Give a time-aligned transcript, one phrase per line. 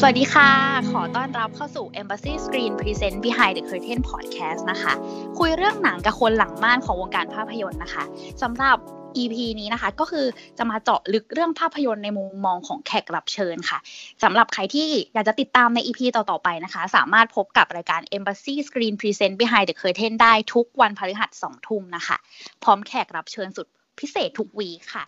[0.00, 0.50] สวัสดีค่ะ
[0.90, 4.92] ขอต้อนรับเข้าสู่ Embassy Screen Present Behind the Curtain Podcast นะคะ
[5.38, 8.04] คุยเรื่องหนังกับคนหลังม่านของวงการภาพยนตร์นะคะ
[8.42, 8.76] สำหรับ
[9.16, 10.26] EP นี้นะคะก็คือ
[10.58, 13.78] จะมาเจาะลึกเรื่องภาพยนตร์ในมุมมองของแขกรับเชิญค่ะ
[14.22, 22.16] สำหรับใครที่อยากจะติดตามใน EP ต่อ ๆ ไปนะคะ สามารถพบกับรายการ Embassy Screen Present Behind the Curtain ได้ทุกวันพฤหัส2ทุ่มนะคะ
[22.62, 23.66] พร้อมแขกรับเชิญสุด
[24.00, 25.04] พิเศษทุกวีค่ะ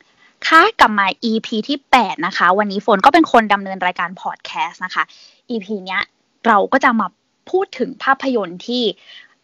[0.46, 5.02] ค่ะกลับมา EP ที่ 8 นะคะ วันนี้โฟนก็เป็นคนดำเนินรายการพอดแคสต์นะคะ
[5.50, 6.02] EP เนี้ย
[6.46, 7.06] เราก็จะมา
[7.50, 8.82] พูดถึงภาพยนตร์ที่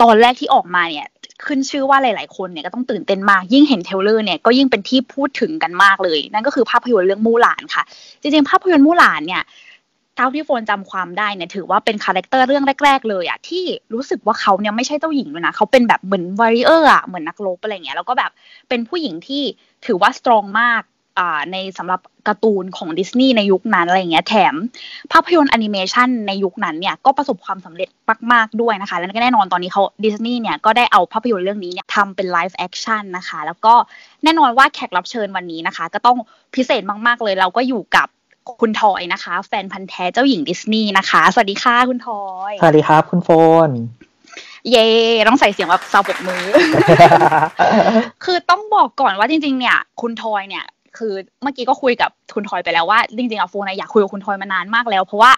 [0.03, 1.09] ตอนแรกที่ออกมาเนี่ย
[1.47, 7.83] ขึ้นชื่อว่าหลาย ๆ คนเนี่ยก็ต้องตื่นเต้นมาก ยิ่งเห็น trailer เนี่ยก็ยิ่งเป็นที่พูดถึงกันมากเลย นั่นก็คือภาพยนตร์เรื่องมู่หลานค่ะ
[8.21, 9.43] จริง ๆ ภาพยนตร์มู่หลานเนี่ย
[10.17, 13.63] เท่าที่โฟนจำความได้เนี่ยถือว่าเป็น character เรื่องแรก ๆ เลยอะที่
[13.95, 18.31] รู้สึกว่าเขาเนี่ยไม่ใช่เจ้าหญิงเลยนะเขาเป็นแบบเหมือน warrior อะเหมือนนักรบอะไรเงี้ยแล้วก็แบบ
[18.69, 19.43] เป็นผู้หญิงที่
[19.87, 20.83] ถือว่า strong มาก
[21.53, 24.55] ในสำหรับการ์ตูนของดิสนีย์ในยุคนั้นอะไรเงี้ยแถม
[25.13, 27.89] ภาพยนตร์แอนิเมชันในยุคนั้นเนี่ยก็ประสบความสำเร็จ
[28.33, 33.75] มากๆด้วยนะคะ แล้วก็แน่นอนตอนนี้เขาดิสนีย์เนี่ยก็ได้เอาภาพยนตร์เรื่องนี้เนี่ยทำเป็น live action นะคะ แล้วก็
[34.25, 36.17] แน่นอนว่าแขกรับเชิญวันนี้นะคะ ก็ต้อง
[36.55, 38.09] พิเศษมากๆเลยเราก็อยู่กับ
[38.61, 43.29] คุณทอยนะคะ แฟนพันธุ์แท้เจ้าหญิงดิสนีย์นะคะ สวัสดีค่ะคุณทอย สวัสดีครับคุณโฟ
[43.67, 43.69] น
[44.71, 44.87] เย่
[45.29, 46.45] ต้องใส่เสียงแบบซาวปกมือ
[48.25, 50.65] คือต้องบอกก่อนว่าจริง ๆ เนี่ย คุณทอยเนี่ย
[50.99, 55.33] คือเมื่อกี้ก็คุยกับคุณทอยไปแล้วว่าจริงๆอะโฟนอยากคุยกับคุณทอยมานานมากแล้ว เพราะว่า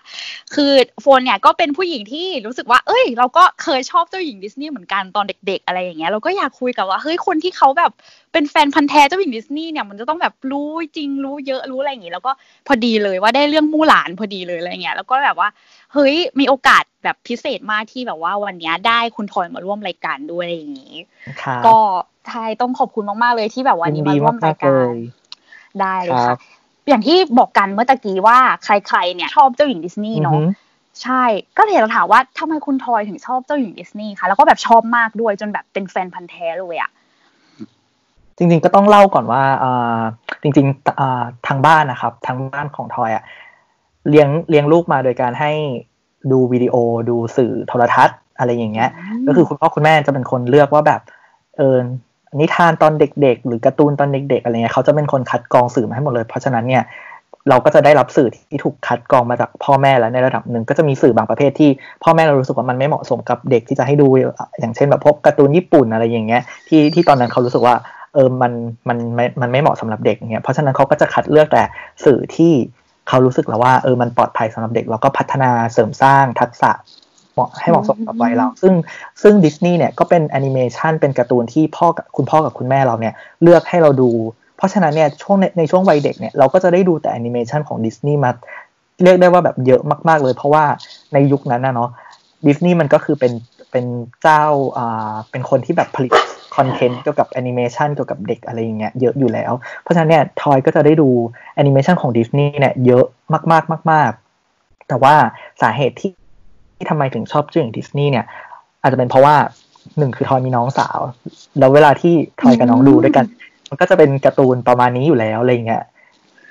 [0.54, 7.92] คือโฟนเนี่ยก็เป็นผู้หญิงที่รู้สึกว่า เอ้ย เราก็เคยชอบเจ้าหญิงดิสนีย์เหมือนกันตอนเด็ก ๆ อะไรอย่างเงี้ยเราก็อยากคุยกับว่าเฮ้ยคนที่เขาแบบ
[8.32, 12.32] เป็นแฟนพันธ์แท้เจ้าหญิงดิสนีย์เนี่ยมันจะต้องแบบรู้จริงรู้เยอะรู้อะไรอย่างงี้แล้วก็
[12.66, 15.48] พอดีเลยว่าได้เรื่องมู่หลานพอดีเลยอะไรเงี้ยแล้วก็แบบว่า
[15.92, 20.96] เฮ้ยมีโอกาสแบบพิเศษมากที่แบบว่าวันนี้ได้คุณทอยมาร่วมรายการด้วยอะไรอย่างงี้
[21.66, 21.78] ก็
[22.28, 24.92] ใช่ต้องขอบคุณมากๆเลยที่แบบวันนี้มาร่วมรายการ
[25.80, 26.36] ได้เลยค่ะ
[26.88, 30.38] อย่างที่บอกกันเมื่อตะกี้ว่าใครๆเนี่ยชอบเจ้าหญิงดิสนีย์เนาะ
[31.02, 31.22] ใช่
[31.56, 36.90] ก็เลยเราถามว่าทำไมคุณทอยถึงชอบเจ้าหญิงดิสนีย์คะแล้วก็แบบชอบมากด้วยจนแบบเป็นแฟนพันธ์แท้เลยอะ
[38.36, 39.98] จริงๆก็ต้องเล่าก่อนว่าอ่า
[40.42, 43.24] จริงๆอ่าทางบ้านนะครับ ทางบ้านของทอยอะ
[44.10, 45.52] เลี้ยงเลี้ยงลูกมาโดยการให้
[46.30, 46.74] ดูวิดีโอ
[47.10, 48.90] ดูสื่อโทรทัศน์อะไรอย่างเงี้ย
[49.26, 51.00] ก็คือคุณพ่อคุณแม่จะเป็นคนเลือกว่าแบบ
[51.56, 51.76] เออ
[52.40, 56.82] นิทานตอนเด็ก ๆ หรือการ์ตูนตอนเด็ก ๆ อะไรเงี้ยเขาจะเป็นคนคัดกรองสื่อมาให้หมดเลย เพราะฉะนั้นเนี่ย
[57.48, 61.70] เราก็จะได้รับสื่อที่ถูกคัดกรองมาจากพ่อแม่แล้วในระดับหนึ่งก็จะมีสื่อบางประเภทที่
[62.04, 64.08] พ่อแม่เรารู้สึกว่ามันไม่เหมาะสมกับเด็กที่จะให้ดู
[64.60, 67.74] อย่างเช่นแบบพวกการ์ตูนญี่ปุ่นอะไรอย่างเงี้ยที่ที่ตอนนั้นเขารู้สึกว่า
[68.14, 68.52] เออมัน
[68.88, 71.62] มันไม่มันไม่เหมาะสำหรับเด็กเงี้ยเพราะฉะนั้นเขาก็จะคัดเลือกแต่
[72.04, 72.52] สื่อที่
[73.08, 76.70] เขารู้สึกแล้วว่าเออมันปลอดภัยสำหรับเด็ก แล้วก็พัฒนาเสริมสร้างทักษะ
[77.34, 78.74] เหมาะให้เหมาะสมกับวัยเรา ซึ่ง
[79.22, 84.10] ซึ่งดิสนีย์เนี่ยก็เป็นแอนิเมชันเป็นการ์ตูนที่พ่อกับคุณพ่อกับคุณแม่เราเนี่ยเลือกให้เราดู
[84.56, 88.30] เพราะฉะนั้นเนี่ยช่วงในในช่วงวัยเด็กเนี่ยเราก็จะได้ดูแต่แอนิเมชันของดิสนีย์มา
[89.04, 90.64] เรียกได้ว่าแบบเยอะมาก ๆเลย เพราะว่า
[91.12, 91.90] ในยุคนั้นนะเนาะ
[92.46, 93.32] ดิสนีย์มันก็คือเป็น
[93.70, 93.84] เป็น
[94.22, 94.44] เจ้า
[94.78, 96.12] อ่าเป็นคนที่แบบผลิต
[96.56, 99.52] content เกี่ยวกับแอนิเมชันเกี่ยวกับเด็กอะไรอย่างเงี้ยเยอะอยู่แล้ว
[99.82, 101.08] เพราะฉะนั้นเนี่ยทอยก็จะได้ดู
[101.54, 103.04] แอนิเมชันของดิสนีย์เนี่ยเยอะ
[103.52, 104.10] มากๆมาก
[104.50, 105.14] ๆ แต่ว่า
[105.62, 106.12] สาเหตุที่
[106.76, 108.24] ที่ทำไมถึงชอบเจ้าหญิงดิสนีย์เนี่ย
[108.82, 109.34] อาจจะเป็นเพราะว่า
[109.98, 110.98] หนึ่งคือทอยมีน้องสาว
[111.58, 113.26] แล้วเวลาที่ทอยกับน้องดูด้วยกัน
[113.70, 115.82] มันก็จะเป็นการ์ตูนประมาณนี้อยู่แล้วอะไรเงี้ย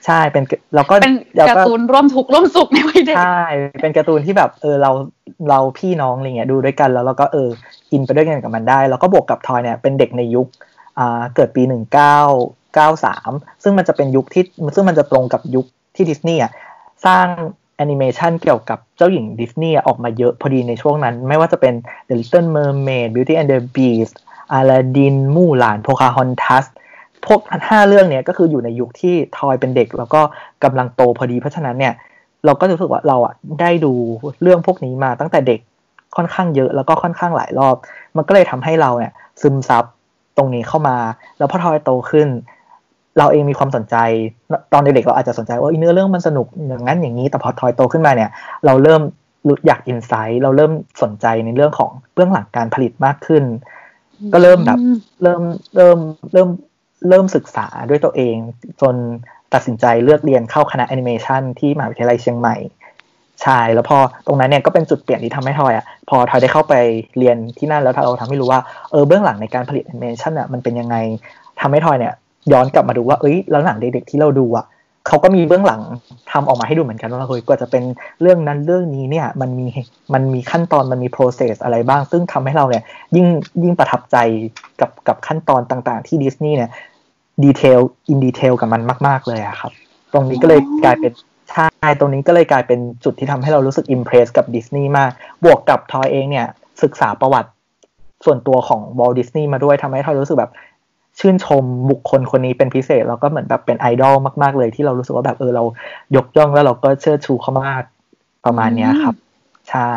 [0.05, 0.43] ใช่เป็น
[0.75, 1.17] เราก็เป็น
[1.49, 3.43] การ์ตูนร่วมทุกข์ร่วมสุขในวัยเด็กใช่
[3.81, 4.91] เป็นการ์ตูนที่แบบเออเรา
[5.49, 7.49] เราพี่น้องอะไรเงี้ยดูด้วยกันแล้วเราก็เออ
[7.91, 10.47] อินไปด้วยกันกับมันได้ แล้วก็บวกกับทอยเนี่ยเป็นเด็กในยุค
[11.35, 12.19] เกิดปีหนึ่งเก้า
[12.75, 13.31] เก้าสาม
[13.63, 14.43] ซึ่งมันจะเป็นยุคที่
[14.75, 15.65] ซึ่งมันจะตรงกับยุค
[15.95, 16.51] ที่ดิสนีย์อะ
[17.05, 17.25] สร้าง
[17.77, 21.73] แอนิเมชันเกี่ยวกับเจ้าหญิงดิสนีย์ออกมาเยอะพอดีในช่วงนั้น ไม่ว่าจะเป็น
[22.07, 24.15] The Little Mermaid Beauty and the Beast
[24.57, 26.65] Aladdin มู่หลาน Pocahontas
[27.25, 30.21] พวกห้าเรื่องเนี้ยก็คืออยู่ในยุคที่ทอยเป็นเด็ก แล้วก็
[30.63, 31.93] กำลังโตพอดีเพราะฉะนั้นเนี่ย
[32.45, 33.93] เราก็รู้สึกว่าเราอะได้ดู
[34.41, 35.59] เรื่องพวกนี้มาตั้งแต่เด็ก
[36.15, 37.75] ค่อนข้างเยอะแล้วก็ค่อนข้างหลายรอบ
[38.15, 39.83] มันก็เลยทำให้เราเนี่ยซึมซับ
[40.37, 40.97] ตรงนี้เข้ามา
[41.37, 42.27] แล้วพอทอยโตขึ้น
[43.17, 43.95] เราเองมีความสนใจ
[44.73, 48.29] ตอนเด็กๆเราอาจจะสนใจว่าเนื้อเรื่องมันสนุกอย่างนั้นอย่างนี้แต่พอทอยโตขึ้นมาเนี่ย
[48.65, 49.01] เราเริ่ม
[49.47, 50.71] รู้อยากอินไซต์เราเริ่ม
[51.01, 53.43] สนใจในเรื่องของเบื้องหลังการผลิตมากขึ้น
[54.33, 54.79] ก็เริ่มแบบ
[55.23, 55.41] เริ่ม
[55.75, 55.97] เริ่ม
[56.33, 56.49] เริ่ม
[57.09, 58.35] เริ่มศึกษาด้วยตัวเอง
[58.81, 58.95] จน
[59.53, 62.55] ตัดสินใจเลือกเรียนเข้าคณะแอนิเมชันที่มหาวิทยาลัยเชียงใหม่
[63.43, 63.97] ใช่แล้วพอ
[64.27, 66.73] ตรงนั้นเนี่ยก็เป็นจุดเปลี่ยนที่ทำให้ทอยอะพอทอยได้เข้าไป
[67.17, 68.59] เรียนที่นั่นแล้วเราทำให้รู้ว่า
[68.91, 70.95] เออเบื้องหลังในการผลิตแอนิเมชันอะมันเป็นยังไง
[71.61, 72.13] ทำให้ทอยเนี่ย
[72.51, 74.65] ย้อนกลับมาดูว่าเอ้ยแล้วหนังเด็กๆที่เราดูอะ
[75.07, 75.81] เขาก็มีเบื้องหลัง
[76.31, 77.83] ทำออกมาให้ดูเหมือนกันว่าเฮ้ยกว่าจะเป็น
[78.21, 79.67] เรื่องนั้นเรื่องนี้เนี่ยมันมี
[80.13, 82.83] มันมีขั้นตอนมันมี process อะไรบ้าง ซึ่งทำให้เราเนี่ย
[83.15, 83.27] ยิ่ง
[83.63, 84.17] ยิ่งประทับใจ
[84.81, 86.69] กับกับขั้นตอนต่างๆ ที่ดิสนีย์เนี่ย
[87.43, 87.79] ดีเทล
[88.09, 89.71] อินดีเทลกับมันมาก ๆเลยอะครับ
[90.13, 91.11] ตรงนี้ก็เลยกลายเป็น
[91.55, 95.11] ใช่ ตรงนี้ก็เลยกลายเป็นจุดที่ทำให้เรารู้สึก impress กับดิสนีย์มาก
[95.43, 96.47] บวกกับทอยเองเนี่ย
[96.83, 97.49] ศึกษาประวัติ
[98.25, 100.51] ส่วนตัวของ Walt Disney มาด้วยทำให้ทอยรู้สึกแบบ
[101.19, 105.63] ชื่นชมบุคคลคนนี้เป็นพิเศษ แล้วก็เหมือนแบบเป็นไอดอลมาก ๆ เลยที่เรารู้สึกว่าแบบเออเรา
[106.15, 107.83] ยกย่องแล้วเราก็เชิดชูเขามาก
[108.45, 109.15] ประมาณเนี้ยครับ
[109.69, 109.89] ใช่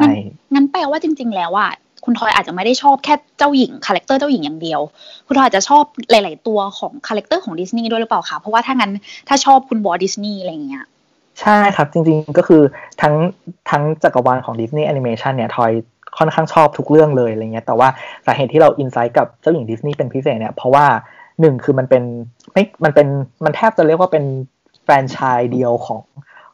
[0.54, 1.70] งั้นแปลว่าจริง ๆ แล้วอะ
[2.04, 4.80] คุณทอยอาจจะไม่ได้ชอบแค่เจ้าหญิง character เจ้าหญิงอย่างเดียว
[5.26, 8.92] คุณทอยอาจจะชอบหลาย ๆ ตัวของ character ของดิสนีย์ด้วยหรือเปล่าคะเพราะว่าถ้างั้น
[9.28, 10.84] ถ้าชอบคุณ Walt Disney อะไรเงี้ย
[11.40, 12.62] ใช่ครับ จริงๆก็คือ
[13.02, 13.14] ทั้ง
[13.70, 15.72] ทั้งจักรวาลของ Disney Animation เนี่ยทอย
[16.18, 17.88] ค่อนข้างชอบทุกเรื่องเลยอะไรเงี้ยแต่ว่า
[18.26, 20.86] สาเหตุที่เรา insight กับเจ้าหญิงดิสนีย์เป็นพิเศษเนี่ยเพราะว่า
[21.40, 22.02] หนึ่งคือมันเป็น
[22.52, 23.08] ไม่มันเป็น
[23.44, 24.24] มันแทบจะเรียกว่าเป็น
[24.84, 26.00] แฟรนไชส์เดียวของ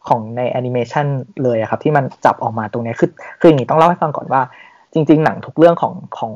[0.09, 1.07] ของในแอนิเมชัน
[1.43, 3.11] เลยครับ ที่มันจับออกมาตรงนี้คือ
[3.41, 4.43] คืออย่างนี้ต้องเล่าให้ฟังก่อนว่า
[4.93, 6.33] จริง ๆ หนังทุกเรื่องของของ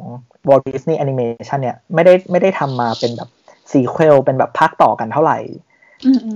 [0.49, 3.29] Walt Disney Animation เนี่ยไม่ได้ไม่ได้ทำมาเป็นแบบ
[3.71, 5.39] sequel เป็นแบบภาคต่อกันเท่าไหร่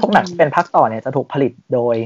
[0.00, 1.96] พวกหนังที่เป็นภาคต่อเนี่ยจะถูกผลิตโดย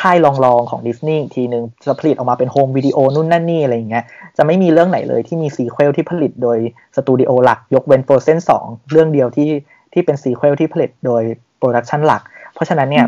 [0.00, 4.04] ค่ายรองๆของดิสนีย์ทีหนึ่งจะผลิตออกมาเป็น home video นู่นนั่นนี่อะไรอย่างเงี้ย
[4.36, 6.58] จะไม่มีเรื่องไหนเลยที่มี sequel ที่ผลิตโดย
[6.96, 9.50] สตูดิโอหลัก ยกเว้น Frozen สองเรื่องเดียวที่
[9.92, 11.22] ที่เป็น sequel ที่ผลิตโดย
[11.58, 12.22] production หลัก
[12.54, 13.06] เพราะฉะนั้นเนี่ย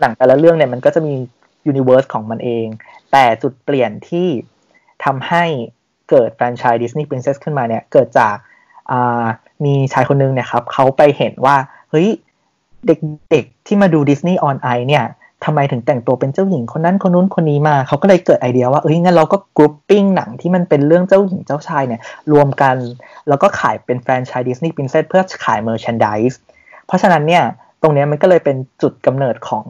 [0.00, 1.14] หนังแต่ละเรื่องเนี่ยมันก็จะมี
[1.66, 2.66] universe ของมันเอง
[3.12, 4.28] แต่จุดเปลี่ยนที่
[5.04, 5.44] ทำให้
[6.10, 8.36] เกิดแฟรนไชส์ Disney Princess ขึ้นมาเนี่ยเกิดจาก
[9.64, 11.56] มีชายคนนึงเนี่ยครับเขาไปเห็นว่า
[11.90, 12.08] เฮ้ย
[12.86, 15.04] เด็กๆที่มาดู Disney On Ice เนี่ย
[15.44, 22.00] ทำไมถึงแต่งตัวเป็นเจ้าหญิงคนนั้นคนนู้นคนนี้มา เขาก็เลยเกิดไอเดียว่าเอ้ยงั้นเราก็ grouping หนังที่มันเป็นเรื่องเจ้าหญิงเจ้าชายเนี่ย
[22.32, 22.76] รวมกัน
[23.28, 26.32] แล้วก็ขายเป็นแฟรนไชส์ Disney Princess เพื่อขาย merchandise
[26.86, 27.42] เพราะฉะนั้นเนี่ย
[27.82, 29.64] ตรงนี้มันก็เลยเป็นจุดกำเนิดของ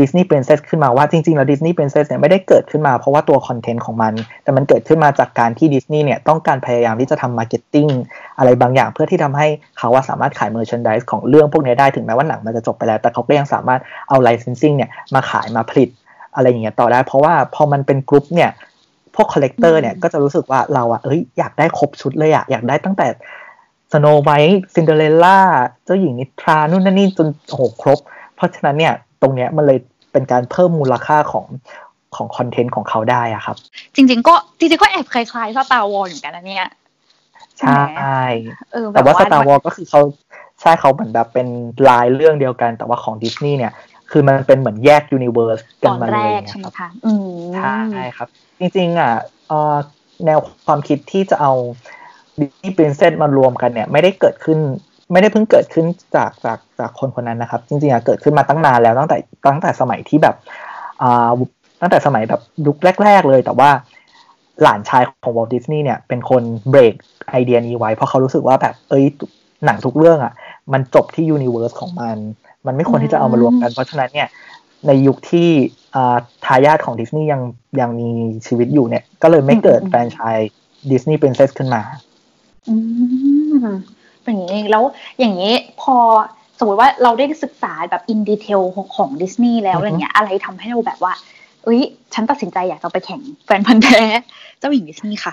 [0.00, 4.12] Disney Princess ขึ้นมาว่าจริงๆ แล้ว Disney Princess เนี่ยไม่ได้เกิดขึ้นมาเพราะว่าตัว content ของมัน
[4.42, 7.88] แต่มันเกิดขึ้นมาจากการที่ดิสนีย์เนี่ยต้องการพยายามที่จะทำ marketing
[8.38, 9.48] อะไรบางอย่างเพื่อที่ทำให้
[9.78, 15.88] เขาว่าสามารถขาย merchandise ของเรื่องพวกนี้ได้ถึงแม้ว่าหนังมันจะจบไปแล้ว แต่เขาก็ยังสามารถเอา licensing เนี่ยมาขายมาผลิต
[16.34, 18.50] อะไรอย่างเงี้ยต่อได้ เพราะว่าพอมันเป็นกรุ๊ปเนี่ย
[19.14, 23.06] พวก collector เนี่ยก็จะรู้สึกว่าเราอะเอ้ยอยากได้ครบชุดเลยอะอยากได้ตั้งแต่
[23.92, 25.38] สโนไวท์ซินเดอเรลล่า
[25.84, 27.98] เจ้าหญิงนิทรานู่นนั่นนี่จนโอ้โหครบ
[28.36, 29.78] เพราะฉะนั้นเนี่ย ตรงเนี้ยมันเลย
[30.12, 31.46] เป็นการเพิ่มมูลค่าของ
[32.16, 33.56] ของ content ของเขาได้อะครับ
[33.94, 36.68] จริง ๆ ก็จริงๆก็แอบคล้ายๆสตาร์วอร์สอยู่กันนะเนี่ย
[37.60, 38.22] ใช่
[38.94, 40.00] แต่ว่าสตาร์วอร์สก็คือเขา
[40.60, 41.48] ใช่เขาเหมือนแบบเป็น
[41.88, 43.72] ลายเรื่องเดียวกัน แต่ว่าของดิสนีย์เนี่ย
[44.10, 46.88] คือมันเป็นเหมือนแยก universe กันมาเลยใช่ไหมคะ
[47.92, 48.28] ใช่ครับ
[48.60, 49.12] จริงๆอะ
[50.24, 51.52] แนวความคิดที่จะเอา
[52.40, 54.58] Disney Princess มารวมกันเนี่ย ไม่ได้เกิดขึ้น
[55.12, 55.86] ไม่ได้เพิ่งเกิดขึ้น
[56.16, 59.16] จากจากจากคนคนนั้นนะครับ จริงๆอะเกิดขึ้นมาตั้งนานแล้วตั้งแต่
[59.52, 60.36] ตั้งแต่สมัยที่แบบ
[61.02, 61.30] อ่า
[61.80, 63.70] ตั้งแต่สมัยแบบยุคแรก ๆ เลย แต่ว่า
[64.62, 66.94] หลานชายของวอลต์ ดิสนีย์เนี่ยเป็นคนเบรก
[67.30, 69.04] ไอเดียนี้ไว้ เพราะเขารู้สึกว่าแบบเอ้ย
[69.64, 70.32] หนังทุกเรื่องอะ่ะ
[70.72, 72.16] มันจบที่ universe ของมัน
[72.66, 74.28] มันไม่ควรที่จะเอามารวมกัน เพราะฉะนั้นเนี่ย
[74.86, 75.48] ในยุคที่
[76.44, 77.40] ทายาทของดิสนีย์ยัง
[77.80, 78.08] ยังมี
[78.46, 80.50] ชีวิตอยู่เนี่ย ก็เลยไม่เกิดแฟรนไชส์
[80.90, 81.82] Disney Princess ขึ้นมา
[82.64, 82.72] เป็
[83.72, 84.84] น อย่างนี้แล้ว
[85.18, 85.96] อย่างนี้พอ
[86.58, 88.60] สมมติว่าเราได้ศึกษาแบบ in detail
[88.96, 91.12] ของดิสนีย์แล้วอะไรเงี้ยอะไรทำให้เราแบบว่า
[91.64, 91.80] เอ้ย
[92.14, 94.02] ฉันตัดสินใจอยากจะไปแข่งแฟนพันธุ์แท้
[94.58, 95.32] เจ้าหญิงดิสนีย์ค่ะ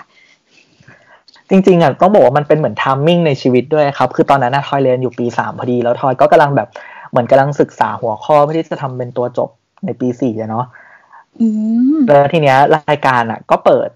[1.50, 6.68] จริงๆอะต้องบอกว่ามันเป็นเหมือน timing ในชีวิตด้วยครับ คือตอนนั้นทอยเรียนอยู่ปีสามพอดี แล้วทอยก็กำลังแบบ
[7.10, 9.50] เหมือนกำลังศึกษาหัวข้อเพื่อที่จะทำเป็นตัวจบ
[9.86, 10.66] ในปีสี่เนาะ
[12.08, 13.88] แล้วทีเนี้ยรายการอะ ก็เปิด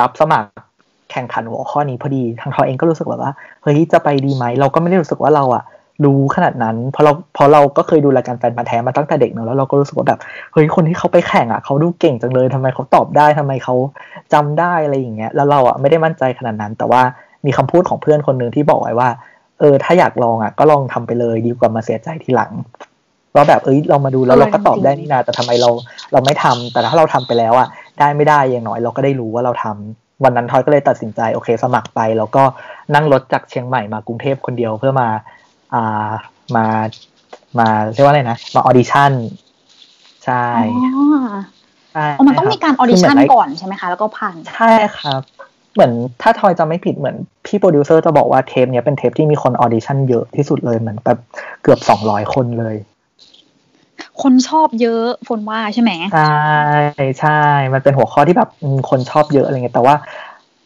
[0.00, 0.48] รับสมัคร
[1.10, 5.64] แข่งขันหัวข้อนี้พอดี ทางทอเองก็รู้สึกแบบว่าเฮ้ยจะไปดีไหมเราก็ไม่ได้รู้สึกว่าเราอะ
[6.04, 10.18] รู้ขนาดนั้นเพราะเราเพราะเราก็เคยดูรายการแฟนมาแท้มาตั้งแต่เด็กเนอะแล้วเราก็รู้สึกว่าแบบ
[10.52, 13.74] เฮ้ยคนที่เขาไปแข่งอะเขาดูเก่งจังเลยทำไมเขาตอบได้ทำไมเขา
[14.32, 17.02] จำได้อะไรอย่างเงี้ยแล้วเราอะไม่ได้มั่นใจขนาดนั้น แต่ว่า
[17.46, 19.08] มีคำพูดของเพื่อนคนหนึ่งที่บอกไว้ว่า
[19.60, 22.52] เออ ถ้าอยากลองอะก็ลองทำไปเลยดีกว่ามาเสียใจทีหลัง
[23.34, 25.70] ว่าแบบเอ้ยเรามาดูแล้วเราก็ตอบได้นี่นาแต่ทำไมเรา
[26.12, 32.42] เราไม่ทำแต่ถ้าเราทำไปแล้วอะได้ไม่ได้อย่างน้อย เราก็ได้รู้ว่าเราทำ วันนั้นทอยก็เลยตัดสินใจโอเคสมัครไป แล้วก็
[32.94, 35.08] นั่งรถจากเชียงใหม่มากรุงเทพคนเดียวเพื่อมา
[35.74, 36.10] อ่า
[36.56, 36.66] มา
[37.58, 39.12] มาเรียกว่าอะไรนะ มา audition
[40.24, 40.44] ใช่
[41.92, 45.22] ใช่มันต้องมีการ audition ก่อนใช่ไหมคะ แล้วก็ผ่านใช่ครับ
[45.74, 51.18] เหมือนถ้าทอยจำไม่ผิดเหมือน พี่โปรดิวเซอร์จะบอกว่าเทปเนี้ยเป็นเทปที่มีคน audition เยอะที่สุดเลยเหมือนแบบ
[51.62, 52.74] เกือบสองร้อยคนเลย
[54.22, 56.38] คนชอบเยอะฝนว่าใช่ไหมใช่
[57.20, 57.40] ใช่
[57.74, 58.50] มันเป็นหัวข้อที่แบบ
[58.90, 59.94] คนชอบเยอะอะไรเงี้ยแต่ว่า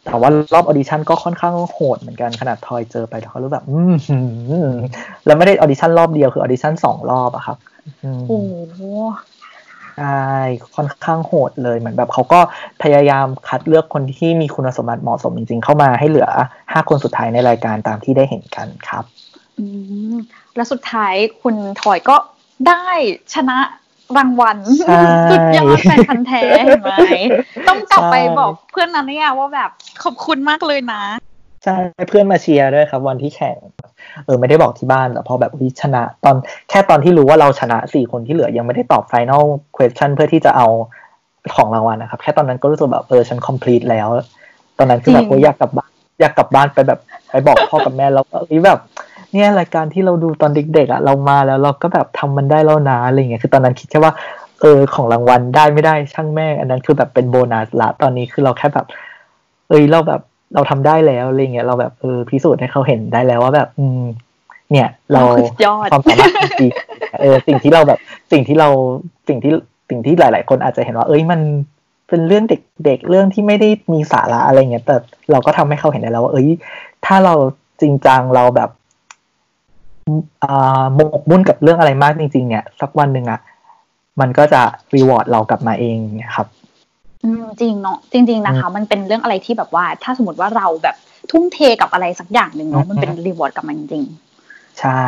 [0.05, 4.73] แต่ว่ารอบ audition ก็ค่อนข้างโหดเหมือนกันขนาดทอยเจอไปแล้วเขารู้แบบอืม
[5.25, 7.57] แล้วไม่ได้ audition รอบเดียวคือ audition สองรอบอะครับ
[8.27, 8.41] โอ้
[9.97, 10.31] ใช่
[10.75, 12.39] ค่อนข้างโหดเลยเหมือนแบบเขาก็
[12.83, 16.29] พยายามคัดเลือกคนที่มีคุณสมบัติเหมาะสมจริงๆ เข้ามาให้เหลือ
[16.71, 19.03] ห้าคนสุดท้ายในรายการตามที่ได้เห็นกันครับ
[19.59, 19.65] อื
[20.13, 20.15] ม
[20.55, 22.15] แล้วสุดท้ายคุณทอยก็
[22.67, 22.85] ได้
[23.33, 23.57] ชนะ
[24.17, 25.01] รางวัลใช่
[25.31, 26.95] สุดยอดแฟนพันธ์แท้เห็นไหม
[27.67, 29.69] ต้องกลับไปบอกเพื่อนนั้นเนี่ยว่าแบบ
[30.03, 31.01] ขอบคุณมากเลยนะ
[31.63, 31.77] ใช่
[32.09, 33.57] เพื่อนมาเชียร์ด้วยครับ วันที่แข่ง
[34.25, 36.35] เออไม่ได้บอกที่บ้านแต่พอแบบอุ๊ยชนะ ตอน
[36.69, 39.43] แค่ตอนที่รู้ว่าเราชนะสี่คนที่เหลือยังไม่ได้ตอบ final
[39.77, 40.67] question เพื่อที่จะเอา
[41.55, 44.07] ของรางวัลนะครับ แค่ตอนนั้นก็รู้สึกแบบเออฉัน complete แล้ว
[44.77, 45.89] ตอนนั้นคือแบบจริงโอ้ยอยากกลับบ้าน
[46.19, 48.79] อยากกลับบ้านไปแบบไปบอกพ่อกับแม่แล้วก็เอ้ยแบบ
[49.33, 54.13] เนี่ยรายการที่เราดูตอนเด็กๆอะเรามาแล้วเราก็แบบทำมันได้แล้วนะอะไรเงี้ยคือตอนนั้นคิดแค่ว่า
[54.61, 58.85] เออของรางวัลได้ไม่ได้ช่างแม่งอันนั้นคือแบบเป็นโบนัสละตอนนี้คือเราแค่แบบ
[59.69, 60.21] เอ้ยเราแบบ
[60.53, 64.03] เราทำได้แล้วอะไรเงี้ยเราแบบเออพิสูจน์ให้เขาเห็นได้แล้วว่าแบบ อืม
[64.71, 67.99] เนี่ย เราสุดยอดความสามารถจริงๆเออสิ่งที่เราแบบ
[68.31, 68.69] สิ่งที่เรา
[69.27, 69.51] สิ่งที่
[69.89, 71.39] สิ่งที่หลาย ๆ คนอาจจะเห็นว่า เอ้ยมัน
[72.09, 74.95] เป็นเรื่องเด็กๆเรื่องที่ไม่ได้มีสาระอะไรเงี้ยแต่
[75.31, 76.49] เราก็ทำให้เขาเห็นได้แล้วว่าเอ้ย
[77.05, 77.33] ถ้าเรา
[77.81, 78.82] จริงจังเราแบบอ่า
[80.95, 83.39] หมกมุ่นกับเรื่องอะไรมากจริง ๆ เนี่ย สักวันหนึ่งอะ
[84.19, 84.61] มันก็จะ
[84.95, 86.47] รีวอร์ดเรากลับมาเองเนี่ยครับ
[87.23, 90.95] อืมจริงเนาะจริง ๆนะคะ มันเป็นเรื่องอะไรที่แบบว่า ถ้าสมมติว่าเราแบบ
[91.31, 94.03] ทุ่มเทกับอะไรสักอย่างหนึ่งเนาะอืมมันเป็นรีวอร์ดกับมันจริง
[94.79, 95.05] ใช่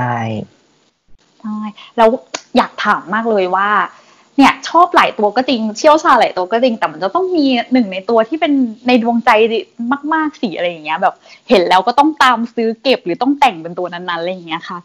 [1.41, 1.57] ใช่
[1.97, 2.09] แล้ว
[2.57, 3.69] อยากถามมากเลยว่า
[4.37, 8.53] เนี่ยชอบหลายตัวก็จริงเชี่ยวชาญหลายตัวก็จริงแต่มันจะต้องมีหนึ่งในตัวที่เป็น
[8.87, 9.29] ในดวงใจ
[10.13, 11.15] มากๆสีอะไรอย่างเงี้ย แบบ
[11.49, 14.77] เห็นแล้วก็ต้องตามซื้อเก็บหรือต้องแต่งเป็นตัวนั้นๆอะไรอย่างเงี้ยค่ะ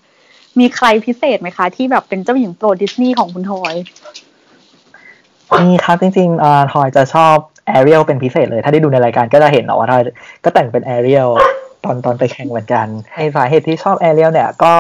[0.59, 3.75] มีใครพิเศษไหมคะ ที่แบบเป็นเจ้าหญิงโปรดดิสนีย์ของคุณทอย
[5.63, 10.03] นี่ครับจริงๆอ่าทอยจะชอบแอเรียลเป็นพิเศษเลยถ้าได้ดูในรายการก็จะเห็นเนาะว่าทอย
[10.45, 11.29] ก็แต่งเป็นแอเรียล
[11.85, 14.73] ตอนตอนไปแข่งเหมือนกันในสาเหตุที่ชอบแอเรียลเนี่ยก็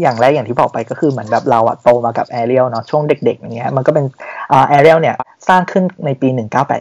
[0.00, 4.04] อย่างแรกอย่างที่บอกไปก็คือเหมือนแบบเราอะโตมากับแอเรียลเนาะช่วงเด็กๆอย่างเงี้ยมันก็เป็น
[4.68, 5.14] แอเรียลเนี่ย
[5.48, 6.28] สร้างขึ้นในปี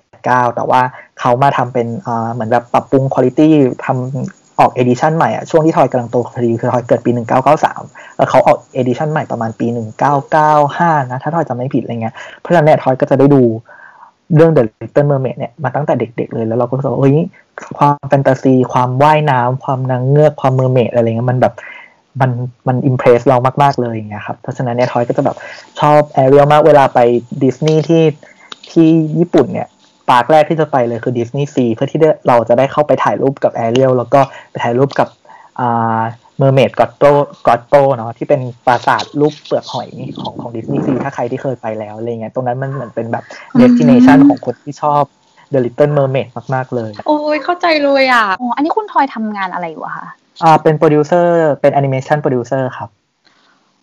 [0.02, 0.82] 1989 แต่ว่า
[1.20, 1.88] เขามาทำเป็น
[2.34, 3.42] เหมือนแบบปรับปรุงคุณภาพ
[3.86, 7.12] ทำออก edition ใหม่อะช่วงที่ทอยกำลังโตพอดีคือทอยเกิดปี
[7.66, 9.68] 1993 แล้วเขาออก edition ใหม่ประมาณปี
[10.40, 13.42] 1995 นะถ้าทอยจำไม่ผิดอะไรเงี้ยเพราะฉะนั้นเนี่ยทอยก็จะได้ดู
[14.36, 17.18] เรื่อง The Little Mermaid เนี่ยมาตั้งแต่เด็ก ๆ เลยแล้วเราก็รู้สึกว่าเฮ้ย
[17.78, 21.54] ความแฟนตาซี ความว่ายน้ำความนางเงือกความ mermaid อะไรเงี้ยมันแบบ
[22.22, 22.32] มัน
[22.68, 25.38] มัน impress เรามาก ๆ เลยอย่างเงี้ยครับเพราะฉะนั้นเนี่ยทอยก็จะแบบ
[25.80, 27.00] ชอบแอเรียลมากเวลาไป
[27.44, 28.04] ดิสนีย์ที่
[28.72, 28.88] ที่
[29.20, 29.68] ญี่ปุ่นเนี่ย
[30.10, 34.20] park แรกที่จะไปเลยคือดิสนีย์ซีเพื่อที่เราจะได้เข้าไปถ่ายรูปกับแอเรียลแล้วก็
[34.52, 35.08] ไปถ่ายรูปกับ
[35.60, 36.02] อ่า
[36.38, 37.04] Mermaid Grotto
[37.48, 39.88] Grotto เนาะที่เป็นปราสาทรูปเปลือกหอย
[40.22, 43.24] ของของดิสนีย์ซีถ้าใครที่เคยไปแล้วอะไรเงี้ยตรงนั้นมันเหมือนเป็นแบบ
[43.58, 45.04] destination ของคนที่ชอบ
[45.54, 50.08] The Little Mermaid มาก ๆ เลย โอ้ยเข้าใจเลยอะอ๋ออันนี้คุณทอยทำงานอะไรอยู่อะคะ
[50.44, 52.90] อ่าเป็นโปรดิวเซอร์เป็น animation producer ครับ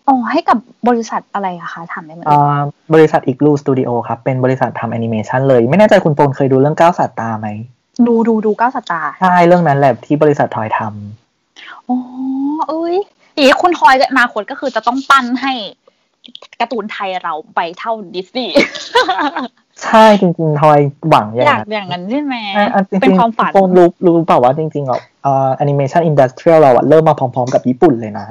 [0.07, 0.57] อ๋อให้กับ
[0.89, 2.59] บริษัทอะไรอะคะถามได้ไหมอ่า
[2.93, 7.47] บริษัท Igloo Studio ครับ เป็นบริษัททำแอนิเมชันเลย ไม่แน่ใจคุณโปนเคยดูเรื่องเก้าศาสตราไหม
[8.07, 11.97] ดูดูดูเก้าศาสตราใช่ เรื่องนั้นแหละที่บริษัททอยทำอ๋อ
[12.69, 12.95] เอ้ย
[13.33, 15.53] อย่างนี้คุณทอยอนาคตก็คือจะต้องปั้นให้
[16.59, 18.53] การ์ตูนไทยเราไปเท่าดิสนีย์
[19.83, 20.79] ใช่จริงๆทอย
[21.09, 28.27] หวังอย่างอยากนั้นอย่างนั้นใช่ไหมใช่อันจริงๆเป็นความฝันโปนรู้รู้เปล่าว่าจริงๆอะอ่า animation industry เราอะเริ่มมาพร้อมๆกับญี่ปุ่นเลยนะ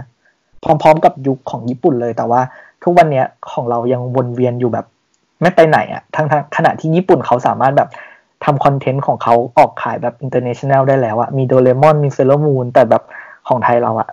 [0.64, 2.40] พร้อมๆกับยุคของญี่ปุ่นเลยแต่ว่า
[2.84, 4.86] ทุกวันเนี้ยของเรายังวนเวียนอยู่แบบ
[5.42, 7.88] ไม่ไปไหนอะทั้งทั้งขณะที่ญี่ปุ่นเขาสามารถแบบ
[8.44, 13.02] ทำ content ของเขาออกขายแบบ international ได้แล้วอะมีโดเรมอนมีเซเลอร์มูนแต่แบบ
[13.48, 14.08] ของไทยเราอะ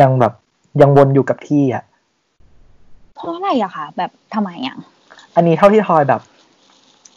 [0.00, 0.32] ยังแบบ
[0.80, 1.84] ยังวนอยู่กับที่อะ
[3.16, 4.76] เพราะอะไรอะคะแบบทำไมอะ
[5.36, 6.20] อันนี้เท่าที่ทอยแบบ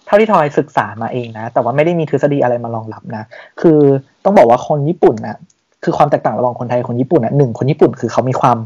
[0.07, 3.23] เท่าที่ทอยศึกษามาเองนะ แต่ว่าไม่ได้มีทฤษฎีอะไรมารองรับนะ
[3.61, 3.79] คือ
[4.23, 5.37] ต้องบอกว่าคนญี่ปุ่นนะ
[5.83, 8.57] คือความแตกต่างระหว่างคนไทยกับคนญี่ปุ่นนะหนึ่งคนญี่ปุ่นคือเขามีความ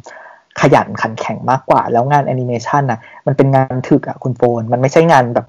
[0.61, 5.45] ขยันขันแข็งมากกว่า แล้วงานแอนิเมชันนะมันเป็นงานถึกอะคุณโฟน มันไม่ใช่งานแบบ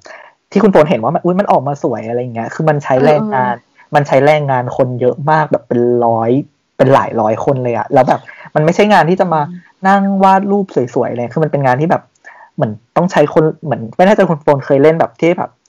[0.52, 3.54] ที่คุณโฟนเห็นว่ามันอุ้ยมันออกมาสวยอะไรเงี้ย คือมันใช้แรงงาน
[3.94, 6.30] มันใช้แรงงานคนเยอะมากแบบเป็นร้อย
[6.76, 8.20] เป็นหลายร้อยคนเลยอะแล้วแบบ
[8.54, 9.40] มันไม่ใช่งานที่จะมา
[9.88, 12.02] นั่งวาดรูปสวยๆเลยคือมันเป็นงานที่แบบ
[12.54, 15.60] เหมือนต้องใช้คนเหมือนไม่แน่ใจคุณโฟนเคยเล่นแบบที่แบบอ่า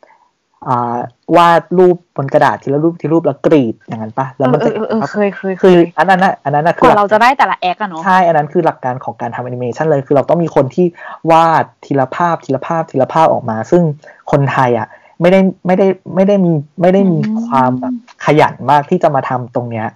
[1.35, 10.85] วาดรูปบนกระดาษทีละรูปทีรูปแล้วกรีดอย่างนั้นปะแล้วมันเอจะอเออเออเคยเคยเคคือยอันนั้นน่ะอันนั้นน่ะกคือว่าเราจะได้แต่ละแอคอะเนาะใช่อันนั้นคือหลักการของการทำแอนิเมชันเลยคือเราต้องมีคนที่
[11.31, 13.83] วาดทีละภาพทีละภาพทีละภาพออกมา ซึ่ง
[14.31, 14.87] คนไทยอะ
[15.21, 17.93] ไม่ได้ไม่ได้ไม่ได้มีไม่ได้มีความแบบ
[18.25, 19.87] ขยันมากที่จะมาทำตรงเนี้ย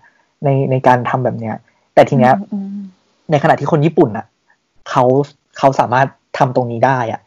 [0.44, 1.56] ในในการทำแบบเนี้ย
[1.94, 2.78] แต่ทีเนี้ยอืม
[3.32, 4.26] ในขณะที่คนญี่ปุ่นอะ
[4.90, 5.04] เขา
[5.58, 6.08] เขาสามารถ
[6.38, 7.20] ทำตรงนี้ได้อะ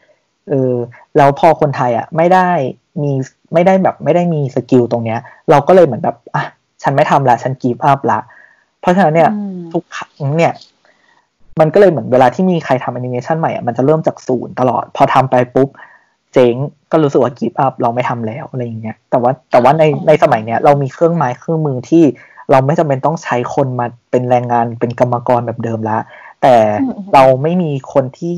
[0.51, 0.75] เออ
[1.17, 2.51] แล้วพอคนไทยอะไม่ได้
[3.03, 3.13] มี
[3.53, 5.19] ไม่ได้แบบไม่ได้มี skill ตรงเนี้ย
[5.51, 6.45] เราก็เลยเหมือนแบบอะ
[6.83, 8.19] ฉันไม่ทำละฉัน give up ละ
[8.81, 10.53] เพราะฉะนั้นเนี่ยอืมทุกครั้งเนี่ย
[11.61, 15.69] มันก็เลยเหมือนเวลาที่มีใครทำแอนิเมชันใหม่อะมันจะเริ่มจากศูนย์ตลอด พอทำไปปุ๊บ
[16.33, 16.55] เจ๊ง
[16.91, 22.05] ก็รู้สึกว่า give up เราไม่ทำแล้วอะไรอย่างเงี้ยแต่ว่าแต่ว่าในในสมัยเนี้ยเรามีเครื่องไม้เครื่องมือที่
[22.51, 25.99] เราไม่จำเป็นต้องใช้คนมาเป็นแรงงานเป็นกรรมกรแบบเดิมละ
[26.43, 26.55] แต่
[27.15, 28.37] เราไม่มีคนที่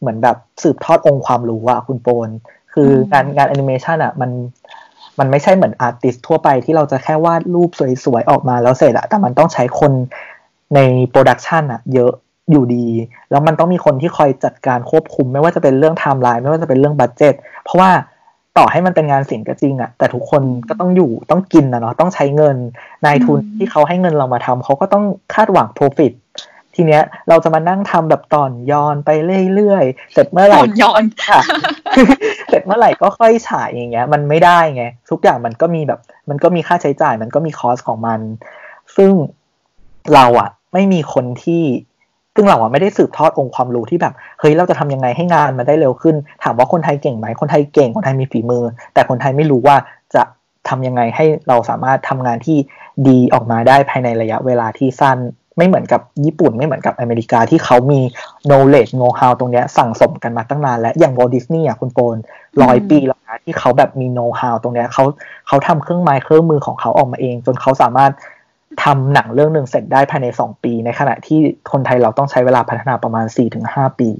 [0.00, 2.28] เหมือนแบบสืบทอดองค์ความรู้อะคุณโฟน
[2.72, 4.30] คืองานงานแอนิเมชันอะมัน
[5.18, 7.70] มันไม่ใช่เหมือน artist ทั่วไปที่เราจะแค่วาดรูป
[8.04, 9.92] สวยๆ ออกมาแล้วเสร็จอะแต่มันต้องใช้คน
[10.74, 10.80] ใน
[11.10, 12.12] production อะเยอะ
[12.50, 12.86] อยู่ดี
[13.30, 17.90] แล้วมันต้องมีคนที่คอยจัดการควบคุม ไม่ว่าจะเป็นเรื่องไทม์ไลน์ไม่ว่าจะเป็นเรื่อง budget เพราะว่า
[18.58, 22.56] ต่อให้มันเป็นงานศิลป์ก็จริงอะแต่ทุกคนก็ต้องอยู่ต้องกินนะเนาะต้องใช้เงิน
[23.06, 25.04] นายทุนอืมที่เขาให้เงินเรามาทำเขาก็ต้อง
[25.34, 26.12] คาดหวัง profit
[26.80, 29.10] ทีเนี้ยเราจะมานั่งทำแบบอ้อยอ้อนไป
[29.54, 31.40] เรื่อยๆเสร็จเมื่อไหร่อ้อยอ้อนค่ะ
[32.48, 38.20] เสร็จเมื่อไหร่ก็ค่อยฉายอย่างเงี้ย มันไม่ได้ไงทุกอย่างมันก็มีแบบ มันก็มีค่าใช้จ่าย มันก็มีคอสของมัน
[38.96, 39.12] ซึ่ง
[40.14, 41.62] เราอะไม่มีคนที่
[42.34, 49.76] ซึ่งเราอะไม่ได้สืบทอดองค์ความรู้ที่แบบเฮ้ยเราจะทำยังไงให้งานมันได้เร็วขึ้น ถามว่าคนไทยเก่งไหมคนไทยเก่งคนไทยมีฝีมือ แต่คนไทยไม่รู้ว่า
[50.14, 50.22] จะ
[50.68, 52.58] ทำยังไงให้เราสามารถทำงานที่
[53.08, 55.18] ดีออกมาได้ภายในระยะเวลาที่สั้น
[55.60, 58.00] ไม่เหมือนกับญี่ปุ่นไม่เหมือนกับอเมริกาที่เขามี
[58.48, 62.16] knowledge know how ตรงเนี้ยสั่งสมกันมาตั้งนานแล้วอย่าง Walt Disney อะคุณโปน
[62.62, 65.04] ร้อยอืมปีแล้วนะที่เขาแบบมี know how ตรงเนี้ยเขา
[65.48, 68.12] เขาทำเครื่องไม้เครื่องมือของเขาออกมาเอง จนเขาสามารถ
[68.84, 71.38] ทำหนังเรื่องหนึ่งเสร็จได้ภายในสองปี ในขณะที่
[71.72, 74.10] คนไทยเราต้องใช้เวลาพัฒนาประมาณสี่ถึงห้าปี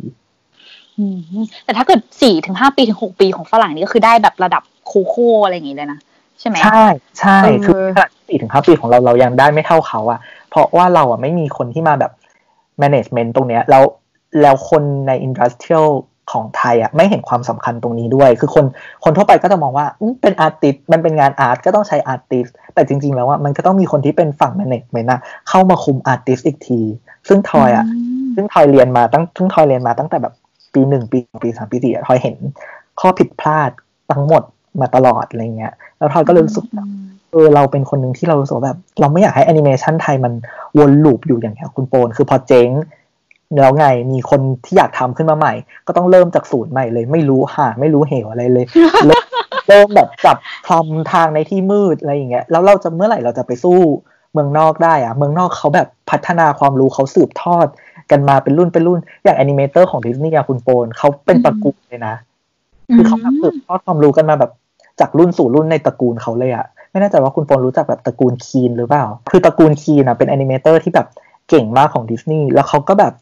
[0.99, 1.19] อืม
[1.65, 5.99] แต่ถ้าเกิดสี่ถึงห้าปีถึงหกปีของฝรั่งนี่ก็คือได้แบบระดับโคโค่อะไรอย่างงี้เลยนะ
[6.41, 6.85] ใช่ไหมใช่
[7.19, 10.19] ใช่เออคือขนาดสี่ถึงห้าปีของเราเรายังได้ไม่เท่าเขาอะ
[10.51, 12.13] เพราะว่าเราอะไม่มีคนที่มาแบบ
[12.83, 13.85] management ตรงเนี้ยแล้ว
[14.43, 15.89] แล้วคนใน industrial
[16.33, 18.65] ของไทยอะไม่เห็นความสำคัญตรงนี้ด้วย คือคน
[19.05, 26.81] คนทั่วไปก็จะมองว่าอืมเป็น artist มันเป็นงาน art ก็ต้องใช้ artist แต่จริง ๆ แล้วอะมันก็ต้องมีคนที่เป็นฝั่ง management อะเข้ามาคุม artist อีกที
[27.29, 30.35] ซึ่งทอยอะซึ่งทอยเรียนมาตั้งซึ่งทอยเรียนมาตั้งแต่แบบ
[30.75, 32.37] ปีหนึ่งปีสองปีสามปีสี่อะทอยเห็น
[33.01, 33.71] ข้อผิดพลาด
[34.13, 34.43] ทั้งหมด
[34.81, 36.89] มาตลอดอะไรเงี้ย แล้วทอยก็เลยรู้สึกแบบ
[37.33, 40.33] เออเราเป็นคนหนึ่งที่เรารู้สึกว่าแบบ เราไม่อยากให้แอนิเมชันไทยมัน
[40.79, 42.69] วน loop อยู่อย่างเงี้ยคุณโฟนคือพอเจ๊ง
[43.61, 45.53] แล้วไงมีคนที่อยากทำขึ้นมาใหม่
[45.87, 48.65] ก็ต้องเริ่มจากศูนย์ใหม่เลย ไม่รู้เหวไม่รู้เหวอะไรเลย
[49.07, 49.25] เริ่ม
[49.69, 53.79] เริ่มแบบแบบคลำทางในที่มืดอะไรอย่างเงี้ยแล้วเราจะเมื่อไหร่เราจะไปสู้
[54.33, 57.67] เมืองนอกได้อะเมืองนอกเขาแบบพัฒนาความรู้เขาสืบทอด
[58.11, 62.15] กันมาเป็นรุ่นเป็นรุ่น อย่าง animator ของดิสนีย์อะคุณโฟนเขาเป็นตระกูลเลยนะ
[62.95, 64.51] คือเขาแบบสืบทอดความรู้กันมาแบบ
[65.01, 71.07] จากรุ่นสู่รุ่นในตระกูลเขาเลยอะไม่แน่ใจว่าคุณโฟนรู้จักแบบตระกูลคีนหรือเปล่า คือตระกูลคีนอะเป็น animator ที่แบบ
[71.49, 73.13] เก่งมากของดิสนีย์แล้วเขาก็แบบ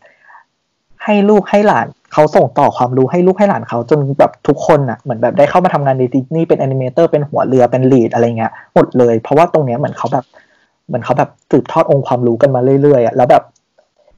[1.05, 10.25] ให้ลูกให้หลานเขาส่งต่อความรู้ให้ลูกให้หลานเขาจนแบบทุกคนอะเหมือนแบบได้เข้ามาทำงานในดิสนีย์เป็น animator เป็นหัวเรือเป็น lead อะไรเงี้ยหมดเลย เพราะว่าตรงเนี้ยเหมือนเขาแบบ
[10.87, 13.43] เหมือนเขาแบบสืบทอดองค์ความรู้กันมาเรื่อยๆอะแล้วแบบ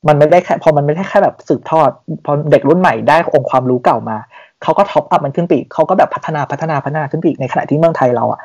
[0.09, 1.91] มันไม่ได้แค่พอมันไม่ได้แค่แบบสืบทอด
[2.25, 4.17] พอเด็กรุ่นใหม่ได้องค์ความรู้เก่ามา
[4.63, 8.41] เขาก็ top up มันขึ้นไปอีกเขาก็แบบพัฒนาพัฒนาพัฒนาขึ้นไปอีกในขณะที่เมืองไทยเราอะ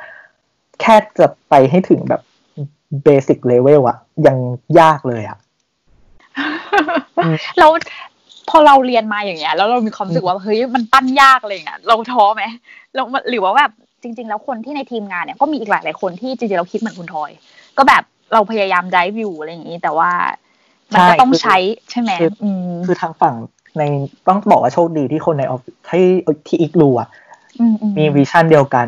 [0.81, 2.21] แค่จะไปให้ถึงแบบ
[3.03, 3.97] basic level อะ
[4.27, 4.37] ยัง
[4.79, 5.37] ยากเลยอะ
[7.25, 7.71] อืมแล้ว
[8.49, 12.43] พอเราเรียนมาอย่างเงี้ย แล้วเรามีความรู้สึกว่าเฮ้ยมันปั้นยากอะไรอย่างเงี้ยเราท้อไหม
[12.95, 17.31] เราหรือว่าแบบจริง ๆ แล้วคนที่ในทีมงานเนี่ยก็มีอีกหลายหลายๆคนที่จริงๆเราคิดเหมือนคุณทอย
[17.77, 20.11] ก็แบบเราพยายาม drive อะไรอย่างงี้ แต่ว่า
[20.93, 21.57] มันก็ต้องใช้
[21.91, 23.35] ใช่ไหมคืออืมคือทางฝั่ง
[23.77, 23.83] ใน
[24.27, 26.07] ต้องบอกว่าโชคดีที่คนในออฟที่
[26.47, 27.09] ที่อีกลูอะ
[27.59, 28.87] อืมอืมีวิชั่นเดียวกัน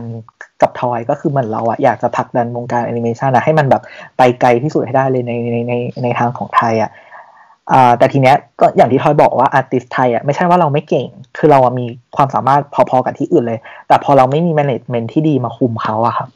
[0.62, 3.82] กับทอยก็คือเหมือนเราอะอยากจะผลักดันวงการแอนิเมชันอะให้มันแบบ
[4.17, 5.73] ไปไกลที่สุดให้ได้เลยในในใน
[6.04, 6.91] ในทางของไทยอะ
[7.71, 16.30] อ่าแต่ทีเนี้ยก็อย่างที่ทอยบอกว่าอาร์ติสไทยอะไม่ใช่ว่าเราไม่เก่ง คือเราอะมีความสามารถพอๆกับที่อื่นเลย แต่พอเราไม่มีแมネจเมนที่ดีมาคุมเขาอะครับ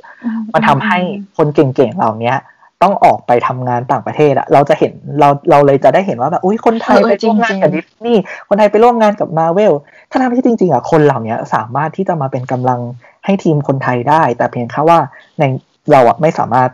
[0.53, 0.97] มันทำให้
[1.37, 2.37] คนเก่งๆเหล่าเนี้ย
[2.83, 9.73] ต้องออกไปทำงานต่างประเทศอะเราจะเห็นเราเราเลยจะได้เห็นว่าแบบอุ้ยคนไทยเออไปร่วมงานกับจริดิงสนีย์คนไทยไปร่วมงานกับมาเวล
[10.11, 12.79] ถ้าทำที่จริงๆอะคนเหล่าเนี้ยสามารถที่จะมาเป็นกำลัง
[13.25, 14.99] ให้ทีมคนไทยได้ แต่เพียงแค่ว่า
[15.39, 15.43] ใน
[15.91, 16.69] เราอะไม่สามารถ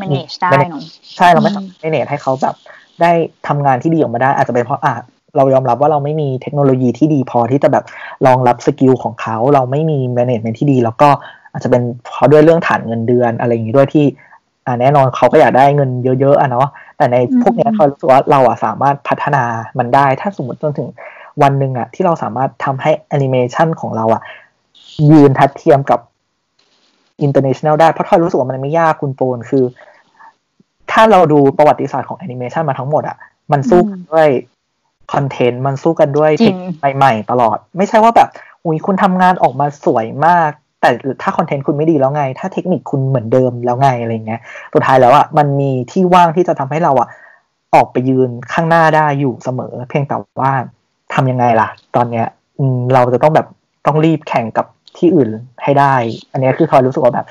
[0.00, 0.82] manage ได้ manage เนอะ
[1.16, 2.54] ใช่เราไม่อืมสามารถเนตให้เขาแบบ
[3.00, 3.12] ได้
[3.48, 4.94] ทำงานที่ดีออกมาได้ อาจจะเป็นเพราะอะ
[5.36, 7.84] เรายอมรับว่าเราไม่มีเทคโนโลยีที่ดีพอที่จะแบบ
[8.26, 11.08] รองรับสกิลของเขา เราไม่มีแมネจเมนที่ดี แล้วก็
[11.52, 14.04] อาจจะเป็นเพราะด้วยเรื่องฐานเงินเดือนอะไรอย่างนี้ด้วยที่
[14.70, 19.44] อ่าแน่นอนเขาก็อยากได้เงินเยอะๆอะเนาะแต่ในพวกเนี้ยอืมเขารู้สึกว่าเราอะสามารถพัฒนา
[19.78, 20.88] มันได้ ถ้าสมมติจนถึง
[21.42, 24.22] วันหนึ่งอะ ที่เราสามารถทำให้แอนิเมชันของเราอะ
[25.10, 26.00] ยืนทัดเทียมกับ
[27.26, 29.64] international ได้เพราะทอยรู้สึกว่ามันไม่ยากคุณโฟนคือ
[30.90, 33.16] ถ้าเราดูประวัติศาสตร์ของแอนิเมชันมาทั้งหมดอะ
[33.52, 34.28] มันสู้กันด้วย
[35.12, 38.28] content มันสู้กันด้วยจริเทงคนิคใหม่ๆตลอด ไม่ใช่ว่าแบบ
[38.64, 40.50] อุ้ยคุณทำงานออกมาสวยมาก
[40.80, 40.90] แต่
[41.22, 44.40] ถ้า content คุณไม่ดีแล้วไง ถ้าเทคนิคคุณเหมือนเดิมแล้วไงอะไรเงี้ย
[44.74, 47.08] สุดท้ายแล้วอะมันมีที่ว่างที่จะทำให้เราอะ
[47.74, 50.52] ออกไปยืนข้างหน้าได้อยู่เสมอ เพียงแต่ว่า
[51.14, 52.26] ทำยังไงล่ะ ตอนเนี้ย
[52.94, 53.46] เราจะต้องแบบ
[53.86, 54.66] ต้องรีบแข่งกับ
[54.98, 55.28] ที่อื่น
[55.62, 55.94] ให้ได้
[56.32, 57.26] อันนี้คือทอยรู้สึกว่าแบบ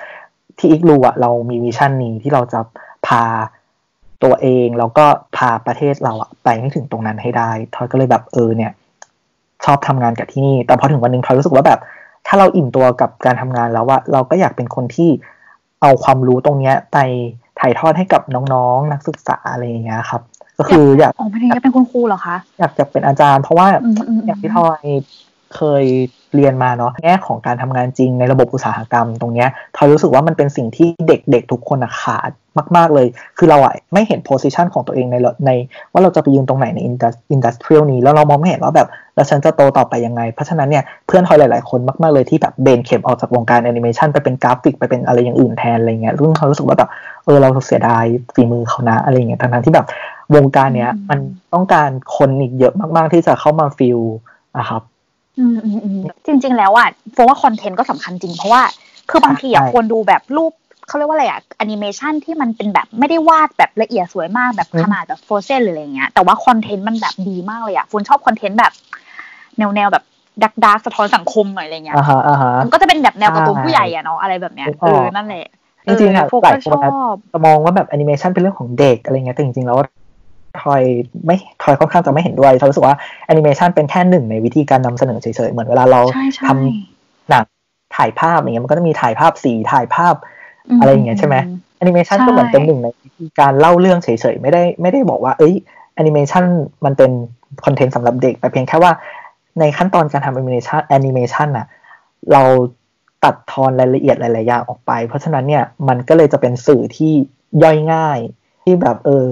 [0.58, 2.60] ที่อีกรูอะเรามีวิชั่นนี้ที่เราจะ
[3.08, 3.24] พา
[4.24, 5.06] ตัวเองแล้วก็
[5.38, 8.72] พาประเทศเราอะไปให้ถึงตรงนั้นให้ได้ ทอยก็เลยแบบเออเนี่ย
[9.66, 11.80] ชอบทำงานกับที่นี่ แต่พอถึงวันหนึ่งทอยรู้สึกว่าแบบ
[12.28, 15.10] ถ้าเราอิ่มตัวกับการทำงานแล้วว่าเราก็อยากเป็นคนที่
[15.82, 16.98] เอาความรู้ตรงเนี้ยไป
[17.60, 18.22] ถ่ายทอดให้กับ
[18.54, 20.22] น้องๆ นักศึกษาอะไรอย่างเงี้ยครับ
[20.58, 24.84] ก็คืออยากอ๋อไม่ได้อยากเป็นคุณครูเหรอคะอยากจะเป็นอาจารย์ เพราะว่าอืมอืมอย่างที่ทอย
[25.56, 25.84] เคย
[26.36, 32.32] เรียนมาเนาะแง่ของการทำงานจริงในระบบอุตสาหกรรมตรงเนี้ยทอยรู้สึกว่ามันเป็นสิ่งที่เด็กๆทุกคนอะขาด
[32.78, 33.08] มาก ๆเลย
[33.38, 35.52] คือเราอะไม่เห็น position ของตัวเองในใน
[35.92, 46.90] ว่าเราจะไปยืนตรงไหนใน industrial นี้แล้วเรามองไม่เห็นว่าแบบแล้วฉันจะโตต่อไปยังไง เพราะฉะนั้นเนี่ยเพื่อนทอยหลายๆคนมาก ๆเลยที่แบบเบนเข็มออกจากวงการแอนิเมชันไปเป็นกราฟิกไปเป็นอะไรอย่างอื่นแทนอะไรเงี้ยซึ่งเขารู้สึกว่าแบบ
[47.26, 49.88] เออเราเสียดายฝีมือเขานะอะไรเงี้ยทั้งๆที่แบบ
[50.36, 51.20] วงการเนี้ยมัน
[51.54, 54.00] ต้องการคนอีกเยอะมาก ๆที่จะเข้ามา fill
[54.58, 54.99] อะครับอืมอืมอืม
[56.26, 58.62] จริง ๆ แล้วอะโฟนว่า content ก็สำคัญจริง เพราะว่า
[59.10, 60.52] คือบางทีอะใช่ควรดูแบบรูป
[60.88, 68.72] เขาเรียกว่าอะไรอะแอนิเมชันที่มันเป็นแบบไม่ได้วาดแบบละเอียดสวยมากแบบอืมขนาดแบบ Frozen หรืออะไรเงี้ยแต่ว่า content มันแบบดีมากเลยอะโฟนชอบ content แบบ
[69.58, 70.04] แนวแนวๆแบบ
[70.44, 75.46] dark dark สะท้อนสังคมหน่อยอะไรเงี้ยอ่าฮะอ่าฮะมันก็จะเป็นแบบแนวการ์ตูนใช่ผู้ใหญ่อะเนาะอะไรแบบเนี้ยนึกอเออกอนั่นแหละ
[75.86, 79.78] จริงๆอะเออโฟหลาก็ยชคนออะบจะมองว่าแบบแอนิเมชันเป็นเรื่องของเด็กอะไรเงี้ยแต่จริงๆแล้ว
[80.62, 80.82] ทอย
[81.26, 82.95] ไม่ทอยค่อนข้างจะไม่เห็นด้วยทอยรู้สึกว่า
[83.26, 87.43] แอนิเมชันเป็นแค่หนึ่งในวิธีการนำเสนอเฉยๆ เหมือนเวลาเราใช่ใช่ทำหนัง
[87.95, 90.15] ถ่ายภาพอย่างเงี้ยมันก็จะมีถ่ายภาพสีถ่ายภาพ
[90.80, 91.36] อะไรอย่างเงี้ยใช่ไหม
[91.78, 95.54] แอนิเมชันใช่ก็เหมือนเป็นหนึ่งในวิธีการเล่าเรื่องเฉยๆ ไม่ได้ไม่ได้บอกว่า เอ้ย
[95.95, 96.43] แอนิเมชัน
[96.86, 97.12] มันเป็น
[97.65, 98.91] คอนเทนต์สำหรับเด็ก แต่เพียงแค่ว่า
[99.60, 101.65] ในขั้นตอนการทำแอนิเมชันแอนิเมชันน่ะ
[102.32, 102.43] เรา
[103.24, 107.12] ตัดทอนรายละเอียดหลายๆอย่างออกไป เพราะฉะนั้นเนี่ยมันก็เลยจะเป็นสื่อที่
[107.63, 108.19] ย่อยง่าย
[108.63, 109.26] ที่แบบเออ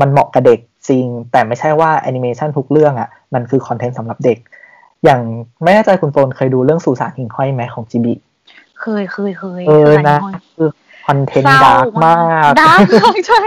[0.00, 4.38] มันเหมาะกับเด็กจริง แต่ไม่ใช่ว่าแอนิเมชันทุกเรื่องอะ มันคือ content สำหรับเด็ก
[5.04, 5.20] อย่าง
[5.62, 8.14] ไม่แน่ใจคุณโฟนเคยดูเรื่องสุสานหิ่งห้อยไหมของจิบลิ
[8.80, 10.70] เคยเคยเคยเออสุสานหิ่งห้อยคือ
[11.06, 12.14] content เศร้ดา dark มา
[12.48, 13.40] ก dark มากใช่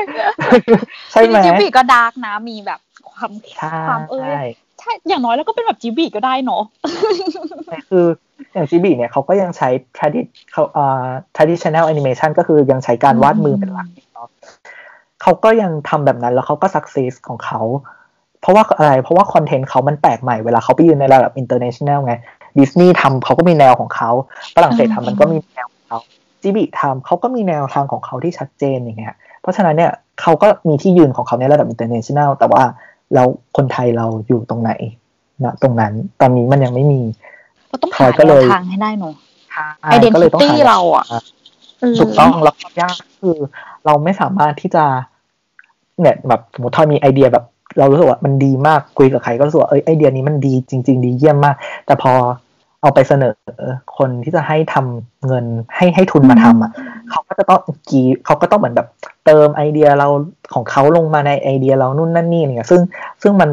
[1.11, 2.79] ใช่ไหมจิบลิก็ดาร์กนะมีแบบ
[3.11, 4.47] ความใช่ความเอ้ย
[4.79, 6.63] ใช่อย่างน้อยแล้วก็เป็นแบบจิบบิก็ได้เนาะ
[7.89, 8.05] คือ
[8.53, 13.87] อย่างจีบีเนี่ยเขาก็ยังใช้ tradi เขาอ่า traditional animation ก็คือยังใช้การวาดมือเป็นหลัก
[15.21, 17.61] เนาะเขาก็ยังทำแบบนั้นแล้วเขาก็ success ของเขา
[18.41, 22.13] เพราะว่าอะไรเพราะว่าคอนเทนต์เขามันแปลกใหม่เวลาเขาไปยืนในระดับ international ไง
[22.59, 24.11] ดิสนีย์ทำเขาก็มีแนวของเขา
[24.55, 25.99] ฝรั่งเศสทำมันก็มีแนวของเขา
[26.41, 32.63] จีบีทำเขาก็มีแนวทางของเขาที่ชัดเจนอย่างเงี้ยเพราะฉะนั้นเนี่ยเขาก็มีที่ยืนของเขาในระดับ international แต่ว่า
[33.13, 34.71] แล้วคนไทยเราอยู่ตรงไหน
[35.43, 37.01] นะตรงนั้นตอนนี้มันยังไม่มี
[37.71, 39.13] ก็ต้องพลหาอยก็แนเลวยทางให้ได้เนาะ
[39.51, 41.05] ใช่ไอเดนก็เลติยต้องตี้หาเราอะ
[41.79, 43.37] เถูกต้องแล้วความยากคือ
[43.85, 44.85] เราไม่สามารถที่จะ
[46.01, 47.45] เนี่ยแบบสมมติถ้ามีไอเดียแบบ
[47.79, 52.13] เรารู้สึกว่ามันดีมากคุยกับใครก็รู้สึกว่าเอ้ยไอเดียนี้มันดีจริง ๆ ดีเยี่ยมมาก แต่พอ
[52.81, 53.35] เอาไปเสนอ
[53.97, 56.71] คนที่จะให้ทำเงินให้ให้ทุนมาทำอะ
[57.09, 57.59] เขาก็จะต้อง
[57.89, 58.87] กีเขาก็ต้องเหมือนแบบ
[59.25, 60.07] เติมไอเดียเรา
[60.53, 62.81] ของเขาลงมาในไอเดียเรานู่นนั่นนี่เนี่ยซึ่ง
[63.21, 63.49] ซึ่งมัน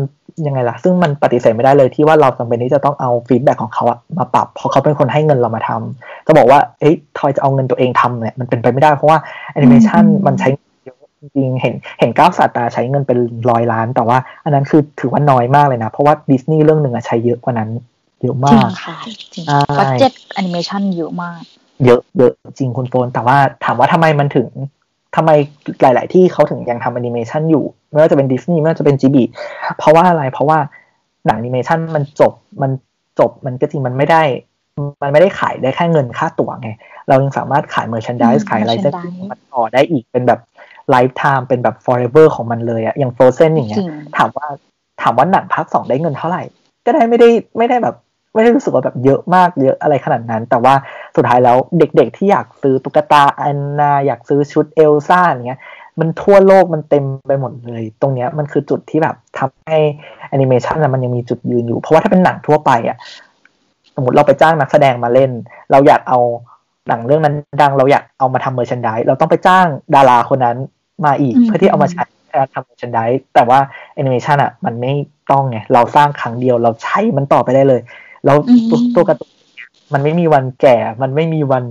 [0.46, 9.18] ยังไงล่ะ ซึ่งมันปฏิเสธไม่ได้เลยที่ว่าเราจำเป็นที่จะต้องเอา feedback ของเขาอะมาปรับ เพราะเขาเป็นคนให้เงินเรามาทำจะบอกว่าเอ้ยทอยจะเอาเงินตัวเองทำเนี่ยมันเป็นไปไม่ได้เพราะว่า
[9.52, 10.67] แอนิเมชันอืมมันใช้เยอะ
[11.20, 13.18] จริงๆเห็นเห็น๙ ศาสตราใช้เงินเป็น
[13.50, 17.70] ร้อยล้าน แต่ว่าอันนั้นคือถือว่าน้อยมากเลยนะ เพราะว่าดิสนีย์เรื่องหนึ่งอะใช้เยอะกว่านั้น
[18.22, 18.96] เยอะจริมางกค่ะ
[19.34, 21.40] จริงใช่ budgetแอนิเมชันเยอะมาก
[21.84, 24.48] เยอะเยอะจริงคุณโฟน แต่ว่าถามว่าทำไมมันถึง
[25.16, 25.30] ทำไม
[25.82, 29.22] หลาย ๆ ที่เขาถึงยังทำแอนิเมชันอยู่ไม่ว่าจะเป็นดิสนีย์ไม่ว่าจะเป็นจิบลิ
[29.78, 30.58] เพราะว่าอะไรเพราะว่า
[31.26, 32.70] หนังแอนิเมชันมันจบมัน
[33.18, 34.22] จบมันก็จริงมันไม่ได้
[35.02, 36.70] มันไม่ได้ขายได้แค่เงินค่าตั๋วไง
[37.08, 40.40] เรายังสามารถขาย merchandise อืมขายอะไรเส้น merchandise มันต่อได้อีกเป็นแบบ
[40.90, 44.46] lifetime เป็นแบบ forever ของมันเลยอะอย่าง Frozen อย่างเงี้ยจริงถามว่า
[45.02, 46.42] ถามว่าหนังภาคสองได้เงินเท่าไหร่
[46.86, 47.96] ก็ได้ไม่ได้ไม่ได้แบบ
[48.34, 50.74] ไม่ได้รู้สึกว่าแบบเยอะมากเยอะอะไรขนาดนั้น แต่ว่า
[51.16, 55.60] สุดท้ายแล้วเด็กๆ ที่อยากซื้อตุ๊กตาแอนนาอยากซื้อชุดเอลซ่าอย่างเงี้ย
[56.00, 59.78] มันทั่วโลกมันเต็มไปหมดเลย ตรงเนี้ยมันคือจุดที่แบบทำให้
[60.28, 62.96] แอนิเมชันมันยังมีจุดยืนอยู่ เพราะว่าถ้าเป็นหนังทั่วไปอะ
[63.94, 65.30] สมมติเราไปจ้างนักแสดงมาเล่น
[65.70, 66.18] เราอยากเอา
[66.88, 70.56] หนังเรื่องนั้นดังเราอยากเอามาทำ merchandise เราต้องไปจ้างดาราคนนั้น
[71.04, 73.58] มาอีกอืมเพื่อที่เอามาใช้ในการทำ merchandise แต่ว่า
[73.94, 74.92] แอนิเมชันอะ มันไม่
[75.30, 77.80] ต้องไง เราสร้างครั้งเดียวเราใช้มันต่อไปได้เลย
[78.24, 81.64] แล้วอืมตัวตัวการ์ตูนเนี่ยมันไม่มีวันแก่ มันไม่มีวัน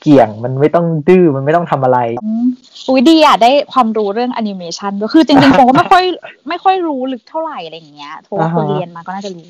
[0.00, 2.46] เกี่ยง มันไม่ต้องดื้อ มันไม่ต้องทำอะไรอืม
[2.88, 6.04] อุ้ยดีอะ ได้ความรู้เรื่องแอนิเมชันด้วยคือจริงๆโฟก็ไม่ค่อย
[6.48, 9.46] ไม่ค่อยรู้ลึกเท่าไหร่อะไรอย่างเงี้ยโฟอ่าฮะคนเรียนมาก็น่าจะรู้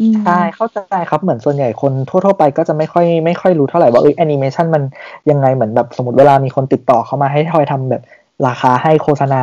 [0.00, 4.82] อืมใช่เข้าใจครับเหมือนส่วนใหญ่คนทั่วๆไปก็จะไม่ค่อยไม่ค่อยรู้เท่าไหร่ว่าเอ้ยแอนิเมชันมัน
[5.30, 8.02] ยังไงเหมือนแบบสมมติเวลามีคนติดต่อเข้ามาให้ทอยทำแบบ
[8.46, 9.42] ราคาให้โฆษณา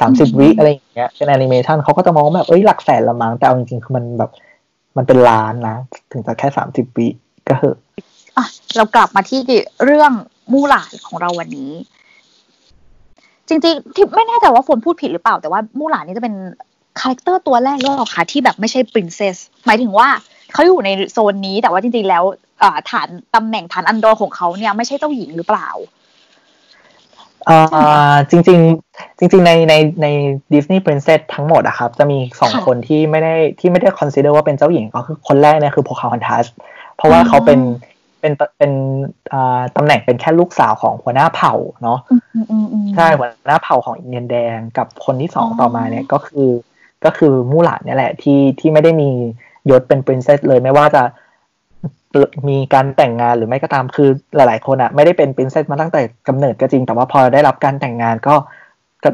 [0.00, 4.30] สามสิบอืมวิอะไรอย่างเงี้ยเป็นแอนิเมชันเขาก็จะมองว่าแบบเอ้ยหลักแสนละมั้งแต่เอาจริงๆคือมันแบบ
[4.96, 5.76] มันเป็นล้านนะ
[6.12, 7.06] ถึงจะแค่สามสิบวิ
[7.48, 7.76] ก็เหอะ
[8.36, 9.40] อะเรากลับมาที่
[9.84, 10.12] เรื่อง
[10.52, 11.72] มู่หลานของเราวันนี้
[13.48, 16.34] จริงๆ ที่ไม่แน่ใจว่าฝนพูดผิดหรือเปล่า แต่ว่ามู่หลานนี่จะเป็น
[17.00, 20.08] character ตัวแรกหรือเปล่าคะที่แบบไม่ใช่ princess หมายถึงว่า
[20.52, 22.24] เขาอยู่ในโซนนี้แต่ว่าจริงๆแล้ว
[22.90, 25.68] ฐานตำแหน่งฐานันดรของเขาเนี่ยไม่ใช่เจ้าหญิงหรือเปล่า
[27.48, 28.58] อ่าจริง
[28.90, 30.06] ๆ จริง ๆ ในในใน
[30.54, 36.46] ดิสนีย์ princess ทั้งหมดอะครับจะมีสองคนที่ไม่ได้ที่ไม่ได้ consider ว่าเป็นเจ้าหญิงก็คือคนแรกเนี่ยคือโพคาฮอนทัส
[36.96, 37.60] เพราะว่าเขาเป็น
[38.20, 38.72] เป็นเป็น
[39.32, 41.98] อ่าตำแหน่งเป็นแค่ลูกสาวของหัวหน้าเผ่าเนาะ
[42.94, 46.48] ใช่หัวหน้าเผ่าของอินเดียนแดงกับคนที่สองต่อมาเนี่ยก็คือ
[47.04, 49.10] ก็คือมู่หลานเนี่ยแหละที่ที่ไม่ได้มี
[49.70, 51.02] ยศเป็น princess เลยไม่ว่าจะ
[52.48, 58.34] มีการแต่งงานหรือไม่ก็ตามคือหลาย ๆ คนอะไม่ได้เป็น princess มาตั้งแต่กำเนิดก็จริง แต่ว่าพอได้รับการแต่งงานก็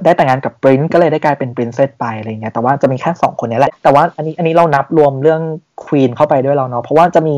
[0.05, 5.43] ได้แต่งงานกับ prince ก็เลยได้กลายเป็น princess ไปอะไรเงี้ยแต่ว่าจะมีแค่สองคนนี้แหละแต่ว่าอันนี้อันนี้เรานับรวมเรื่อง
[5.85, 7.37] queen เข้าไปด้วยเราเนาะเพราะว่าจะมี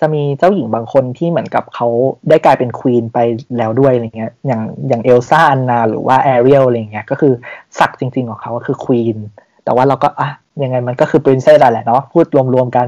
[0.00, 1.86] จะมีเจ้าหญิงบางคนที่เหมือนกับเขา
[2.28, 3.18] ได้กลายเป็น queen ไป
[3.58, 7.32] แล้วด้วยอะไรเงี้ยอย่างอย่างเอลซ่าอันนาหรือว่าแอเรียลอะไรเงี้ยก็คือ
[7.78, 9.18] ศักดิ์จริง ๆ ของเขาก็คือควีน
[9.64, 10.28] แต่ว่าเราก็อะ
[10.62, 12.86] ยังไงมันก็คือปรินเซสแหละเนาะพูดรวมๆกัน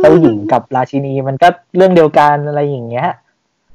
[0.00, 3.08] เจ้าหญิงกับราชินีมันก็เรื่องเดียวกันอะไรอย่างเงี้ย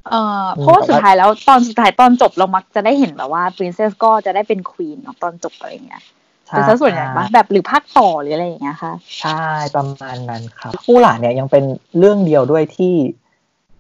[0.10, 6.04] เออเพราะว่าสุดท้ายแล้วตอนสุดท้ายตอนจบเรามักจะได้เห็นแบบว่าปรินเซสก็จะได้เป็นควีนตอนจบอะไรเงี้ย
[6.50, 9.42] เป็นซะส่วนใหญ่ปะแบบหรือภาคต่อหรืออะไรอย่างเงี้ยค่ะ ใช่
[9.76, 11.64] ประมาณนั้นครับผู้หลานเนี่ยยังเป็น
[11.98, 12.94] เรื่องเดียวด้วยที่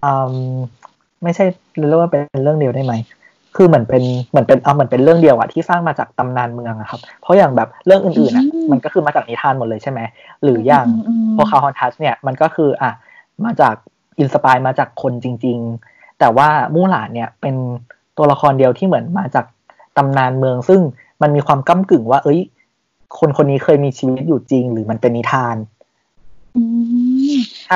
[0.04, 0.36] อืม
[1.24, 1.46] ไม่ใช่
[1.88, 2.94] เรียกว่าเป็นเรื่องเดียวได้ไหม
[3.58, 10.00] คือเหมือนเป็นเหมือนเป็นเอาเหมือนเป็นเรื่องเดียวอะที่สร้างมาจากตำนานเมืองอะครับ เพราะอย่างแบบเรื่องอื่นๆอะมันก็คือมาจากนิทานหมดเลยใช่ไหม
[10.44, 10.86] หรืออย่าง
[11.36, 12.92] พวกคาฮอนทัสเนี่ยมันก็คืออะ
[13.46, 13.76] มาจาก
[14.20, 15.58] อินสปายมาจากคนจริง
[15.90, 17.56] ๆ แต่ว่ามู่หลานเนี่ยเป็น
[18.18, 19.46] ตัวละครเดียวที่เหมือนมาจาก
[19.98, 20.82] ตำนานเมือง ซึ่ง
[21.22, 22.40] มันมีความก้ากึ่งว่า เอ้ย
[23.20, 25.56] คนคนนี้เคยมีชีวิตอยู่จริง หรือมันเป็นนิทาน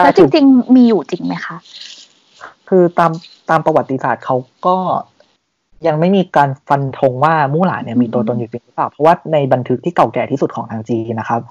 [0.03, 1.57] แล้วจริงๆมีอยู่จริงไหมคะ
[2.69, 3.11] คือตาม
[3.49, 4.35] ตามประวัติศาสตร์เขา
[4.67, 4.77] ก็
[5.87, 11.41] ยังไม่มีการฟันธงว่ามู่หลานเนี่ยมีตัวตนอยู่จริงหรือเปล่า เพราะว่าในบันทึกที่เก่าแก่ที่สุดของทางจีนนะครับ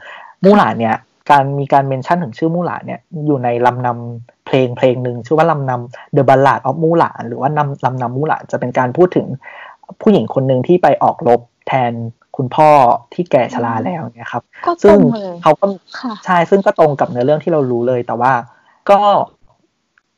[0.45, 0.97] มู่หลานเนี่ย
[1.31, 9.27] การมีการเมนชั่นถึงชื่อมู่หลานเนี่ยอยู่ในลำนำเพลงเพลงหนึ่งชื่อว่าลำนำ The Ballad of มู่หลานหรือว่านำลำนำมู่หลานจะเป็นการพูดถึง
[10.01, 11.93] ผู้หญิงคนหนึ่งที่ไปออกรบแทน
[12.37, 12.71] คุณพ่อ
[13.15, 14.43] ที่แก่ชราแล้วเนี่ยครับ
[14.83, 14.99] ซึ่ง
[15.43, 15.67] เขาก็
[16.25, 18.33] ใช่ซึ่งก็ตรงกับเนื้อเรื่องที่เรารู้เลยแต่ว่า
[18.91, 18.99] ก็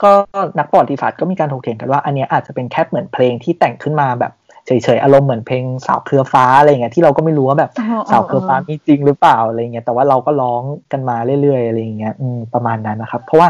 [0.02, 0.12] ก็
[0.58, 4.32] นักประวัติศาสตร์ก็มีการถกเถียงกันว่าอันนี้อาจจะเป็นแค่เหมือนเพลงที่แต่งขึ้นมาแบบ
[4.66, 7.70] เฉยๆอารมณ์เหมือนเพลงสาวเครือฟ้าอะไรเงี้ยที่เราก็ไม่รู้ว่าแบบ
[8.10, 10.62] สาวเครือฟ้ามีจริงหรือเปล่าอะไรเงี้ยแต่ว่าเราก็ร้อง
[10.92, 12.14] กันมาเรื่อยๆอะไรเงี้ย
[12.54, 13.48] ประมาณนั้นนะครับ เพราะว่า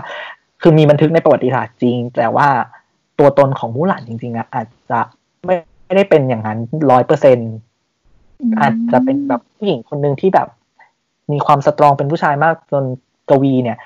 [0.63, 2.49] คือมีบันทึกในประวัติศาสตร์จริง แต่ว่า
[3.19, 5.01] ตัวตนของมูหลานจริงๆอะอาจจะ
[5.47, 6.59] ไม่ไม่ได้เป็นอย่างนั้น
[6.91, 7.39] ร้อยเปอร์เซ็นต์
[8.61, 10.49] อาจจะเป็นแบบผู้หญิงคนหนึ่งที่แบบ
[11.33, 12.85] มีความ strong เป็นผู้ชายมากจน
[13.31, 13.79] กวีเนี่ย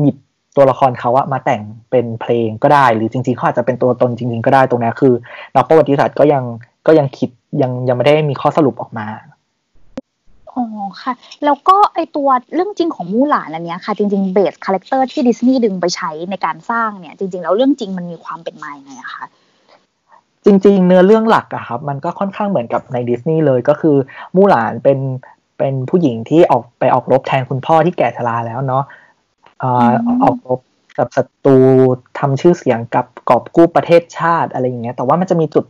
[0.00, 0.16] หยิบ
[0.58, 5.14] ตัวละครเขาอะมาแต่งเป็นเพลงก็ได้ หรือจริงๆเขาอาจจะเป็นตัวตนจริง ๆ ก็ได้ตรงนี้คือ
[5.56, 6.44] นักประวัติศาสตร์ก็ยัง
[6.86, 7.30] ก็ยังคิด
[7.62, 9.06] ยังยังไม่ได้มีข้อสรุปออกมา
[10.54, 10.64] อ๋อ
[11.02, 11.12] ค่ะ
[11.44, 19.24] แล้วก็ไอตัวเรื่องจริงของมู่หลานอันนี้ค่ะ จริงๆ base character ที่ดิสนีย์ดึงไปใช้ในการสร้างเนี่ย จริง ๆ แล้วเรื่องจริงมันมีความเป็นมาไงอะคะ
[20.44, 23.96] จริง ๆ เนื้อเรื่องหลักอะครับมันก็ค่อนข้างเหมือนกับในดิสนีย์เลยก็คือ
[24.36, 24.98] มู่หลานเป็น
[25.58, 28.84] เป็นผู้หญิงที่ออกไปออกรบแทนคุณพ่อที่แก่ชราแล้วเนาะ
[30.22, 30.60] ออกรบ
[30.98, 31.58] กับศัตรู
[32.18, 35.64] ทำชื่อเสียงกับกอบกู้ประเทศชาติอะไรอย่างเงี้ย แต่ว่ามันจะมีจุด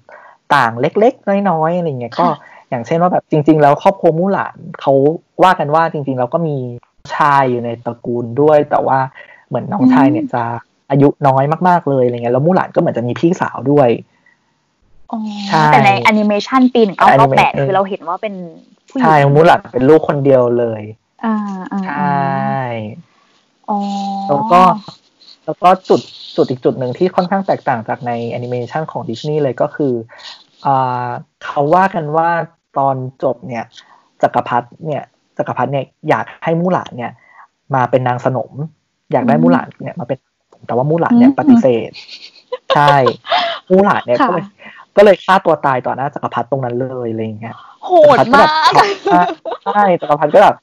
[0.55, 2.27] ต่างเล็กๆ น้อยๆอะไรเงี้ยก็
[2.71, 4.93] อย่างเช่นว่าแบบจริง ๆ แล้วครอบครัวมู่หลานเขา
[5.45, 6.57] ว่ากันว่าจริง ๆ แล้วก็มี
[7.15, 8.99] ชายอยู่ในตระกูลด้วย แต่ว่า
[9.49, 10.43] เหมือนน้องชายเนี่ยจะ
[10.91, 13.89] อายุน้อยมากๆเลยอะไรเงี้ยแล้วมู่หลานก็เหมือนจะมีพี่สาวด้วย
[15.73, 18.35] แต่ในแอนิเมชันปีหนึ่งเก้าเก้าแปดคือเราเห็นว่าเป็น
[18.91, 20.83] ผู้หญิงใช่มู่หลานเป็นลูกคนเดียวเลย
[21.25, 21.37] อ่า
[21.87, 22.19] ใช่
[24.29, 24.61] แล้วก็
[25.45, 26.01] แล้วก็จุด
[26.37, 29.95] จุดอีกจุดหนึ่งที่ค่อนข้างแตกต่างจากในแอนิเมชันของดิสนีย์เลยก็คือ
[30.67, 31.09] อ่า
[31.45, 32.29] เขาว่ากันว่า
[32.79, 33.65] ตอนจบเนี่ย
[34.23, 35.03] จักรพรรดิเนี่ย
[35.39, 37.13] จักรพรรดิเนี่ยอยากให้มูหลานเนี่ย
[37.75, 38.53] มาเป็นนางสนม
[39.13, 40.19] อยากได้มูหลานเนี่ยมาเป็น
[40.67, 41.91] แต่ว่ามูหลานเนี่ยปฏิเสธ
[42.75, 42.97] ใช่
[43.71, 44.45] มูหลานเนี่ยก็เลย
[44.97, 47.55] ก็เลยฆ่าตัวตายต่อหน้าจักรพรรดิตรงนั้นเลยอะไรอย่างเงี้ย
[47.85, 48.49] โหดมาก
[49.65, 50.57] ใช่จักรพรรดิก็แบบ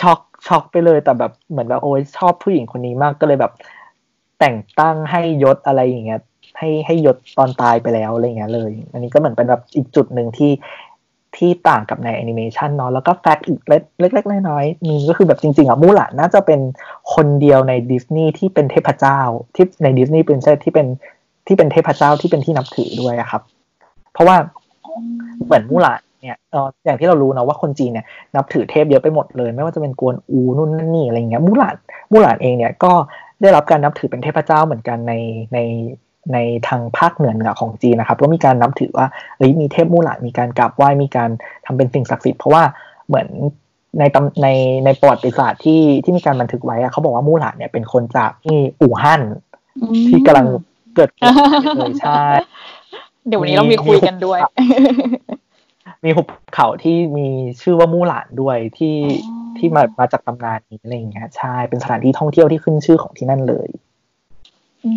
[0.00, 3.52] ช็อกช็อกไปเลยแต่แบบเหมือนแบบโอ้ยชอบผู้หญิงคนนี้มากก็เลยแบบ
[4.38, 6.20] แต่งตั้งให้ยศอะไรอย่างเงี้ย
[6.58, 10.52] ให้ให้ยศตอนตายไปแล้วอะไรเงี้ยเลย อันนี้ก็เหมือนเป็นแบบอีกจุดหนึ่งที่
[11.36, 16.60] ที่ต่างกับในแอนิเมชันเนาะแล้วก็ fact อีกเล็กๆน้อยๆมีก็คือแบบจริง ๆอะมูหลานน่าจะเป็น
[17.14, 19.20] คนเดียวในดิสนีย์ที่เป็นเทพเจ้า
[19.54, 20.86] ที่ในดิสนีย์เป็นเซที่เป็น
[21.46, 23.42] ที่เป็นเทพเจ้าที่เป็นที่นับถือด้วยครับ
[24.12, 24.36] เพราะว่า
[25.44, 26.36] เหมือนมูหลาน เนี่ย
[26.84, 28.06] อย่างที่เรารู้นะว่าคนจีนเนี่ย
[28.36, 31.76] นับถือเทพเยอะไปหมดเลย ไม่ว่าจะเป็นกวนอูนู่นนั่นนี่อะไรเงี้ยมูหลาน
[32.10, 32.92] มูหลานเองเนี่ยก็
[33.40, 35.14] ได้รับการนับถือเป็นเทพเจ้าเหมือนกันใน
[35.54, 35.58] ใน
[36.32, 39.06] ในทางภาคเหนือเหนือของจีนนะครับ ก็มีการนับถือว่า
[39.36, 41.30] เอ้ยมีเทพมูหลานมีการกราบไหว้มีการ
[41.66, 42.62] ทำเป็นสิ่งศักดิ์สิทธิ์เพราะว่า
[43.08, 43.28] เหมือน
[43.98, 44.48] ในตำใน
[44.84, 49.22] ในประวัติศาสตร์ที่ที่มีการบันทึกไว้อะเขาบอกว่ามู่หลานเนี่ยเป็นคนจากที่อู่ฮั่น
[50.08, 50.46] ที่กำลัง
[50.94, 51.22] เกิดเล
[51.90, 52.22] ยใช่
[53.28, 54.38] เดี๋ยววันนี้เรามีคุยกันด้วย
[56.04, 57.28] มีหุบเขาที่มี
[57.62, 58.96] ชื่อว่ามู่หลานด้วยที่
[59.58, 63.68] ที่มามาจากตำนานนี้อะไรอย่างเงี้ยใช่เป็นสถานที่ท่องเที่ยวที่ขึ้นชื่อของที่นั่นเลย
[64.84, 64.92] อื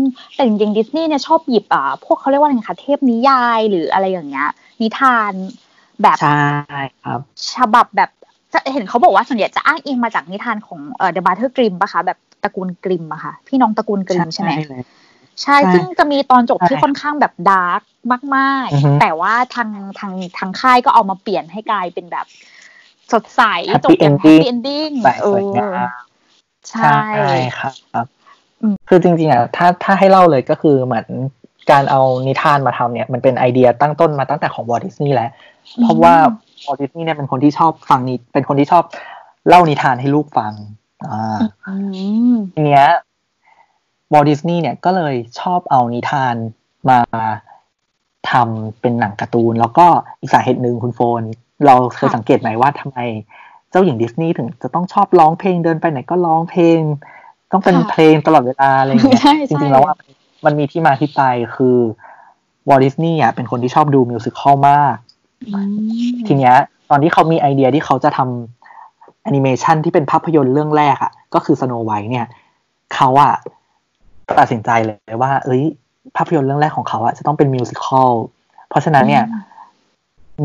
[0.00, 0.02] ม
[0.34, 4.48] แต่จริงๆดิสนีย์เนี่ยชอบหยิบอ่าพวกเขาเรียกว่าอะไรคะเทพนิยายหรืออะไรอย่างเงี้ย
[4.80, 5.32] นิทาน
[6.02, 6.44] แบบใช่
[7.02, 7.20] ครับ
[7.54, 8.10] ฉบับแบบ
[8.52, 14.84] จะเห็นเขาบอกว่าส่วนใหญ่จะอ้างอิงมาจากนิทานของเอ่อ The Brothers Grimm ปะคะแบบตระกูลกริมอะค่ะ พี่น้องตระกูลกริมใช่ไหมเลย
[15.42, 17.82] ใช่ใช่ ซึ่งจะมีตอนจบที่ใช่ค่อนข้างแบบ dark
[18.36, 22.26] มากอือฮึๆแต่ว่าทางทางทางค่ายก็เอามาเปลี่ยนให้กลายเป็นแบบ
[23.12, 25.88] สดใส Happy จบอย่าง ending happy ending แต่สวยงาม
[26.70, 26.98] ใช่
[27.58, 27.70] ครั
[28.04, 28.06] บ
[28.62, 31.06] อืมคือจริงๆอะถ้าถ้าให้เล่าเลยก็คือเหมือน
[31.70, 35.30] การเอานิทานมาทำเนี่ย มันเป็นไอเดียตั้งต้นมาตั้งแต่ของวอลดิสนีย์แล้ว
[35.82, 36.14] เพราะว่า
[36.66, 38.84] วอลดิสนีย์เนี่ยเป็นคนที่ชอบฟังนิเป็นคนที่ชอบ
[39.48, 40.52] เล่านิทานให้ลูกฟัง
[41.04, 41.74] อ่าอื
[42.32, 42.86] มทีเนี้ย
[44.12, 46.34] วอลดิสนีย์เนี่ยก็เลยชอบเอานิทาน
[46.90, 46.98] มา
[48.30, 49.86] ทำเป็นหนังการ์ตูน แล้วก็
[50.20, 51.22] อีกสาเหตุหนึ่งคุณโฟน
[51.66, 52.98] เราเคยค่ะสังเกตไหมว่าทำไม
[53.70, 56.80] เจ้าหญิงดิสนีย์ถึงจะต้องชอบร้องเพลงเดินไปไหนก็ร้องเพลง
[57.52, 59.94] ต้องเป็นเพลงตลอดเวลาอะไรอย่างเงี้ยใช่จใช่จริงๆแล้วว่า
[60.44, 61.22] มันมีที่มาที่ไป
[61.56, 61.76] คือ
[62.68, 64.96] วอลดิสนีย์อะเป็นคนที่ชอบดู musical มาก
[65.48, 66.56] อืมทีเนี้ย
[66.90, 72.26] ตอนที่เขามีไอเดียที่เขาจะทำแอนิเมชันที่เป็นภาพยนตร์เรื่องแรกอะ ก็คือ Snow White เนี่ย
[72.94, 73.34] เขาอะ
[74.38, 75.62] ตัดสินใจเลยว่า เอ้ย
[76.16, 78.10] ภาพยนตร์เรื่องแรกของเขาอะจะต้องเป็น musical
[78.68, 79.24] เพราะฉะนั้นเนี่ย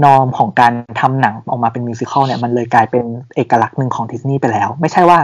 [0.03, 3.03] norm ของการทำหนังออกมาเป็น musical เนี่ยมันเลยกลายเป็น
[3.35, 5.19] เอกลักษณ์หนึ่งของดิสนีย์ไปแล้ว ไม่ใช่ว่า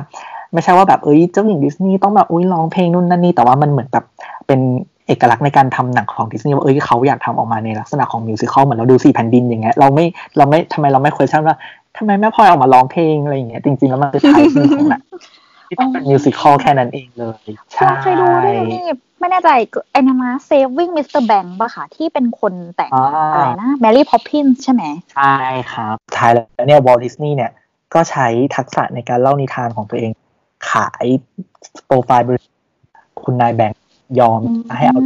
[0.53, 4.05] ไม่ใช่ว่าแบบเอ้ยเจ้าหญิงดิสนีย์ต้องแบบอุ้ยร้องเพลงนู่นนั่นนี่แต่ว่ามันเหมือนแบบ
[4.47, 4.59] เป็น
[5.07, 10.05] เอกลักษณ์ในการทำหนังของดิสนีย์ว่าเอ้ยเขาอยากทำออกมาในลักษณะของ musical เหมือนเราดูสี่แผ่นดินอย่างเงี้ยเราไม่
[10.37, 11.55] เราไม่ทำไมเราไม่ question ว่า
[11.97, 15.03] ทำไมแม่พลอยออกมาร้องเพลงอะไรอย่างเงี้ยจริงๆแล้วมันคือ type หนึ่งของหนัง
[15.71, 18.83] ที่ต้องเป็น musical แค่นั้นเองเลย ใช่เราเคยดูด้วยนะนี่
[19.19, 19.49] ไม่แน่ใจ
[19.91, 21.21] ไอ้นามา Saving Mr.
[21.29, 25.35] Bank ป่ะคะที่เป็นคนแต่งอ่าอะไรนะ Mary Poppins ใช่ไหม ใช่
[25.71, 27.51] ครับท้ายแล้วเนี่ยวอลดิสนีย์เนี่ย
[27.93, 30.11] ก็ใช้ทักษะในการเล่านิทานของตัวเอง
[30.71, 31.05] ขาย
[31.85, 32.53] โปรไฟล์บริษัท
[33.21, 33.81] คุณนายแบงค์
[34.19, 35.01] ยอมอืมให้เอา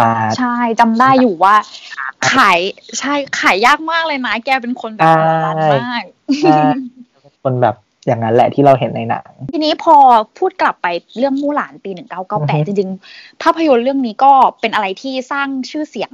[0.00, 1.54] มาใช่จำได้อยู่ว่า
[2.32, 2.58] ขาย
[2.98, 5.08] ใช่ขายยากมากเลยนะ แกเป็นคนแบบ
[5.44, 6.02] ร้านมาก
[6.42, 6.58] ใช่
[7.42, 7.74] คนแบบ
[8.06, 9.96] อย่างนั้นแหละที่เราเห็นในหนัง ทีนี้พอ
[10.38, 10.86] พูดกลับไป
[11.18, 16.12] เรื่องมู่หลานปีอือฮึ1998 จริงๆ ภาพยนตร์เรื่องนี้ก็เป็นอะไรที่สร้างชื่อเสียง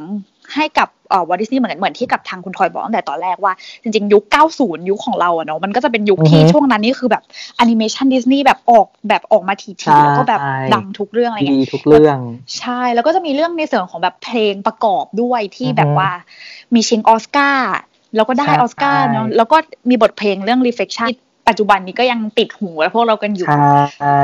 [0.55, 3.52] ให้กับเอ่อวอลต์ดิสนีย์เหมือนกันเหมือนที่กับทางคุณทอยบอกตั้งแต่ตอนแรกว่า
[3.83, 4.24] จริงๆ ยุค
[4.57, 7.22] 90 ยุคของเราอะเนาะมันก็จะเป็นยุคที่อือฮึช่วงนั้นนี่คือแบบ
[7.57, 10.40] แอนิเมชันดิสนีย์แบบออกแบบออกมาทีใช่ๆแล้วก็แบบ
[10.74, 12.18] ดังทุกเรื่องอะไรเงี้ยดีทุกเรื่อง
[12.59, 16.11] ใช่แล้วก็จะมีเรื่องในส่วนของแบบเพลงประกอบด้วยที่อือฮึแบบว่า
[16.74, 17.68] มีชิงออสการ์
[18.16, 19.57] แล้วก็ได้ใช่ออสการ์เนาะแล้วก็
[19.90, 23.46] มีบทเพลงเรื่อง reflection ที่ ปัจจุบันนี้ก็ยังติดหูพวกเรากันอยู่
[23.98, 24.22] ใช่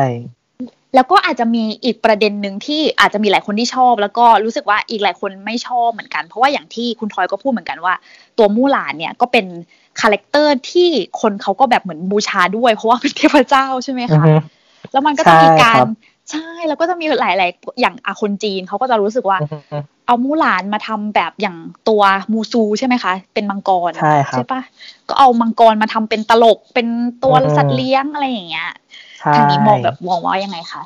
[0.94, 7.94] แล้วก็อาจจะมีอีกประเด็นหนึ่งที่อาจจะมีหลายคนที่ชอบ แล้วก็รู้สึกว่าอีกหลายคนไม่ชอบเหมือนกัน เพราะว่าอย่างที่คุณทอยก็พูดเหมือนกันว่า
[8.38, 9.46] ตัวมู่หลานเนี่ยก็เป็น
[10.00, 10.88] character ที่
[11.20, 14.34] คนเขาก็แบบเหมือนบูชาด้วย เพราะว่าเป็นเทพเจ้าใช่ไหมอือฮึคะ
[14.92, 15.80] แล้วมันก็จะมีการ
[16.30, 21.56] ใช่ครับใช่แล้วก็จะมีหลาย ๆ อย่างอาคนจีนเขาก็จะรู้สึกว่าอือฮึเอามู่หลานมาทำแบบอย่าง
[21.88, 24.62] ตัวมูซูใช่ไหมคะ เป็นมังกรใช่ครับปะ
[25.08, 26.86] ก็เอามังกรมาทำเป็นตลกเป็น
[27.24, 28.68] ตัวอืมสัตว์เลี้ยงอะไรอย่างเงี้ย
[29.20, 30.82] ใช่ทางนี้มองแบบมองว่ายังไงคะ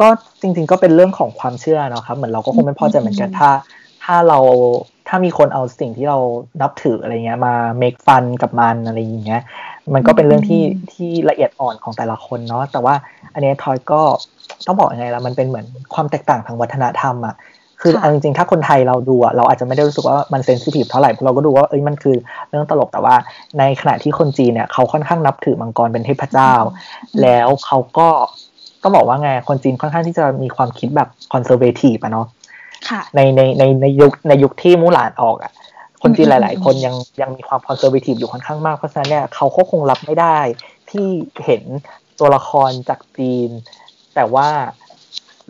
[0.00, 0.08] ก็
[0.40, 3.50] จริง ๆ ก็เป็นเรื่องของความเชื่อเนาะครับเหมือนเราก็คงไม่พอใจเหมือนกันอืมถ้า
[4.10, 4.38] ถ้าเรา
[5.08, 6.18] ถ้ามีคนเอาสิ่งที่เรา
[6.62, 9.42] นับถืออะไรเงี้ย มา make fun กับมันอะไรอย่างเงี้ย
[9.94, 12.94] มันก็เป็นเรื่องที่ที่ละเอียดอ่อนของแต่ละคนเนาะแต่ว่า
[13.34, 14.02] อันเนี้ยทอยก็
[14.66, 17.34] ต้องบอกยังไงล่ะมันเป็นเหมือนความแตกต่างทางวัฒนธรรมอะ
[17.80, 22.16] คือค่ะเอาจริงๆถ้าคนไทยเราดูอะเราอาจจะไม่ได้รู้สึกว่ามัน sensitive เท่าไหร่เพราะเราก็ดูว่าเอ้ยมันคือ
[22.48, 23.14] เรื่องตลกแต่ว่า
[23.58, 26.52] ในขณะที่คนจีนเนี่ยเขาค่อนข้างนับถือมังกรเป็นเทพเจ้า
[27.22, 28.08] แล้วเขาก็
[28.82, 32.37] ต้องบอกว่าไงคนจีนค่อนข้างที่จะมีความคิดแบบ conservative อะเนาะค่ะ
[33.14, 35.52] ในในในในยุคในยุคที่มู่หลานออกอะ
[36.02, 40.38] คนจีนอืหลาย ๆ คนยังยังมีความ conservative อยู่ค่อนข้างมาก เพราะฉะนั้นเนี่ยเขาก็คงรับไม่ได้
[40.90, 41.06] ที่
[41.44, 41.64] เห็น
[42.18, 43.50] ตัวละครจากจีน
[44.14, 44.48] แต่ว่า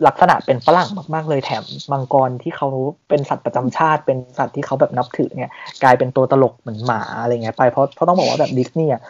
[0.07, 2.67] ลักษณะเป็นฝรั่งมาก ๆ เลยแถมมังกรที่เขา
[3.09, 5.51] เป็นสัตว์ประจำชาติ เป็นสัตว์ที่เขาแบบนับถือเนี่ย
[5.83, 9.01] กลายเป็นตัวตลกเหมือนหมาอะไรเงี้ยไปเพราะเพราะต้องบอกว่าแบบดิสนีย์อะ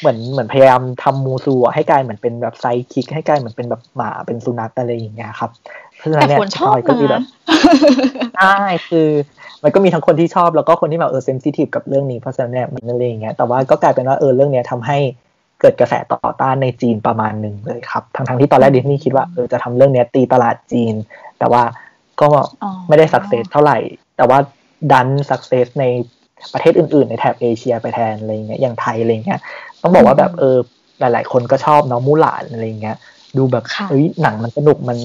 [0.00, 5.50] เหมือนเหมือนพยายามทำมูซูอะให้กลายเหมือนเป็นแบบไซคิก ให้กลายเหมือนเป็นแบบหมาเป็นสุนัขอะไรอย่างเงี้ยครับ
[5.96, 7.22] เพราะฉะนั้แต่นเนี่ยคนชอบทอยก็มีแบนะบ
[8.36, 8.56] ใช่
[8.88, 9.08] คือ
[9.62, 14.98] มันก็มีทั้งคนที่ชอบแล้วก็คนที่แบบเออเซนซิทีฟกับเรื่องนี้เพราะฉะนั้นเนี่ยมันอะไรอย่างเงี้ยแต่ว่าก็กลายเป็นว่าเออเรื่องเนี้ยทำให้
[15.60, 20.94] เกิดกระแสต่อต้านในจีนประมาณหนึ่งเลยครับทั้งทั้งๆที่ตอนแรกดิสนีย์คิดว่าเออจะทำเรื่องเนี้ยตีตลาดจีน
[21.38, 21.62] แต่ว่า
[22.20, 22.28] ก็
[22.62, 23.78] อ๋อไม่ได้สักเซสเท่าไหร่
[24.16, 24.38] แต่ว่า
[24.92, 25.84] ดันสักเซสใน
[26.52, 29.40] ประเทศอื่นๆ ในแถบเอเชียไปแทนอะไรเงี้ยอย่างไทยอะไรเงี้ย
[29.82, 30.56] ต้องบอกว่าแบบเออ
[31.00, 32.96] หลาย ๆ คนก็ชอบเนาะมูหลานอะไรเงี้ย
[33.36, 34.98] ดูแบบเฮ้ยหนังมันสนุกมัน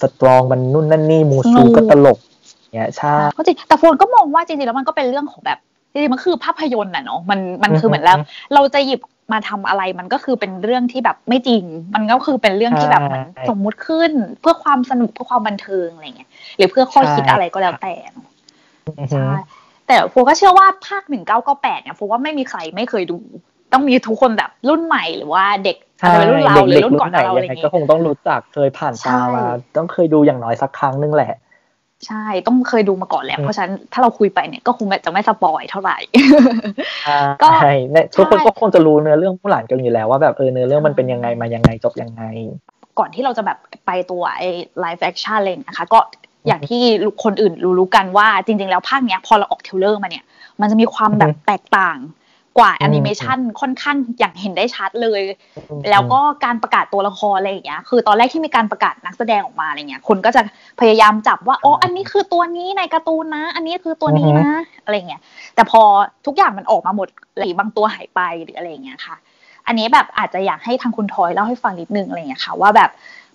[0.00, 2.18] สตรองมันนุ่นนั่นนี่มูซูก็ตลก
[2.74, 5.58] เงี้ยใช่ก็จริงแต่โฟนก็มองว่าจริงๆแล้วมันก็เป็นเรื่องของแบบ
[5.92, 8.18] จริงๆมันคือภาพยนตร์น่ะเนาะมันมันคือเหมือนแล้ว
[8.54, 9.00] เราจะหยิบ
[9.32, 11.64] มาทำอะไรมันก็คือเป็นเรื่องที่แบบไม่จริง
[11.94, 14.10] มันก็คือเป็นเรื่องที่แบบเหมือนสมมุติขึ้น
[14.40, 17.94] เพื่อความสนุกเพื่อความบันเทิงอะไรเงี้ยหรือเพื่อข้อคิดอะไรก็แล้วแต่
[19.10, 19.28] ใช่
[19.86, 23.18] แต่โฟก็เชื่อว่าภาคหนึ่งเก้าเก้าแปดเนี่ยโฟว่าไม่มีใครไม่เคยดู
[23.72, 29.44] ต้องมีทุกคนแบบรุ่นใหม่หรือว่าเด็กอาจจะเป็นรุ่นเราหรือรุ่นก่อนเราอะไรเงี้ยก็คงต้องรู้จักเคยผ่านตามา
[29.76, 31.32] ต้องเคยดูอย่างน้อยสักครั้งนึงแหละ
[32.06, 35.98] ใช่ต้องเคยดูมาก่อนแล้ว เพราะฉะนั้นถ้าเราคุยไปเนี่ยก็คงจะไม่สปอยเท่าไหร่
[37.42, 37.74] ก็ใช่
[38.16, 42.22] ทุกคนก็คงจะรู้เนื้อเรื่องมู่หลานกันอยู่แล้วว่าแบบเออเนื้อเรื่องมันเป็นยังไงมายังไงจบยังไง
[42.98, 44.48] ก่อนที่เราจะแบบไปตัวไอ้
[44.80, 45.98] live action เลยนะคะ ก็
[46.46, 46.82] อย่างที่
[47.24, 50.24] คนอื่นรู้ๆกันว่าจริง ๆ แล้วภาคเนี้ยพอเราออก trailer มาเนี่ย
[50.60, 51.98] มันจะมีความแบบแตกต่าง
[52.58, 55.22] กว่าแอนิเมชันค่อนข้างอย่างเห็นได้ชัดเลย
[55.90, 60.42] แล้วก็การประกาศตัวละครอะไรอย่างเงี้ยคือตอนแรกที่มีการประกาศนักแสดงออกมาอะไรเงี้ยคนก็จะ
[60.80, 64.50] พยายามจับว่าโอ้อันนี้คือตัวนี้ในการ์ตูนนะ อันนี้คือตัวนี้นะ
[64.84, 65.20] อะไรเงี้ย
[65.54, 65.82] แต่พอ
[66.26, 69.16] ทุกอย่างมันออกมาหมดหรือบางตัวหายไปหรืออะไรเงี้ยค่ะ
[69.66, 72.90] อันนี้แบบอาจจะอยากให้ทางคุณทอยเล่าให้ฟังนิดนึงอะไรเงี้ยค่ะว่าแบบ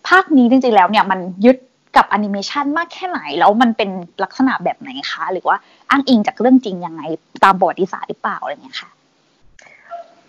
[0.08, 1.58] ภาคนี้จริงๆแล้วเนี่ยมันยึด
[1.98, 3.90] กับแอนิเมชันมากแค่ไหน แล้วมันเป็น
[4.24, 5.58] ลักษณะแบบไหนคะ หรือว่า
[5.90, 7.02] อ้างอิงจากเรื่องจริงยังไง
[7.44, 8.90] ตามประวัติศาสตร์หรือเปล่าอะไรเงี้ยค่ะ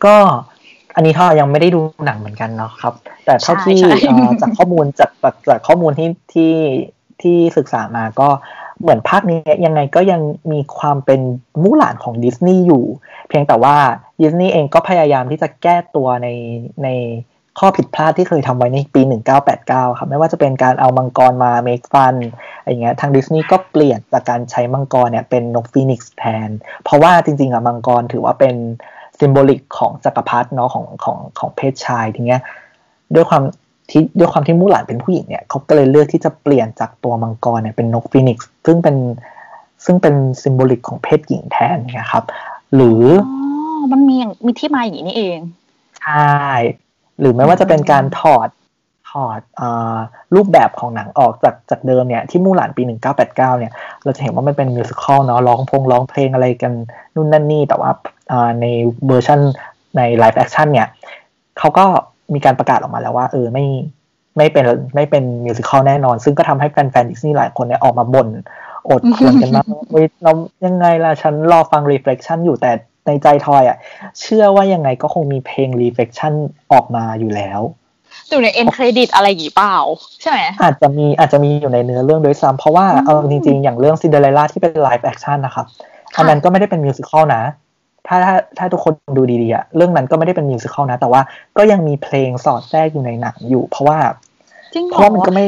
[0.07, 0.17] ก็
[0.95, 2.95] อันนี้ท่ายังไม่ได้ดูหนังเหมือนกันเนาะครับ
[3.25, 3.79] แต่เท่าที่
[4.43, 5.11] จากข้อมูลจาก
[5.49, 6.55] จากข้อมูลที่ที่
[7.23, 8.29] ที่ศึกษามาก็
[8.81, 10.21] เหมือนภาคนี้ยังไงก็ยัง
[10.53, 11.21] มีความเป็น
[11.63, 12.85] มู่หลานของดิสนีย์อยู่
[13.29, 13.77] เพียงแต่ว่า
[14.23, 16.29] ดิสนีย์เองก็พยายามที่จะแก้ตัวใน
[16.83, 16.89] ใน
[17.59, 19.01] ข้อผิดพลาดที่เคยทำไว้ในปี
[19.51, 22.15] 1989 ครับ ไม่ว่าจะเป็นการเอามังกรมาเมคฟัน
[22.59, 26.49] อะไรเงี้ยทางดิสนีย์ก็เปลี่ยนจากการใช้มังกรเนี่ยเป็นนกฟีนิกซ์แทน
[26.85, 28.55] เพราะว่าจริงๆอะมังกรถือว่าเป็น
[29.21, 32.41] symbolic ของจักรพรรดิเนาะของของของเพศชายทีเนี้ย
[33.15, 33.43] ด้วยความ
[33.91, 38.97] ที่ด้วยความที่มู่หลานเป็นผู้หญิงเนี่ยเขาก็เลยเลือกที่จะเปลี่ยนจากตัวมังกรเนี่ยเป็นนกฟีนิกซ์ซึ่งเป็น
[39.85, 42.25] ซึ่งเป็น symbolic ของเพศหญิงแทนนะครับ
[42.75, 43.35] หรืออ๋
[43.79, 45.39] อมันมีอย่างมีที่มาอย่างนี้นี่เอง
[46.01, 46.35] ใช่
[47.21, 48.49] หรือไม่ว่าจะเป็นการถอด
[49.11, 49.63] ถอดอ
[50.35, 53.73] รูปแบบของหนังออกจากจากเดิมเนี่ยที่มู่หลานปี 1989 เนี่ย
[54.05, 56.73] เราจะเห็นว่ามันเป็น musical เนาะร้องพงร้องเพลงอะไรกัน
[57.15, 57.91] นู่นนั่นนี่ แต่ว่า
[58.61, 58.67] ใน
[59.07, 59.41] เวอร์ชัน
[59.97, 60.89] ใน live action เนี่ย
[61.59, 61.85] เขาก็
[62.35, 63.67] มีการประกาศออกมาแล้วว่า เออไม่
[64.37, 64.65] ไม่เป็น
[64.95, 68.29] ไม่เป็น musical แน่นอน ซึ่งก็ทำให้แฟนๆดิสนีย์หลายคนเนี่ยออกมาบ่น
[68.91, 70.33] โอดครวญกันมากเฮ้ยเรา
[70.67, 72.73] ยังไงล่ะ ฉันรอฟัง reflection อยู่แต่
[73.07, 73.77] ในใจทอยอะ
[74.21, 76.33] เชื่อว่ายังไงก็คงมีเพลง reflection
[76.73, 77.61] ออกมาอยู่แล้ว
[78.31, 79.77] อยู่ใน end credit อะไรอย่างงี้เปล่า
[80.21, 85.67] ใช่ไหมอาจจะมีอาจจะมีอยู่ในเนื้อเรื่องด้วยซ้ำเพราะว่าเอาจริง ๆ อย่างเรื่องซินเดอเรลล่าที่เป็น live action นะครับ
[86.17, 87.43] อันนั้นก็ไม่ได้เป็นมิวสิควลนะ
[88.07, 91.21] ถ้าถ้าถ้าทุกคนดูดีๆอะเรื่องนั้นก็ไม่ได้เป็นมิวสิควลนะ แต่ว่า
[91.59, 93.99] ก็ยังมีเพลงสอดแทรกอยู่ในหนังอยู่ เพราะว่า
[94.93, 95.47] เพราะมันก็ไม่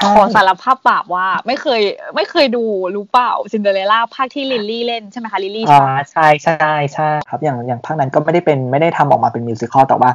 [0.00, 1.80] ขอสารภาพบาปว่า ไม่เคย
[2.16, 10.10] ไม่เคยดูรู้เปล่าซินเดอเรลล่าภาคที่ลิลลี่เล่นใช่ไหมคะลิลลี่อ่าใช่ใช่ใช่ครับอย่างอย่างภาคนั้นก็ไม่ได้เป็นไม่ได้ทำออกมาเป็นมิวสิควลแต่ว่า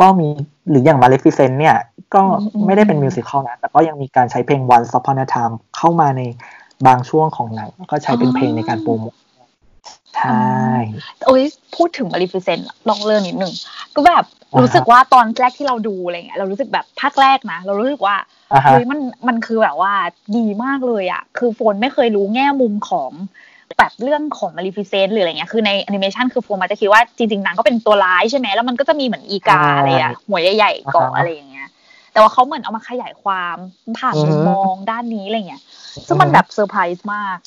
[0.00, 0.28] ก็มี
[0.70, 1.76] หรืออย่างมาเลฟิเซนเนี่ย
[2.14, 2.22] ก็
[2.66, 6.22] ไม่ได้เป็นมิวสิควลนะ แต่ก็ยังมีการใช้เพลง Once Upon a Time เข้ามาใน
[6.86, 9.14] บางช่วงของหนังก็ใช้เป็นเพลงในการโปรโมท
[10.14, 10.44] ใช่
[11.26, 11.42] โอ้ย
[11.76, 12.58] พูดถึงมาเลฟิเซนต์
[12.88, 13.52] ลองเลื่อนนิดนึง
[13.96, 14.24] ก็แบบ
[14.60, 18.16] รู้สึกว่าตอนแรกที่เราดูอะไรเงี้ยเรารู้สึกแบบภาคแรกนะ เรารู้สึกว่า
[18.62, 19.92] เฮ้ยมันมันคือแบบว่า
[20.36, 23.10] ดีมากเลยอะ คือโฟมไม่เคยรู้แง่มุมของ
[23.78, 31.68] แบบเรื่องของมาเลฟิเซนต์หรืออะไรเงี้ยคือในแอนิเมชันคือโฟมอาจจะคิดว่าจริงๆนางก็เป็นตัวร้ายใช่ไหมแล้วมันก็จะมีเหมือนอีกาอะไรอะหัวใหญ่ๆเกาะอะไรอย่างเงี้ย
[32.12, 33.56] แต่ว่าเขาเหมือนเอามาขยายความ
[33.98, 35.62] ผ่านมุมมองด้านนี้อะไรเงี้ย
[36.06, 37.38] ซึ่งมันแบบเซอร์ไพรส์มาก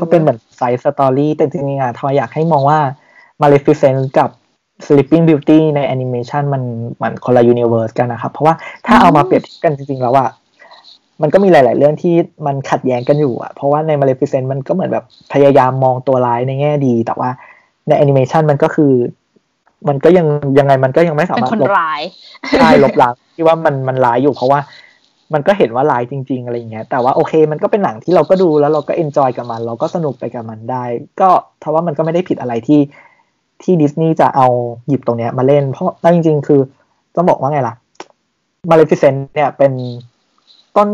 [0.00, 2.78] ก็เป็นเหมือน side story แต่จริงๆอะทอยอยากให้มองว่า
[3.42, 4.30] มาเลฟิเซนกับ
[4.86, 6.62] Sleeping Beauty ในแอนิเมชันมัน
[6.96, 8.54] เหมือนคนละ universe กันนะครับ เพราะว่า
[8.86, 10.28] ถ้าเอามาเปรียบกันจริงๆแล้วอะ
[11.22, 12.14] มันก็มีหลาย ๆ เรื่องที่
[12.46, 17.30] มันขัดแย้งกันอยู่อะเพราะว่าใน Maleficent มันก็เหมือนแบบพยายามมองตัวร้ายในแง่ดี แต่ว่า
[17.88, 18.92] ในแอนิเมชันมันก็คือ
[19.88, 20.26] มันก็ยัง
[20.58, 22.00] ยังไงมันก็ยังไม่สามารถลบร้าย
[22.58, 24.60] ใช่ลบล้างที่ว่ามันมันร้ายอยู่เพราะว่า
[25.34, 30.84] มันก็เห็นว่าร้ายจริง ๆ อะไรอย่างเงี้ย แต่ว่าโอเคมันก็เป็นหนังที่เราก็ดูแล้วเราก็ enjoy กับมัน เราก็สนุกไปกับมันได้
[31.20, 31.28] ก็
[31.60, 32.80] เพราะว่ามันก็ไม่ได้ผิดอะไรที่
[33.62, 34.46] ที่ดิสนีย์จะเอา
[34.88, 36.60] หยิบตรงเนี้ยมาเล่น เพราะจริง ๆ คือ
[37.16, 37.74] ต้องบอกว่าไงล่ะ
[38.70, 39.72] มาเลฟิเซนเนี่ยเป็น
[40.76, 40.88] ต้น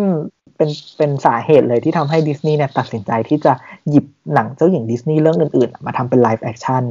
[0.57, 3.53] เป็นเป็นสาเหตุเลยที่ทำให้ดิสนีย์เนี่ยตัดสินใจที่จะ
[3.91, 6.83] หยิบหนังเจ้าหญิงดิสนีย์เรื่องอื่น ๆ มาทำเป็น live action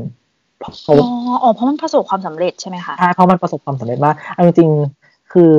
[0.63, 0.93] อ๋
[1.45, 5.51] อเพราะมันประสบความสำเร็จใช่ไหมคะใช่เพราะมันประสบความสำเร็จมากจริงๆคือ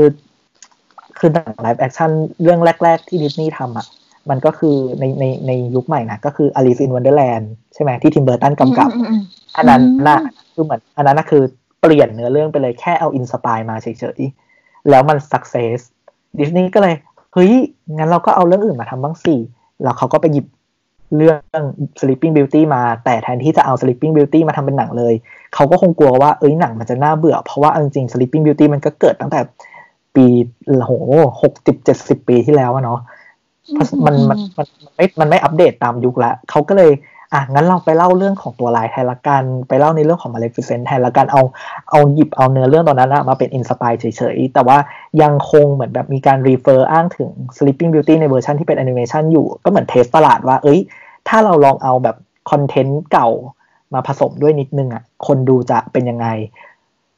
[1.19, 2.11] คือหนัง live action
[2.43, 3.87] เรื่องแรก ๆ ที่ดิสนีย์ทำอะ
[4.31, 8.91] มันก็คือในในในยุคใหม่นะ ก็คือ Alice in Wonderland ใช่ไหมที่ทิมเบอร์ตันกำกับ
[9.57, 10.21] อันนั้นน่ะ
[10.55, 11.43] คือเหมือนอันนั้นน่ะคือ
[11.81, 15.79] เปลี่ยนเนื้อเรื่องไปเลยแค่เอา inspire มาเฉยๆ แล้วมัน success
[16.39, 16.95] ดิสนีย์ก็เลย
[17.35, 17.53] เฮ้ย
[17.97, 19.35] งั้นเราก็เอาเรื่องอื่นมาทำบ้างสิ
[19.83, 20.47] แล้วเขาก็ไปหยิบ
[21.17, 21.63] เรื่อง
[22.01, 25.15] Sleeping Beauty มา แต่แทนที่จะเอา Sleeping Beauty มาทำเป็นหนังเลย
[25.55, 29.41] เขาก็คงกลัวว่า เอ้ยหนังมันจะน่าเบื่อ เพราะว่าจริงๆ Sleeping Beauty มันก็เกิดตั้งแต่
[30.15, 30.27] ปี
[30.85, 30.91] โห
[31.43, 33.01] หกสิบเจ็ดสิบปีที่แล้วเนาะ
[34.07, 36.93] มันมันมันไม่มันไม่อัปเดตตามยุคละเขาก็เลย
[37.35, 41.43] อะงั้นเราไปเล่าเรื่องของตัวร้ายแทนละกัน ไปเล่าในเรื่องของมาเลฟิเซนต์แทนละกันเอา
[41.91, 44.79] เอาหยิบเอาเนื้อเรื่องตอนนั้นมาเป็น inspire เฉยๆ แต่ว่า
[45.23, 50.81] ยังคงเหมือนแบบมีการ refer อ้างถึง Sleeping Beauty ในเวอร์ชันที่เป็นแอนิเมชันอยู่ ก็เหมือน test ตลาดว่า เอ้ย
[51.29, 52.17] ถ้าเราลองเอาแบบ
[52.51, 53.29] content เก่า
[53.95, 56.27] มาผสมด้วยนิดนึงอะคนดูจะเป็นยังไง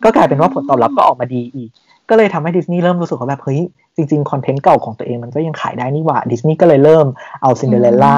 [0.04, 1.70] ก็กลายเป็นว่าผลตอบรับก็ออกมาดีอีก
[2.10, 3.60] ก็เลยทำให้ดิสนีย์เริ่มรู้สึกว่าแบบเฮ้ย
[3.96, 7.06] จริงๆ content เก่าของตัวเองมันก็ยังขายได้นี่หว่าดิสนีย์ก็เลยเริ่ม
[7.42, 8.14] เอาซินเดอเรลล่า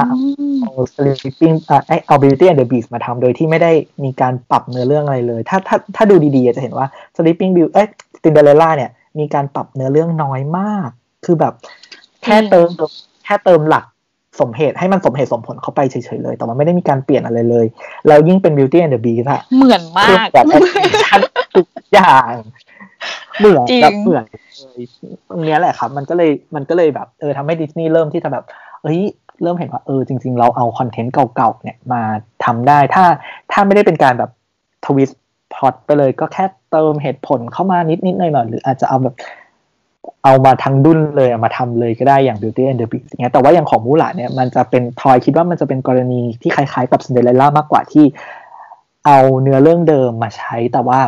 [0.62, 3.72] เอา sleeping เอ่อเอา beauty and the beast มาทำโดยที่ไม่ได้
[4.04, 6.86] มีการปรับเนื้อเรื่องอะไรเลย ถ้าถ้าถ้าดูดีๆ จะเห็นว่า
[7.16, 7.88] sleeping beauty เอ้ย
[8.22, 10.88] ซินเดอเรลล่าเนี่ยมีการปรับเนื้อเรื่องน้อยมาก
[11.24, 11.54] คือแบบ
[12.22, 12.68] แค่เติม
[13.24, 13.84] แค่เติมหลัก
[14.40, 17.66] สมเหตุให้มันสมเหตุสมผลเข้าไปเฉยๆเลย แต่ว่าไม่ได้มีการเปลี่ยนอะไรเลย
[18.06, 21.20] แล้วยิ่งเป็น beauty and the beast อะเหมือนมากแบบแอนิเมชัน
[21.54, 22.32] ทุกอย่าง
[23.38, 24.84] เหมือนแบบเหมือนเลย
[25.28, 28.44] ตรงนี้แหละครับ มันก็เลยมันก็เลยแบบเออทำให้ดิสนีย์เริ่มที่จะแบบ
[28.82, 29.00] เอ้ย
[29.42, 32.02] เริ่มเห็นว่าเออจริง ๆ เราเอา content เก่าๆเนี่ยมา
[32.44, 33.04] ทำได้ถ้า
[33.52, 34.30] ถ้าไม่ได้เป็นการแบบ
[34.86, 35.20] ทวิสต์
[35.52, 39.14] พล็อตไปเลยก็แค่เติมเหตุผลเข้ามานิดๆหน่อยๆหรืออาจจะเอาแบบ
[40.24, 48.04] เอามาทั้งดุนเลยเอามาทำเลยก็ได้อย่าง Beauty and the Beast อย่างเงี้ยแต่ว่าอย่างของมูหลาเนี่ยมันจะเป็นทอยคิดว่ามันจะเป็นกรณีที่คล้ายๆกับ Cinderella มากกว่าที่
[49.06, 51.00] เอาเนื้อเรื่องเดิมมาใช้แต่ว่า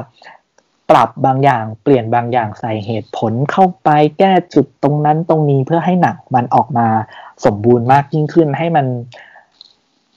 [0.90, 6.86] ปรับบางอย่างเปลี่ยนบางอย่างใส่เหตุผลเข้าไปแก้จุดตรงนั้นตรงนี้เพื่อให้หนังมันออกมา
[7.44, 8.86] สมบูรณ์มากยิ่งขึ้นให้มัน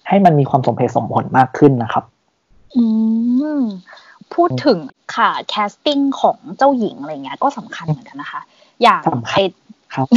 [0.09, 2.03] ให้มันมีความสมเหตุสมผลมากขึ้นนะครับ
[2.75, 2.83] อื
[3.61, 3.63] ม
[4.33, 4.79] พูดถึง
[5.15, 8.41] ค่ะแคสติ้งของเจ้าหญิงอะไรเงี้ยก็สำคัญเหมือนกันนะคะ
[8.81, 9.35] อย่างไอ
[9.93, 10.07] ครับ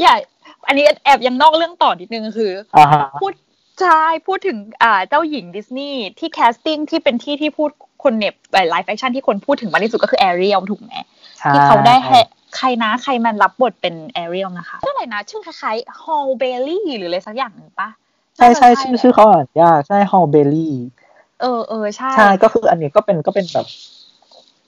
[0.00, 0.18] อย่าง
[0.66, 3.32] อันนี้แอบยังนอกเรื่องต่อนิดนึงคืออ่าฮะพูด
[3.80, 7.70] ใช่พูดถึงอ่าเจ้าหญิงดิสนีย์ที่แคสติ้งที่เป็นที่ที่พูด
[8.02, 8.34] คนเน็บ
[8.70, 10.92] ไลฟ์แฟชั่นที่คนพูดถึงมากที่สุดก็คือแอเรียลถูกไหม
[11.38, 12.18] ใช่ที่เขาได้ให้
[12.56, 17.88] ใครนะใครมันรับบทเป็นแอเรียลนะคะชื่ออะไรนะชื่อคล้ายๆฮอลลี เบลีย์หรืออะไรสักอย่างหนึ่งปะ
[18.36, 20.72] ใช่ใช่น่าจะชื่อชื่อเขาอ่านยากใช่ฮอลลี เบลีย์
[21.40, 23.66] เออเออใช่ใช่ก็คืออันนี้ก็เป็นก็เป็นแบบ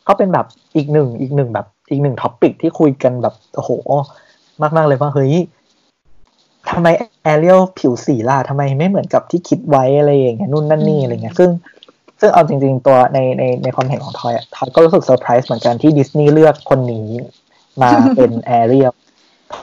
[0.08, 3.70] ก็เป็นแบบอีกหนึ่งอีกหนึ่งแบบ อีกหนึ่ง topic ที่คุยกันแบบโอ้โห
[4.62, 5.34] มากมากๆเลยว่าเฮ้ย
[6.70, 6.86] ทำไม
[7.22, 11.50] แอเรียลผิวสีล่ะทำไมไม่เหมือนกับที่คิดไว้อะไรอย่างเงี้ยนู่นนั่นนี่อะไรเงี้ยซึ่ง
[12.22, 17.08] ซึ่งเอาจริง ๆ ตัวในในในความเห็นของทอยอะทอยก็รู้สึกเซอร์ไพรส์เหมือนกันที่ดิสนีย์เลือกคนนี้
[17.82, 18.92] มาเป็นแอเรียล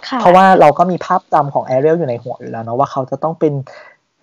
[0.07, 3.53] ค่ะเพราะว่าเราก็มีภาพจำของแอเรียลอยู่ในหัวอยู่แล้วเนาะว่าเขาจะต้องเป็น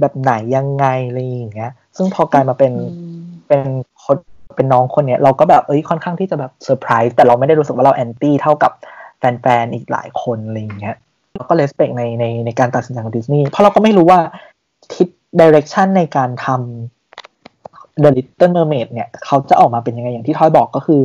[0.01, 3.67] แบบไหนยังไงอะไรอย่างเงี้ย ซึ่งพอกลายมาเป็นอืมเป็น
[4.05, 4.17] คน
[4.57, 8.73] เป็นน้องคนเนี้ยเราก็แบบเอ้ยค่อนข้างที่จะแบบเซอร์ไพรส์แต่เราไม่ได้รู้สึกว่าเรา anti เท่ากับ
[9.19, 10.97] แฟนๆอีกหลายคนอะไรอย่างเงี้ย
[11.35, 14.21] เราก็ respect ในในในการตัดสินใจของดิสนีย์เพราะเราก็ไม่รู้ว่า
[14.95, 15.09] ทิศ
[15.41, 16.96] direction ในการทำ
[18.03, 21.01] The Little Mermaid เนี่ยเขาจะออกมาเป็นยังไงอย่างที่ทอยบอกก็คือ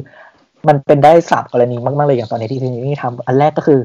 [0.67, 3.79] มันเป็นได้สามกรณีมากๆเลยอย่างตอนนี้ที่ดิสนีย์ทำอันแรกก็คือ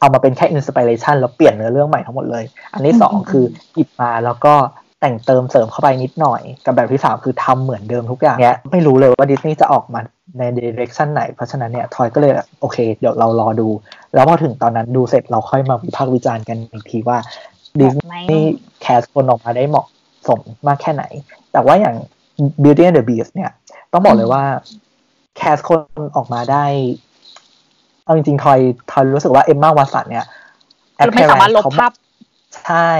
[0.00, 3.44] เอามาเป็นแค่ inspiration แล้วเปลี่ยนเนื้อเรื่องใหม่ทั้งหมดเลย อันที่สองอืมคือ
[3.74, 4.54] หยิบมาแล้วก็
[5.00, 10.00] แต่งเติมเสริมเข้าไปนิดหน่อย กับแบบที่สามคือทำเหมือนเดิมทุกอย่างเนี้ยไม่รู้เลยว่าดิสนีย์จะออกมา
[10.38, 13.68] ใน direction ไหน เพราะฉะนั้นเนี่ยทอยก็เลยแบบโอเค เดี๋ยวเรารอดู
[14.14, 17.18] แล้วพอถึงตอนนั้นดูเสร็จเราค่อยมาวิพากษ์วิจารณ์กันอีกทีว่า
[17.80, 19.86] ดิสนีย์ cast คนออกมาได้เหมาะ
[20.28, 21.04] สมมากแค่ไหน
[21.52, 21.96] แต่ว่าอย่าง
[22.62, 23.50] Beauty and the Beast เนี่ย
[23.92, 24.44] ต้องบอกเลยว่า
[25.36, 25.80] cast คน
[26.16, 26.64] ออกมาได้
[28.04, 28.60] เอาจริงๆทอย
[28.90, 30.26] ทอยรู้สึกว่าเอมมาวัตสันเนี่ย
[30.98, 31.92] คือไม่สามารถลบเขภาพ
[32.64, 32.90] ใช่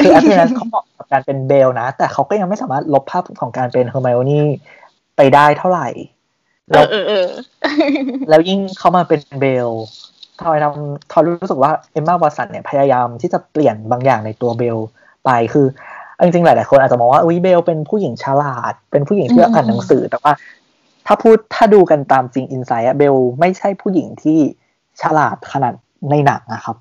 [0.00, 4.46] คือ appearance เขาเหมาะกับการเป็นเบลนะ แต่เขาก็ยังไม่สามารถลบภาพของการเป็นเฮอร์ไมโอนี่
[5.16, 5.88] ไปได้เท่าไหร่
[6.68, 7.26] เอแล้วอเออเออ
[8.28, 9.68] แล้วยิ่งเขามาเป็นเบล
[10.42, 14.76] ทอยทำทอยรู้สึกว่าเอมมาวัสันเนี่ยพยายามที่จะเปลี่ยนบางอย่างในตัวเบล
[15.24, 15.91] ไปคือเอา
[16.24, 20.32] จริงๆหลายๆคนอาจจะมองว่าอุ้ยเบลเป็นผู้หญิงฉลาด เป็นผู้หญิงที่อ่านหนังสือ แต่ว่า
[21.06, 24.38] ถ้าพูดถ้าดูกันตามจริงอินไซด์อะเบลไม่ใช่ผู้หญิงที่
[25.02, 25.74] ฉลาดขนาด
[26.10, 26.76] ในหนังนะครับ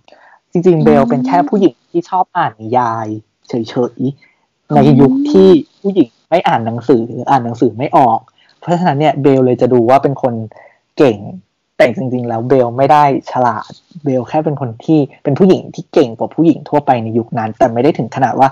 [0.52, 3.08] จริง ๆ เบลเป็นแค่ผู้หญิงที่ชอบอ่านนิยาย
[3.48, 3.54] เฉ
[3.96, 5.50] ยๆในยุคที่
[5.82, 8.20] ผู้หญิงไม่อ่านหนังสืออ่านหนังสือไม่ออก
[8.60, 10.34] เพราะฉะนั้นเนี่ยเบลเลยจะดูว่าเป็นคน
[10.98, 11.18] เก่ง
[11.78, 13.72] แต่จริง ๆ แล้วเบลไม่ได้ฉลาด
[14.04, 18.50] เบลแค่เป็นคนที่เป็นผู้หญิงที่เก่งกว่าผู้หญิงทั่วไปในยุคนั้น แต่ไม่ได้ถึงขนาดว่า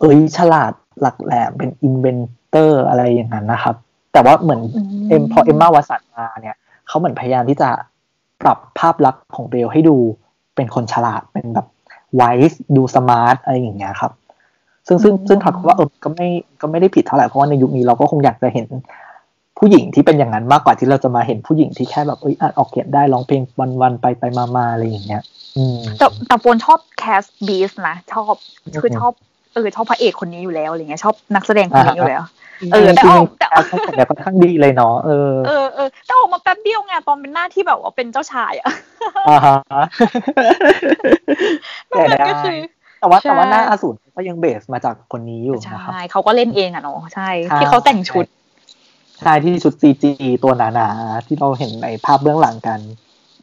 [0.00, 3.74] เอ้ยฉลาดหลักแหลมเป็น inventor อะไรอย่างนั้นนะครับ
[4.12, 4.60] แต่ว่าเหมือน
[5.08, 6.56] เอ็มพอเอมมาวัตสันมาเนี่ย
[6.88, 7.70] เขาเหมือนพยายามที่จะ
[8.42, 9.96] ปรับภาพลักษณ์ของเบลให้ดู
[10.56, 11.66] เป็นคนฉลาดเป็นแบบ
[12.16, 14.12] wise ดู smart อะไรอย่างเงี้ยครับ
[14.86, 16.28] ซึ่งซึ่งซึ่งทอยว่าเออก็ไม่
[16.60, 18.66] ก็ไม่ได้ผิดเท่าไหร่เพราะว่าในยุคนี้เราก็คงอยากจะเห็น
[19.58, 23.42] ผู้หญิงที่เป็นอย่างนั้นมากกว่าที่เราจะมาเห็นผู้หญิงที่แค่แบบเอ้ยอ่านออกเขียนได้ร้องเพลง
[23.82, 24.24] วันๆไปไป
[24.56, 25.22] มาๆอะไรอย่างเงี้ย
[25.56, 28.34] อืมแต่แต่โฟนชอบแคสบีสนะชอบ
[28.80, 29.12] คือชอบ
[29.56, 32.22] เออชอบพระเอกคนนี้อยู่แล้วอะไรเงี้ยชอบนักแสดงคนนี้อยู่แล้ว
[32.72, 38.70] เออ แต่จริอองกๆแต่แต่แต่แต่ค่อนข้างดีเลยเนาะเออเออเออแต่ออกมาแป๊บเดียวไงตอนเป็นหน้าที่แบบว่าเป็นเจ้าชายอะ
[39.28, 39.56] อ่าฮะ
[41.90, 42.56] นอกนั้นก็คือ
[43.00, 48.26] แต่ว่าใช่แต่ว่าหน้าอสูรก็ยังเบสมาจากคนนี้อยู่ใช่นะครับเขาก็เล่นเองอะเนาะใช่ใช่ ที่เขาแต่งชุด
[49.20, 52.80] ใช่ที่ชุดซีจีตัวหนาๆที่เราเห็นในภาพเบื้องหลังกัน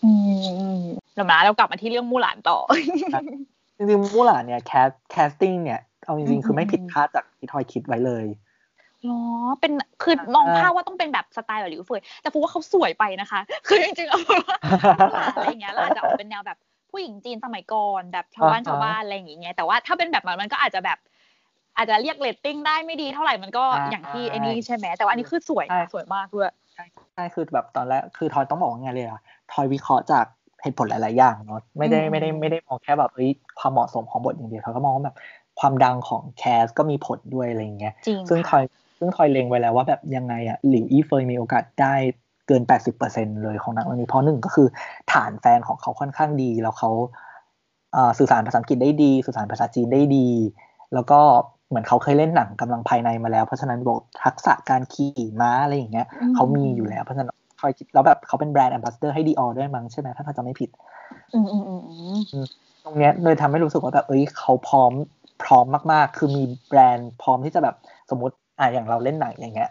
[0.04, 0.10] อื
[0.76, 0.80] ม
[1.14, 2.58] เดี๋ยวนะเรากลับมาที่เรื่องมู่หลานต่อ
[3.78, 8.26] จริงๆมูหลานเนี่ยแคสแคสติ้งเนี่ย เอาจริงๆ คือไม่อืมผิดคาดจากที่ทอยคิดไว้เลย
[9.06, 9.22] หรอ
[9.60, 9.72] เป็น
[10.04, 14.20] คือมองภาพว่าต้องเป็นแบบสไตล์แบบหลิวเฟยแต่ฟูว่าเขาสวยไปนะคะ คือจริงๆแล้ว
[15.14, 16.58] ว่าอะไรอย่างเงี้ยเราอาจจะออกเป็นแนวแบบ
[16.92, 20.98] ผู้หญิงจีนสมัยก่อนแบบชาวบ้านอ่าฮะชาวบ้านอะไรอย่างเงี้ยแต่ว่าถ้าเป็นแบบนั้นมันก็อาจจะแบบ
[21.78, 26.50] อาจจะเรียกเรตติ้งได้ไม่ดีเท่าไหร่มันก็อย่างที่ไอ้นี่ใช่ไหมแต่ว่าอันนี้คือสวยนะสวยมากด้วย
[27.14, 30.26] ใช่คือแบบตอนแรกคือทอยต้องบอกว่าไงเลยอะทอยวิเคราะห์จาก
[30.62, 33.30] เหตุผลหลาย ๆ อย่างเนาะไม่ได้อืมไม่ได้ไม่ได้มองแค่แบบเอ้ย
[33.60, 35.16] ความเหมาะสมของบทอย่างเดียวทอยก็มองว่าแบบ
[35.60, 41.94] ความดังของ cast ก็มีผลด้วยอะไรอย่างเงี้ยจริงซึ่งทอยค่ะซึ่งทอยเล็งไว้แล้วว่าแบบยังไงอะหลิวอี้เฟยมีโอกาสได้
[42.48, 42.62] เกิน
[43.04, 44.68] 80%เลยของหนังเรื่องนี้เพราะหนึ่งก็คือ
[45.14, 46.92] ฐานแฟนของเขาค่อนข้างดี แล้วเขา
[47.96, 50.30] อ่าสื่อสารภาษาอังกฤษได้ดี สื่อสารภาษาจีนได้ดี
[50.94, 51.20] แล้วก็
[51.70, 60.70] เหมือนเขาเคยเล่นหนังกำลังภายในมาแล้ว เพราะฉะนั้นบอกทักษะการขี่ม้าอะไรอย่างเงี้ยอืมเขามีอยู่แล้วเพราะฉะนั้นทอยคิดแล้วแบบเขาเป็นแบรนด์แอมบาสเดอร์ให้ดีออด้วยมั้งใช่ไหมถ้าเขาจะไม่ผิด
[61.34, 61.96] อืมอืมอืมอื
[62.44, 62.46] ม
[62.84, 64.92] ตรงเนี้ยเลยทำให้รู้สึกว่าแบบเอ้ยเขาพร้อม
[65.44, 67.76] พร้อมมากๆ คือมีแบรนด์พร้อมที่จะแบบ
[68.10, 69.70] สมมติอะอย่างเราเล่นหนังอย่างเงี้ย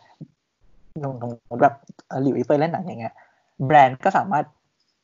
[1.03, 1.13] สม
[1.51, 1.75] มติแบบ
[2.09, 3.15] เอ่อหลิวอีเฟยเล่นหนังอย่างเงี้ย
[3.67, 4.45] แบรนด์ก็สามารถ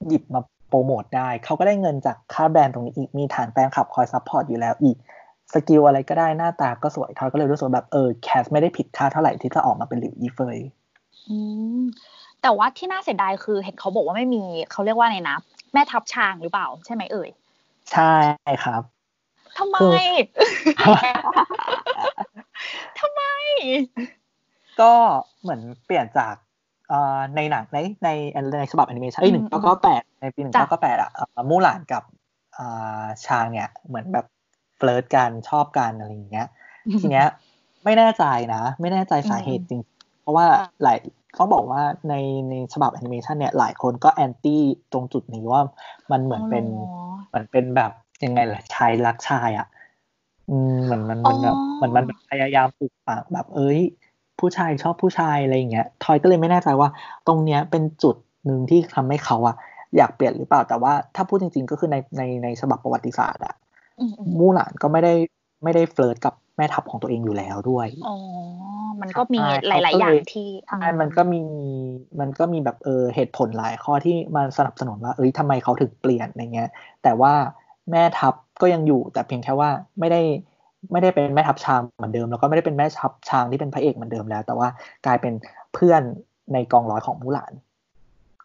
[0.09, 4.97] หยิบมาโปรโมทได้ เขาก็ได้เงินจากค่าแบรนด์ตรงนี้อีก มีฐานแฟนคลับคอย support อยู่แล้วอีก
[5.55, 10.59] skill อะไรก็ได้หน้าตาก็สวยทอยก็เลยรู้สึกว่าแบบเออ cast ไม่ได้ผิดคาดเท่าไหร่ที่จะออกมาเป็นหลิวอี้เฟย
[11.29, 11.37] อื
[11.81, 11.83] ม
[12.43, 15.39] แต่ว่าที่น่าเสียดายคือเห็นเขาบอกว่าไม่มีเขาเรียกว่าไงนะ
[15.73, 17.31] แม่ทัพชางหรือเปล่า ใช่ไหมเอ่ย
[17.93, 18.15] ใช่
[18.65, 18.83] ครับ
[19.59, 19.93] ทำไมคือ
[23.01, 23.23] ทำไม
[24.81, 24.93] ก็
[25.43, 26.35] เหมือนเปลี่ยนจาก
[26.89, 28.09] เอ่อในหนังในใน
[28.61, 32.03] ในฉบับแอนิเมชันหนึ่งอืมเก้าเก้าแปดในปีหนึ่งจ้ะเก้าเก้าแปดอะเอ่อมู่หลานกับ
[32.59, 34.27] อ่าชางเนี่ย เหมือนแบบ
[34.79, 36.49] flirt กันชอบกันอะไรอย่างเงี้ย
[37.01, 37.27] ทีเนี้ย
[37.85, 38.25] ไม่แน่ใจ
[38.55, 39.81] นะ ไม่แน่ใจสาเหตุจริง
[40.21, 40.47] เพราะว่า
[40.83, 40.99] หลาย
[41.39, 42.15] ต้องบอกว่าใน
[42.49, 45.63] ในฉบับแอนิเมชันเนี่ยหลายคนก็แอนตี้ตรงจุดนี้ว่า
[46.11, 47.93] มันเหมือนเป็นอ๋อเหมือนเป็นแบบ
[48.25, 49.67] ยังไงล่ะชายรักชายอะ
[50.51, 53.81] อืมเหมือนมันมันแบบอ๋อเหมือนมันแบบพยายามปลูกฝังแบบ เอ้ย
[54.41, 56.89] ผู้ชายชอบผู้ชายอะไรอย่างเงี้ยทอยก็เลยไม่แน่ใจว่า
[57.27, 59.57] ตรงเนี้ยเป็นจุดหนึ่งที่ทำให้เขาอะ
[59.97, 63.55] อยากเปลี่ยนหรือเปล่าแต่ว่าถ้าพูดจริง ๆ ก็คือในในในฉบับประวัติศาสตร์อะ
[64.01, 65.15] อืมอืมมู่หลานก็ไม่ได้
[65.65, 68.17] ไม่ได้เฟลิร์ตกับแม่ทัพของตัวเองอยู่แล้วด้วยอ๋อ
[69.01, 71.43] มันก็มีใช่หลายเขาๆก็อย่าเลงยที่ใช่มันก็มี
[72.21, 76.71] มันก็มีแบบเออเหตุผลหลายข้อที่มาสนับสนุนว่าเอ้ยทำไมเขาถึงเปลี่ยนอะไรเงี้ย
[77.03, 77.33] แต่ว่า
[77.91, 79.71] แม่ทัพก็ยังอยู่ แต่เพียงแค่ว่า
[80.01, 80.21] ไม่ได้
[80.93, 84.69] ไม่ได้เป็นแม่ทัพช้างเหมือนเดิม แล้วก็ไม่ได้เป็นแม่ทัพช้างที่เป็นพระเอกเหมือนเดิมแล้ว แต่ว่า
[85.07, 85.33] กลายเป็น
[85.75, 86.03] เพื่อน
[86.53, 87.53] ในกองร้อยของมูหลาน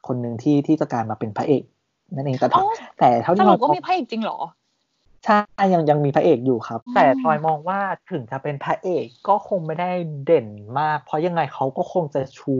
[0.08, 1.64] คนหนึ่งที่ที่จะกลายมาเป็นพระเอก
[2.14, 2.66] นั่นเองแต่อ๋อ
[3.00, 4.38] แต่เท่าสที่รุเราปว่ามีพระเอกจริงเหรอ
[5.26, 5.40] ใช่
[5.74, 7.80] ยังยังมีพระเอกอยู่ครับอ๋อแต่ทอยมองว่า
[8.12, 9.92] ถึงจะเป็นพระเอกก็คงไม่ได้
[10.26, 10.48] เด่น
[10.80, 12.56] มาก เพราะยังไงเขาก็คงจะชู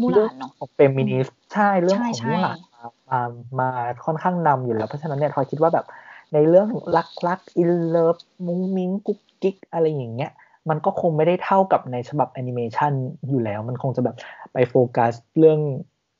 [0.00, 3.20] มู่หลานเนอะของเฟมินิสต์ใช่เรื่องของใช่มู่หลาน มามา
[3.60, 3.68] มา
[4.06, 5.86] ค่อนข้างนำอยู่แล้ว เพราะฉะนั้นเนี่ยทอยคิดว่าแบบ
[6.32, 8.16] ในเรื่องรักรัก in love
[8.46, 10.32] มุ้งมิ้งกุ๊กกิ๊กอะไรอย่างเงี้ย
[10.70, 12.92] มันก็คงไม่ได้เท่ากับในฉบับแอนิเมชัน
[13.28, 14.16] อยู่แล้ว มันคงจะแบบ
[14.52, 15.60] ไปโฟกัสเรื่อง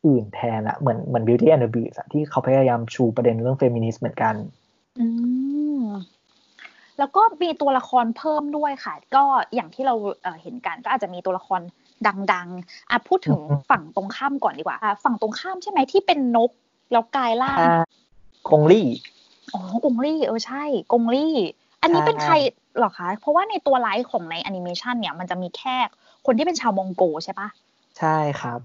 [0.07, 4.35] อื่นแทนอะเหมือนเหมือน Beauty and the Beast ที่เขาพยายามชูประเด็นเรื่องเฟมินิสต์เหมือนกัน
[5.01, 5.07] อื
[5.83, 5.85] ม
[6.99, 11.61] แล้วก็มีตัวละครเพิ่มด้วยค่ะ ก็อย่างที่เราเเห็นกันก็อาจจะมีตัวละคร
[12.33, 16.51] ดังๆอะพูดถึงอืมฝั่งตรงข้ามก่อนดีกว่าอะฝั่งตรงข้ามใช่ไหมที่เป็นนก
[16.93, 17.69] แล้วกลายร่างถ้า
[18.49, 18.87] กงลี่
[19.55, 21.35] อ๋อกงลี่เออใช่กงลี่
[21.83, 22.35] อันนี้ใช่เป็นใคร
[22.77, 25.77] เหรอคะ เพราะว่าในตัวไลฟ์ของในแอนิเมชันเนี่ยมันจะมีแค่
[26.27, 27.49] คนที่เป็นชาวมองโกใช่ปะ
[27.99, 28.61] ใช่ครับ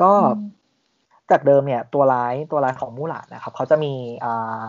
[0.00, 0.40] ก็อืม
[1.30, 3.92] จากเดิมเนี่ยตัวร้ายตัวร้ายของมู่หลานนะครับเขาจะมี
[4.24, 4.62] อ่า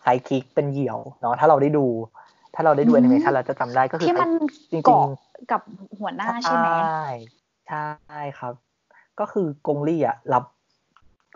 [0.00, 1.86] ไซคิกเป็นเหยี่ยวเนาะถ้าเราได้ดู
[2.54, 4.30] ถ้าเราได้ดูอืมแอนิเมชันเราจะจำได้ก็คือที่มัน
[4.70, 5.06] จริงๆเกาะ
[5.50, 5.62] กับ
[6.00, 6.68] หัวหน้าใช่ไหม
[7.72, 8.54] ใช่ครับ
[9.20, 10.44] ก็คือกงลี่อะรับ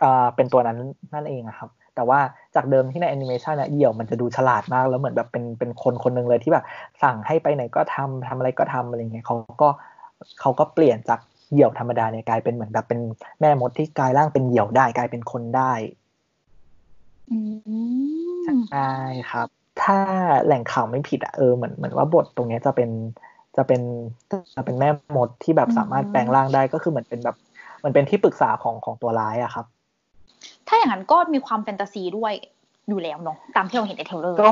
[0.02, 0.78] อ่าเป็นตัวนั้น
[1.14, 2.18] นั่นเองอะครับ แต่ว่า
[2.54, 6.64] จากเดิมที่ในแอนิเมชันอะเหยี่ยวมันจะดูฉลาดมาก แล้วเหมือนแบบเป็นเป็นคนคนหนึ่งเลยที่แบบ
[7.02, 9.68] สั่งให้ไปไหนก็ทำทำอะไรก็ทำอะไรเงี้ยเขาก็
[10.40, 11.20] เขาก็เปลี่ยนจาก
[11.52, 13.00] เหยี่ยวธรรมดาเนี่ยกลายเป็นเหมือนแบบเป็น
[13.40, 15.72] แม่มดที่กลายร่างเป็นเหยี่ยวได้กลายเป็นคนได้
[17.30, 17.36] อื
[18.52, 18.92] มใช่
[19.30, 19.48] ครับ
[19.82, 19.98] ถ้า
[20.44, 22.90] แหล่งข่าวไม่ผิดอะเออเหมือนเหมือนว่าบทตรงเนี้ยจะเป็น
[23.56, 23.82] จะเป็น
[24.56, 27.36] จะเป็นแม่มดที่แบบสามารถแปลงร่างได้ก็คือเหมือนเป็นแบบ
[27.84, 29.66] มันเป็นที่ปรึกษาของของตัวร้ายอะครับ
[30.68, 32.32] ถ้าอย่างนั้นก็มีความแฟนตาซีด้วย
[32.88, 34.50] อยู่แล้วเนาะตามที่เราเห็นในเทรลเลอร์ก็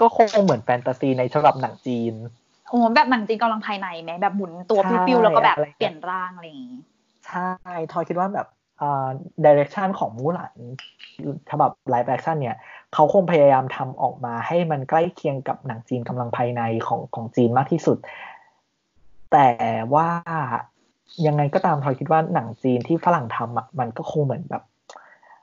[0.00, 2.14] ก็คงเหมือนแฟนตาซีในฉบับหนังจีน
[2.68, 6.78] โอ้แบบหนังจีนกำลังภายในไหมแบบหมุนตัวใช่ปิ้วๆแล้วก็แบบอะไรเปลี่ยนร่างอะไรอย่างงี้
[7.26, 7.48] ใช่
[7.92, 8.46] ทอยคิดว่าแบบ
[8.80, 9.08] อ่า
[9.44, 10.56] direction ของมู่หลาน
[11.50, 12.56] ฉบับ live action เนี่ย
[12.94, 17.98] เขาคงพยายามทำออกมาให้มันใกล้เคียงกับหนังจีนกำลังภายในของของจีนมากที่สุด
[19.32, 19.48] แต่
[19.94, 20.08] ว่า
[21.26, 24.62] ยังไงก็ตามทอยคิดว่าหนังจีนที่ฝรั่งทำอะมันก็คงเหมือนแบบ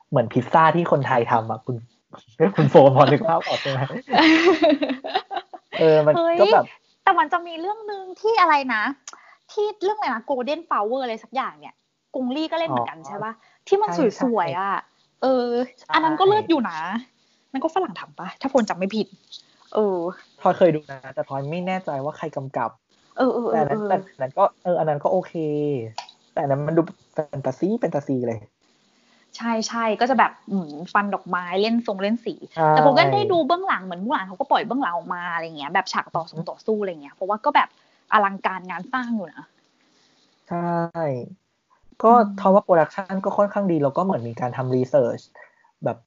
[0.09, 1.75] เหมือนพิซซ่าที่คนไทยทำอะคุณ
[2.55, 3.79] คุณโฟมพอนึกภาพออกใช่ไหม
[5.79, 6.65] เออมันเฮ้ยก็แบบ
[7.03, 8.83] แต่มันจะมีเรื่องหนึ่งที่อะไรนะ
[9.51, 11.75] ที่เรื่องอะไรนะ golden flower อะไรสักอย่างเนี่ย
[12.15, 13.33] กงลี่ก็เล่นเหมือนกันอ๋อใช่ปะ
[13.67, 14.75] ที่มันใช่สวยๆอะ
[15.23, 15.47] เออ
[15.79, 16.79] ใช่อันนั้นก็เลิศอยู่นะ
[17.53, 19.07] มันก็ฝรั่งทำปะถ้าพลจำไม่ผิด
[19.73, 19.99] เออ
[20.41, 22.69] ทอยเคยดูนะ แต่ทอยไม่แน่ใจว่าใครกำกับ
[23.19, 25.33] เออเออเอแต่ออันนั้นเออแต่อันนั้นก็เอออันนั้นก็โอเค
[26.31, 26.81] แต่อันนั้นมันดู
[27.13, 28.39] แฟนตาซีแฟนตาซีเลย
[29.37, 37.69] ใช่ใช่ก็จะแบบอืมฟันดอกไม้เล่นทรงเล่นสีใช่แต่ผมก็ได้ดูเบื้องหลังเหมือนมู่หลานเขาก็ปล่อยเบื้องหลังออกมาอะไรเงี้ยแบบฉากต่อสู้ต่อสู้อะไรเงี้ยเพราะว่าก็แบบ
[38.13, 39.45] อลังการงานสร้างอยู่นะ
[40.47, 40.59] ใช่
[42.03, 45.21] ก็อืมทอยว่า production ก็ค่อนข้างดีแล้วก็เหมือนมีการทำ research
[45.83, 45.97] แบบ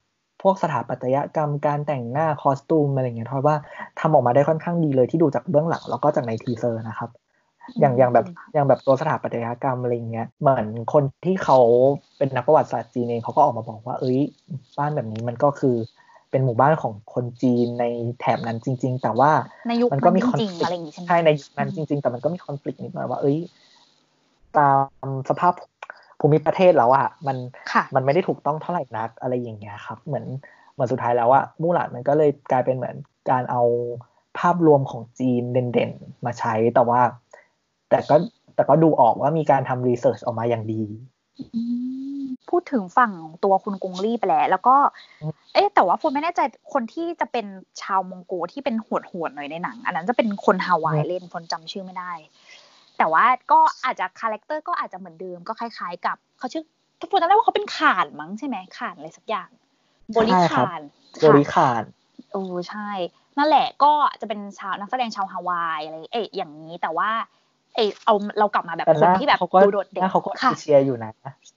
[0.43, 3.55] พวกสถาปัตยกรรมการแต่งหน้า costume อะไรเงี้ยทอยว่า
[3.99, 7.09] ทำออกมาได้ค่อนข้างดีเลยที่ดูจากเบื้องหลังแล้วก็จากใน teaser นะครับ
[7.79, 11.59] อย่างอย่างแบบอย่างแบบตัวสถาปัตยกรรมอะไรเงี้ยเหมือนคนที่เขา
[12.17, 14.19] เป็นนักประวัติศาสตร์จีนเองเขาก็ออกมาบอกว่า เอ้ย
[14.77, 15.75] บ้านแบบนี้มันก็คือ
[16.31, 17.85] เป็นหมู่บ้านของคนจีนใน
[18.19, 19.31] แถบนั้นจริง ๆ แต่ว่า
[19.67, 23.37] ในยุคมันนั้ก็นมีจคอนริงฟๆ lict อะไรอย่างงี้ใช่ไหมใช่ในยุคนั้นอืจมริง ๆ แต่มันก็มีคอนฟ lict นิดหน่อยว่า เอ้ย
[24.57, 24.69] ตา
[25.05, 25.67] มสภาพภู
[26.31, 27.37] มิประเทศแล้วอะมัน
[27.71, 30.25] ค่ะมันไม่ได้ถูกต้องเท่าไหร่นักอะไรอย่างเงี้ยครับ เหมือน
[30.73, 32.95] เหมือนสุดท้ายแล้วอะมู่หลานมันก็เลยกลายเป็นเหมือน
[33.29, 33.61] การเอา
[34.39, 37.01] ภาพรวมของจีนเด่นๆ มาใช้แต่ว่า
[37.89, 38.15] แต่ก็
[38.55, 40.83] แต่ก็ดูออกว่ามีการทำรีเสิร์ชออกมาอย่างดี
[41.55, 41.61] อื
[42.19, 43.11] มพูดถึงฝั่ง
[43.43, 44.75] ตัวคุณกงลี่ไปแล้วแล้วก็
[45.21, 46.41] อืมเอ๊ะแต่ว่าฝนไม่แน่ใจ
[46.73, 47.45] คนที่จะเป็น
[47.81, 52.11] ชาวมองโกที่เป็นหวดหวดๆหน่อยในหนัง อันนั้นจะเป็นคนฮาวายเล่นฝนจำชื่อไม่ได้
[53.03, 56.63] แต่ว่าก็อาจจะคาแรคเตอร์ก็อาจจะเหมือนเดิมก็คล้ายๆ กับเขาชื่อ
[57.11, 59.49] ฝนจำได้ว่าเขาเป็นข่านมั้งใช่ไหมข่านอะไรสักอย่าง
[60.15, 60.81] บริใช่ครับข่าน
[61.19, 61.83] โดริคาน
[62.31, 62.89] โอ้ใช่
[63.37, 67.09] นั่นแหละก็จะเป็นชาวนักแสดงชาวฮาวายอะไรเอ๊ะอย่างนี้แต่ว่า
[67.75, 71.11] เอยเอาเรากลับมาแบบแต่คนหน้าที่แบบเขาก็ดูโดดหเด่น้านเขาก็ค่ะเอเชียอยู่นะ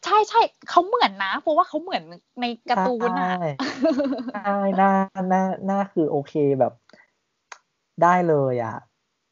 [0.05, 2.03] ใช่ใช่เขาเหมือนนะ เพราะว่าเขาเหมือน
[2.41, 3.49] ในการ์ตูนอะใช่
[4.35, 4.91] ใช่หน้า
[5.29, 6.73] หน้าหน้าคือโอเคแบบ
[8.03, 8.77] ได้เลยอะ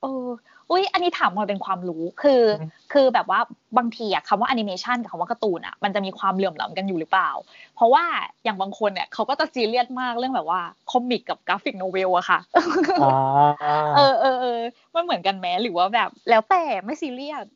[0.05, 0.28] เออ
[0.70, 3.40] อุ้ยอันนี้ถามมาเป็นความรู้คืออืมคือแบบว่า
[3.78, 7.30] บางทีอะคำว่าแอนิเมชันกับคำว่าการ์ตูนอะมันจะมีความเหลื่อมล้ำกันอยู่หรือเปล่า
[7.76, 8.05] เพราะว่า
[8.44, 12.38] อย่างบางคนเนี่ยเขาก็จะซีเรียสมากเรื่องแบบว่า comic กับ graphic novel อะค่ะ
[13.02, 13.14] อ่า
[13.96, 14.61] เออเออเออ
[14.94, 17.46] มันเหมือนกันไหมหรือว่าแบบ แล้วแต่ไม่ซีเรียส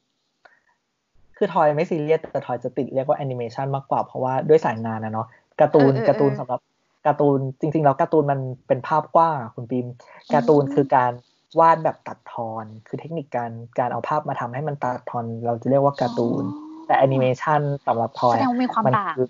[1.37, 5.27] คือทอยไม่ซีเรียสแต่ทอยจะติดเรียกว่าแอนิเมชันมากกว่าเพราะว่าด้วยสายงานนะเนาะ
[5.61, 6.61] การ์ตูนเออเออการ์ตูนเออสำหรับ
[7.07, 9.87] การ์ตูนจริงๆแล้วการ์ตูนมันเป็นภาพกว้างอะคุณปิม
[10.35, 11.13] การ์ตูนอืมคือการ
[11.61, 16.45] วาดแบบตัดทอน คือเทคนิคการการเอาภาพมาทำให้มันตัดทอน เราจะเรียกว่าการ์ตูน
[16.87, 19.29] แต่แอนิเมชันสำหรับทอยแสดงว่ามีความมันต่างคือ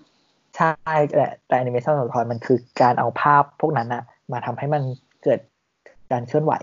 [0.57, 0.71] ใช่
[1.15, 4.03] แต่แต่แอนิเมชันสำหรับทอยมันคือการเอาภาพพวกนั้นอะ
[4.33, 4.83] มาทำให้มัน
[5.23, 5.41] เกิด
[6.13, 6.55] การเคลื่อนไหว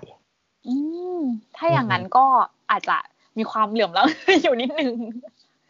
[0.68, 0.76] อื
[1.18, 1.20] ม
[1.58, 2.26] ถ้าอย่างนั้นก็
[2.72, 2.98] อาจจะ
[3.38, 4.94] มีความเหลื่อมล้ำอยู่นิดนึง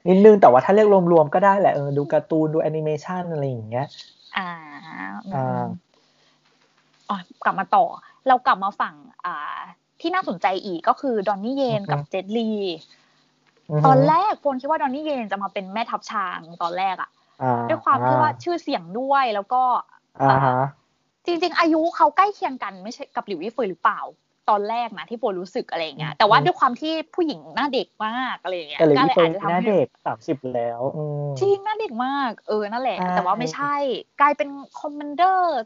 [0.08, 3.88] นิดนึงแต่ว่าถ้าเรียกรวมๆก็ได้แหละเออดูการ์ตูนดูแอนิเมชันอะไรอย่างเงี้ย
[4.38, 4.50] อ่า
[5.34, 5.66] อ่า
[7.10, 7.86] อ๋อกลับมาต่อ
[8.28, 8.96] เรากลับมาฝั่ง
[9.26, 9.58] อ่า
[10.02, 12.52] ที่น่าสนใจอีกก็คือดอนนี่เยนกับเจดลี
[13.70, 17.10] ฮึตอนแรกโฟนคิดว่าดอนนี่เยนจะมาเป็นแม่ทัพช้างตอนแรกอะ
[17.42, 19.62] อ่าด้วยความที่ว่าชื่อเสียงด้วยแล้วก็
[20.22, 20.60] อ่าฮะ
[21.26, 24.02] จริง ๆ อายุเขาใกล้เคียงกันไม่ใช่กับหลิววี่เฟยหรือเปล่า
[24.50, 33.76] ตอนแรกนะที่โฟนรู้สึกอะไรอย่างเงี้ยแต่ว่าด้วยความที่ผู้หญิงหน้าเด็กมากอะไรอย่างเงี้ยแต่เลยก็พี่เลยเฟิอาร์จนจะหทำน้าให้เด็กสามสิบแล้วอืมจริงหน้าเด็กมากเออนั่นแหละใช่แต่ว่าไม่ใช่
[34.22, 34.50] กลายเป็น
[34.80, 35.60] คอมมานเดอร์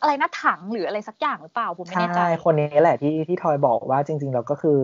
[0.00, 4.78] อะไรนะถังหรืออะไรสักอย่างหรือเปล่าผมไม่แน่ใจ ใช่ คนนี้แหละที่ที่ทอยบอกว่าจริงๆแล้วก็คือ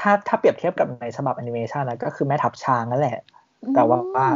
[0.00, 3.18] ถ้าถ้าเปรียบเทียบกับในฉบับแอนิเมชันนะก็คือแม่ทับช้างนั่นแหละ
[3.74, 4.34] แต่ว่าอืม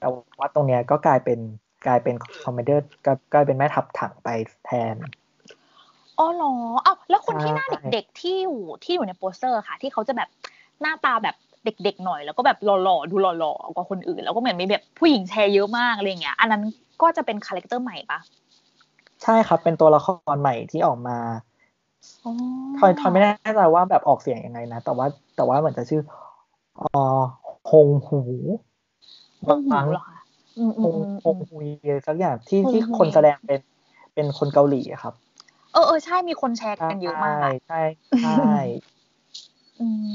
[0.00, 0.08] แต่
[0.38, 1.38] ว่าตรงเนี้ยก็กลายเป็น
[1.86, 2.14] กลายเป็น
[2.44, 2.84] commander
[3.32, 4.28] กลายเป็นแม่ทัพถังไป
[4.66, 4.96] แทน
[6.18, 6.52] อ๋อเหรอ
[6.86, 10.28] อ้าวแล้วคนที่หน้าใช่เด็กๆที่อยู่ที่อยู่ในโปสเตอร์ค่ะ ที่เขาจะแบบ
[10.80, 16.62] หน้าตาแบบเด็กๆหน่อย แล้วก็แบบหล่อๆดูหล่อๆกว่าคนอื่น แล้วก็เหมือนมีแบบผู้หญิงแชร์เยอะมากอะไรอย่างเงี้ย อันนั้น
[17.02, 18.18] ก็จะเป็น character ใหม่ปะ
[19.24, 21.18] ใช่ครับ เป็นตัวละครใหม่ที่ออกมา
[22.24, 22.32] อ๋อ
[22.78, 25.06] ทอยทอยไม่แน่ใจว่าแบบออกเสียงยังไงนะ แต่ว่า
[25.36, 26.00] แต่ว่าเหมือนจะชื่อ
[26.78, 26.86] เอ่
[27.18, 27.20] อ
[27.70, 28.20] ฮงหู
[29.46, 30.18] ห้องหูมั้งเหรอคะ
[30.58, 31.66] อืมฮอืงมฮงฮุย
[32.06, 33.60] สักอย่างที่ฮงที่ฮุยคนแสดงเป็น
[34.14, 35.14] เป็นคนเกาหลีครับ
[35.72, 37.82] เออเออใช่มีคนแชร์กันเยอะมากใช่ใช่
[38.22, 38.54] ใช่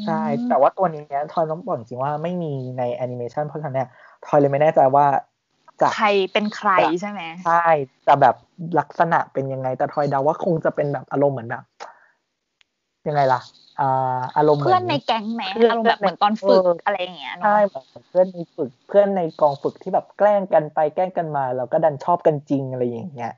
[0.06, 1.04] ใช่แต่ว่าตัวนี้
[1.34, 3.90] ทอยต้องบอกจริงว่าไม่มีในแอนิเมชันเพราะฉะนั้นเนี่ย
[4.26, 5.39] ทอยเลยไม่แน่ใจว่าจะ
[5.96, 6.72] ใครเป็นใคร
[7.02, 7.68] ใช่ไหมใช่
[8.08, 8.36] จะแบบ
[8.80, 11.64] ลักษณะเป็นยังไง แต่ทอยเดาว่าคงจะเป็นแบบอารมณ์เหมือนแบบ
[13.08, 13.42] ยังไงล่ะ
[14.38, 23.34] อารมณ์เพื่อนในแก๊งแม้อารมณ์แบบเหมือนตอนฝึกอะไรอย่างเงี้ยใช่เหมือนเพื่อนในฝึกเพื่อนในกองฝึกที่แบบแกล้งกันไปแกล้งกันมา แล้วก็ดันชอบกันจริงอะไรอย่างเงี้ย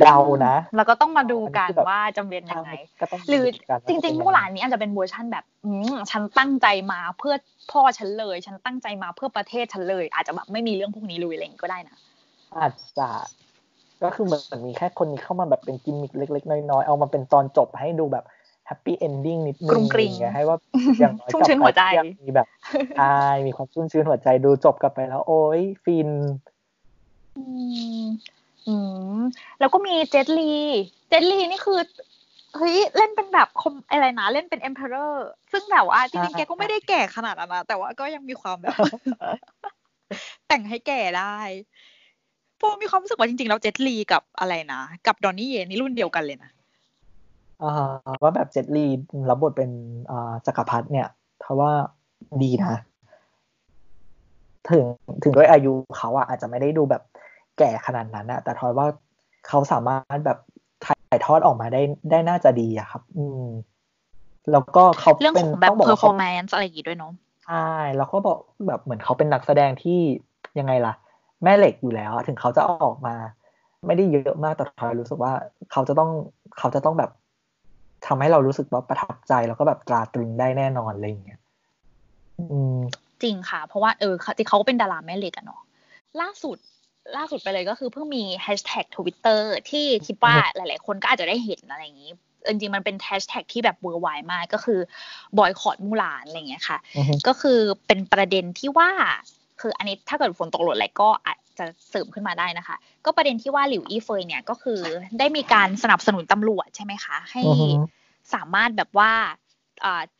[0.00, 2.70] เดานะ แล้วก็ต้องมาดูกันว่าจำเป็นยังไง
[3.28, 3.44] หรือ
[3.88, 5.70] จริงๆมู่หลานนี้อาจจะเป็นเวอร์ชั่นแบบอื
[6.10, 7.34] ฉันตั้งใจมาเพื่อ
[7.72, 11.96] พ่อฉันเลย ฉันตั้งใจมาเพื่อประเทศฉันเลย อาจจะแบบไม่มีเรื่องพวกนี้เลยอะไรอย่างงี้ก็ได้นะ
[12.56, 13.08] อาจจะ
[14.02, 18.24] ก็คือเหมือนมีแค่คนนี้เข้ามาแบบเป็นกิมมิคเล็ก ๆ น้อยๆเอามาเป็นตอนจบให้ดูแบบ
[18.66, 20.56] happy ending นิดนึงไงให้ว่า
[21.00, 21.82] อย่างน้อยกับหัวใจ
[22.22, 22.46] มีแบบ
[22.98, 26.08] ใช่มีความชุ่มชื้นหัวใจดูจบกลับไปแล้ว โอ้ยฟิน
[28.68, 28.74] อื
[29.18, 29.20] ม
[29.60, 30.52] แล้วก็มีเจ็ตลี
[31.08, 31.78] เจ็ตลีนี่คือ
[32.56, 38.78] เฮ้ยเล่นเป็นแบบคมอะไรนะเล่นเป็น emperor ซึ่งแบบว่าจริงๆแกก็ไม่ได้แก่ขนาดนั้นนะแต่ว่าก็ยังมีความแบบ
[40.48, 41.36] แต่งให้แก่ได้
[42.60, 46.50] พวกมีความรู้สึกว่าจริงๆแล้วเจ็ตลีกับอะไรนะกับดอนนี่เยนี่รุ่นเดียวกันเลยนะ
[47.62, 48.86] อ่าว่าแบบเจ็ตลี
[49.30, 49.70] รับบทเป็น
[50.10, 51.08] อ่าจักรพรรดิเนี่ย
[51.40, 51.70] เพราะว่า
[52.42, 52.74] ดีนะ
[54.70, 54.84] ถึง
[55.22, 57.02] ถึงด้วยอายุเขาอะอาจจะไม่ได้ดูแบบ
[57.58, 58.86] แก่ขนาดนั้นนะแต่ทอยว่า
[59.48, 60.38] เขาสามารถแบบ
[60.84, 63.46] ถ่ายทอดออกมาได้ได้น่าจะดีอะครับ อืม
[64.52, 67.12] แล้วก็เขาเรื่องของแบบ performanceซ์อะไรอย่างงี้ด้วยเนาะ
[67.46, 69.98] ใช่แล้วก็บอกแบบเหมือนเขาเป็นนักแสดงที่
[70.58, 70.94] ยังไงล่ะ
[71.42, 73.14] แม่เหล็กอยู่แล้ว ถึงเขาจะออกมา
[73.86, 75.32] ไม่ได้เยอะมากแต่ทอยรู้สึกว่า
[75.72, 76.10] เขาจะต้อง
[76.58, 77.10] เขาจะต้องแบบ
[78.06, 81.40] ทำให้เรารู้สึกว่าประทับใจแล้วก็แบบตราตรึงได้แน่นอนอะไรอย่างเงี้ย
[83.22, 85.62] จริงค่ะ เพราะว่าเออที่เขาเป็นดาราแม่เหล็กอะเนาะ
[86.20, 86.56] ล่าสุด
[87.16, 92.12] ล่าสุดไปเลยก็คือเพิ่งมีแฮชแท็กทวิตเตอร์ที่คิดว่าหลาย ๆ คนก็อาจจะได้เห็นอะไรอย่างนี้
[92.48, 94.80] จริงๆมันเป็นแฮชแท็กที่แบบ viral มากก็คือ
[95.38, 96.78] boycott Mulan อะไรเงี้ยค่ะ
[97.26, 98.90] ก็คือเป็นประเด็นที่ว่า
[99.60, 104.80] คืออันนี้ถ้าเกิดฝนตกหล่นอะไรก็อาจจะเสริมขึ้นมาได้นะคะ ก็ประเด็นที่ว่าหลิวอี้เฟยเนี่ยก็คือ
[105.18, 107.42] ได้มีการสนับสนุนตำรวจใช่ไหมคะ ให้
[108.34, 109.12] สามารถแบบว่า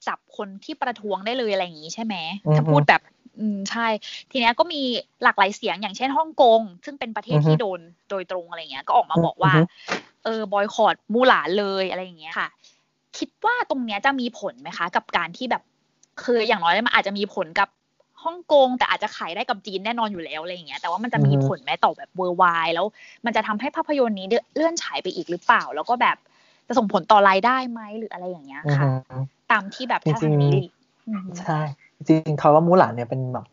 [0.07, 2.15] จับคนที่ประท้วงได้เลยอะไรอย่างนี้ใช่ไหม
[2.57, 3.03] ถ้าพูดแบบ
[3.41, 3.89] อืมใช่
[4.31, 4.83] ทีนี้ก็มี
[5.23, 7.81] หลากหลายเสียงอย่างเช่นฮ่องกง ซึ่งเป็นประเทศที่โดน
[8.11, 9.53] โดยตรงอะไรเงี้ย ก็ออกมาบอกว่า
[10.25, 12.49] เออบอยคอรดมูหลานเลยอะไรอย่างเงี้ยค่ะ
[13.19, 15.63] คิดว่าตรงเนี้ยจะมีผลไหมคะ กับการที่แบบ
[16.23, 17.69] คืออย่างน้อยมันอาจจะมีผลกับ
[18.25, 22.87] ฮ่องกง แต่อาจจะขายได้กับจีนแน่นอนอยู่แล้วอะไรอย่างเงี้ยแต่ว่ามันจะมีผลไหมต่อแบบเวอร์ไวแล้ว
[23.25, 26.17] มันจะทำให้ภาพยนตร์นี้เลื่อนฉายไปอีกหรือเปล่า แล้วก็แบบ
[26.67, 28.87] จะส่งผลต่อรายได้ไหมหรืออะไรอย่างเงี้ยค่ะ
[29.53, 30.57] ตามที่แบบทางนี้
[31.45, 31.61] ใช่
[32.07, 33.47] จริงๆทอยว่ามูหลานเนี่ยเป็นแบบ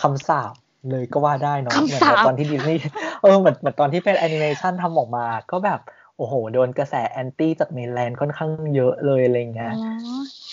[0.00, 0.52] คำสาป
[0.90, 2.80] เลยก็ว่าได้เนาะเหมือนตอนที่ดิสนีย์
[3.22, 5.80] เออเหมือนเหมือนตอนที่เป็นแอนิเมชันทำออกมา ก็แบบ
[6.16, 9.74] โอ้โห โดนกระแส anti จาก mainland ค่อนข้างเยอะเลยอะไรเงี้ย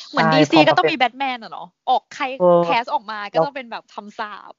[0.10, 2.24] เหมือนดีซีก็ต้องมีบทแมนอะเนาะออกใคร
[2.66, 4.54] cast ออกมาก็ต้องเป็นแบบคำสาป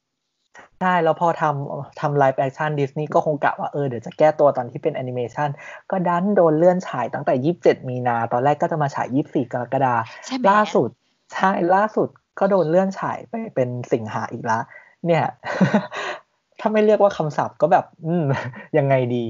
[0.80, 5.48] ใช่ แล้วพอทำทำ live action ดิสนีย์ก็คงกะว่าเออเดี๋ยวจะแก้ตัวตอนที่เป็นแอนิเมชัน
[5.90, 9.94] ก็ดันโดนเลื่อนฉายตั้งแต่ยี่สิบเจ็ดมีนา ตอนแรกก็จะมาฉายยี่สี่กรกฎา
[10.50, 10.88] ล่าสุด
[11.34, 12.08] ใช่ล่าสุด
[12.38, 14.58] ก็โดนเลื่อนฉายไปเป็นสิงหาอีกละ
[15.06, 15.24] เนี่ย
[16.60, 18.24] ถ้าไม่เรียกว่าคำศัพท์ก็แบบ อืม
[18.78, 19.26] ยังไงดี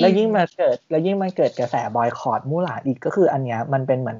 [0.00, 4.18] แล้วยิ่งมาเกิด แล้วยิ่งมาเกิดกระแสบอยคอรดมู่หลาอีกก็คืออันเนี้ยมันเป็นเหมือน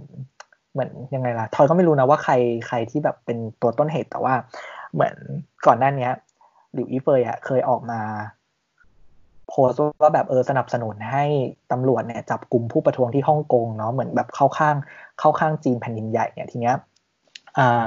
[0.72, 2.34] เหมือนยังไงล่ะทอยก็ไม่รู้นะว่าใคร
[2.66, 4.34] ใครที่แบบเป็นตัวต้นเหตุแต่ว่า
[4.94, 5.14] เหมือน
[5.66, 6.09] ก่อนหน้านี้
[6.72, 8.01] หลิวอีเฟยอะเคยออกมา
[9.49, 11.24] โพสต์ว่าแบบเออสนับสนุนให้
[11.72, 14.76] ตำรวจเนี่ยจับกลุ่มผู้ประท้วงที่ฮ่องกงเนาะเหมือนแบบเข้าข้าง
[15.18, 16.74] เข้าข้างจีนแผ่นดินใหญ่เนี่ยทีเนี้ย
[17.59, 17.86] อ่า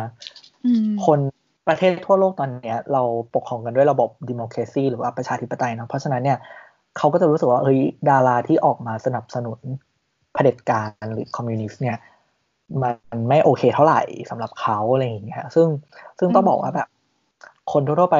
[1.06, 1.20] คน
[1.68, 3.02] ประเทศทั่วโลกตอนเนี้ย เรา
[3.36, 6.38] ปกครองกันด้วยระบบดิโมครซีหรือว่าประชาธิปไตยเนาะเพราะฉะนั้นเนี่ย
[6.98, 9.60] เขาก็จะรู้สึกว่าเฮ้ยดาราที่ออกมาสนับสนุน
[10.34, 11.98] เผด็จการหรือคอมมิวนิสต์เนี่ย
[12.84, 15.68] มันไม่โอเคเท่าไหร่สำหรับเขาอะไรอย่างเงี้ยซึ่ง
[16.20, 16.88] ซึ่งต้องบอกว่าแบบ
[17.72, 18.18] คนทั่วไป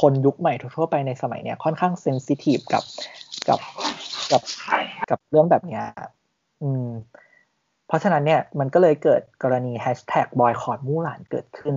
[0.00, 2.84] คนยุคใหม่ทั่วไปในสมัยเนี้ยค่อนข้างเซนซิทีฟกับ
[3.48, 3.60] กับ
[4.32, 4.42] กับ
[5.10, 5.84] กับเรื่องแบบเนี้ย
[6.62, 6.88] อืม
[7.90, 11.74] เพราะฉะนั้นเนี่ยมันก็เลยเกิดกรณีแฮชแท็กบอยคอรดมู่หลานเกิดขึ้น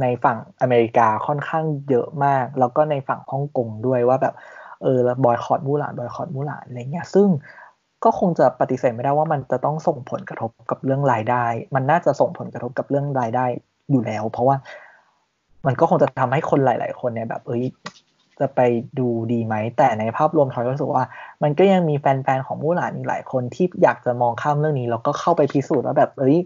[0.00, 4.34] ในฝั่งอเมริกาค่อนข้างเยอะมาก แล้วก็ในฝั่งฮ่องกงด้วยว่าแบบ
[4.82, 7.28] เออบอยคอรดมู่หลานบอยคอรดมู่หลานอะไรเงี้ยซึ่ง
[8.04, 11.44] ก็คงจะปฏิเสธไม่ได้ว่ามันจะต้องส่งผลกระทบกับเรื่องรายได้
[11.74, 13.46] มันน่าจะส่งผลกระทบกับเรื่องรายได้
[13.90, 14.56] อยู่แล้ว เพราะว่า
[15.66, 17.64] มันก็คงจะทำให้คนหลาย ๆ คนเนี่ยแบบเอ้ย
[18.40, 18.60] จะไป
[18.98, 21.04] ดูดีไหม แต่ในภาพรวมทอยรู้สึกว่า
[21.42, 26.36] มันก็ยังมีแฟนๆ ของมู่หลานอีกหลายคนที่อยากจะมองข้ามเรื่องนี้แล้วก็เข้าไปพิสูจน์ว่าแบบเอ้ย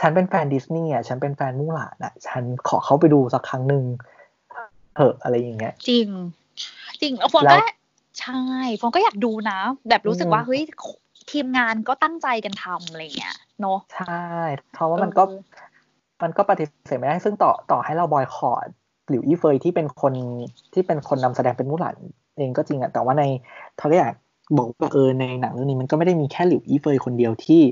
[0.00, 3.84] ฉันเป็นแฟนดิสนีย์อะฉันเป็นแฟนมู่หลานอะ ฉันขอเข้าไปดูสักครั้งหนึ่ง
[4.96, 6.08] เถอะอะไรอย่างเงี้ย จริง
[7.02, 7.58] จริงแล้วคนก็
[8.20, 8.42] ใช่
[8.80, 9.58] ฟงก็อยากดูนะ
[9.88, 10.62] แบบรู้สึกว่าเฮ้ย
[11.30, 14.26] ทีมงานก็ตั้งใจกันทำอะไรเงี้ยเนาะใช่
[14.72, 15.24] เพราะว่ามันก็
[16.22, 18.66] มันก็ปฏิเสธไม่ได้ซึ่งต่อต่อให้เราบอยคอรด
[19.08, 20.14] หลิวอี้เฟยที่เป็นคน
[20.72, 21.96] ที่เป็นคนนำแสดงเป็นมู่หลาน
[22.36, 23.22] เองก็จริงอะแต่ว่าใน
[23.78, 24.14] เขาก็อยาก
[24.56, 27.62] บอกว่าเออในหนังเรื่องนี้มันก็ไม่ได้มีแค่หลิวอี้เฟยคนเดียวที่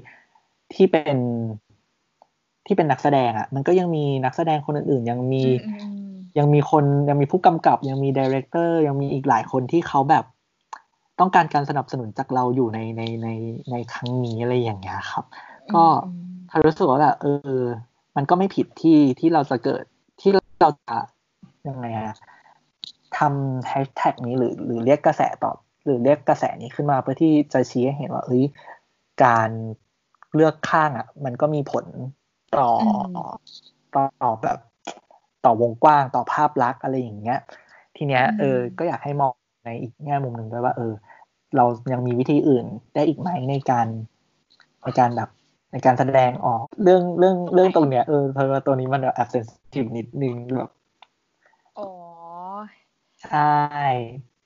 [0.74, 1.18] ที่เป็น
[2.66, 5.43] ที่เป็นนักแสดงอะ่ะมันก็ยังมีนักแสดงคนอื่นๆ ยังมี
[6.39, 10.24] ยังมีคนยังมีผู้กำกับ ยังมีดีเรคเตอร์ยังมีอีกหลายคนที่เขาแบบ
[11.20, 13.28] ต้องการการสนับสนุนจากเราอยู่ในในใน
[13.70, 15.24] ในครั้งนี้อะไรอย่างเงี้ยครับ
[15.74, 15.85] ก็
[16.51, 17.26] ถ้ารู้สึกว่าแบบเอ
[17.59, 17.61] อ
[18.16, 19.85] มันก็ไม่ผิดที่ที่เราจะเกิด
[20.20, 20.97] ที่เราจะ
[21.69, 22.15] ยังไงอะ
[23.17, 28.45] ทำแฮชแท็กนี้หรือหรือเรียกกระแสตอบ หรือเรียกกระแสนี้ขึ้นมาเพื่อที่จะชี้ให้เห็นว่าเอ้ย
[29.25, 29.51] การ
[30.35, 31.85] เลือกข้างอะ มันก็มีผล
[32.57, 32.69] ต่อ
[34.23, 34.59] ต่อแบบ
[35.45, 37.39] ต่อวงกว้างต่อภาพลักษณ์อะไรอย่างเงี้ย
[37.97, 39.33] ทีเนี้ยเออ ก็อยากให้มอง
[39.65, 40.93] ในอีกแง่มุมหนึ่งด้วยว่า เออ
[41.57, 43.87] เรายังมีวิธีอื่นได้อีกไหมในการ
[44.83, 45.31] ในการแบบ
[45.73, 50.84] ในการแสดงออกเรื่องเรื่องเรื่องตรงเนี้ยเออเพราะว่าตัวนี้มันแบบแอบเซนซิทีฟนิดนึงแบบอ๋อ
[53.31, 53.53] ใช่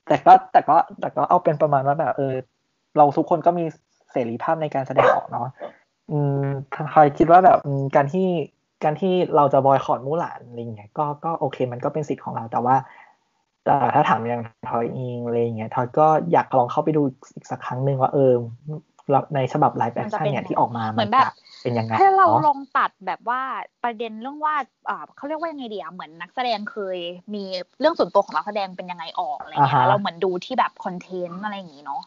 [0.07, 2.33] แต่ก็แต่ก็แต่ก็เอาเป็นประมาณว่าแบบเออ
[2.97, 3.65] เราทุกคนก็มี
[4.11, 5.47] เสรีภาพในการแสดงออกเนาะ
[6.11, 6.43] อืม
[6.93, 7.59] คอยคิดว่าแบบ
[7.95, 8.27] การที่
[8.83, 12.75] การที่เราจะบอยคอรดมูหลานอะไรเงี้ยก็ก็โอเค มันก็เป็นสิทธิ์ของเราแต่ว่า
[13.65, 17.01] แต่ถ้าถามอย่างทอยเองอะไรเงี้ยทอยก็อยากลองเข้าไปดู
[17.33, 18.33] อีกสักครั้งหนึ่งว่าเออ
[19.35, 21.33] ในฉบับ live action เนี่ยที่ออกมาเหมือนแบบ
[21.63, 23.41] เป็นยังไงให้เราลองตัดแบบว่า
[23.83, 24.55] ประเด็นเรื่องว่า
[24.89, 26.97] อ่าเขาเรียกว่ายังไงดีอะเหมือนนักแสดงเคย
[27.33, 27.43] มี
[27.79, 32.01] เรื่องส่วนตัวของนักแสดงเป็นยังไงออกอะไรเงี้ยเราเหมือนดูที่แบบ content อะไรอย่างงี้เนาะ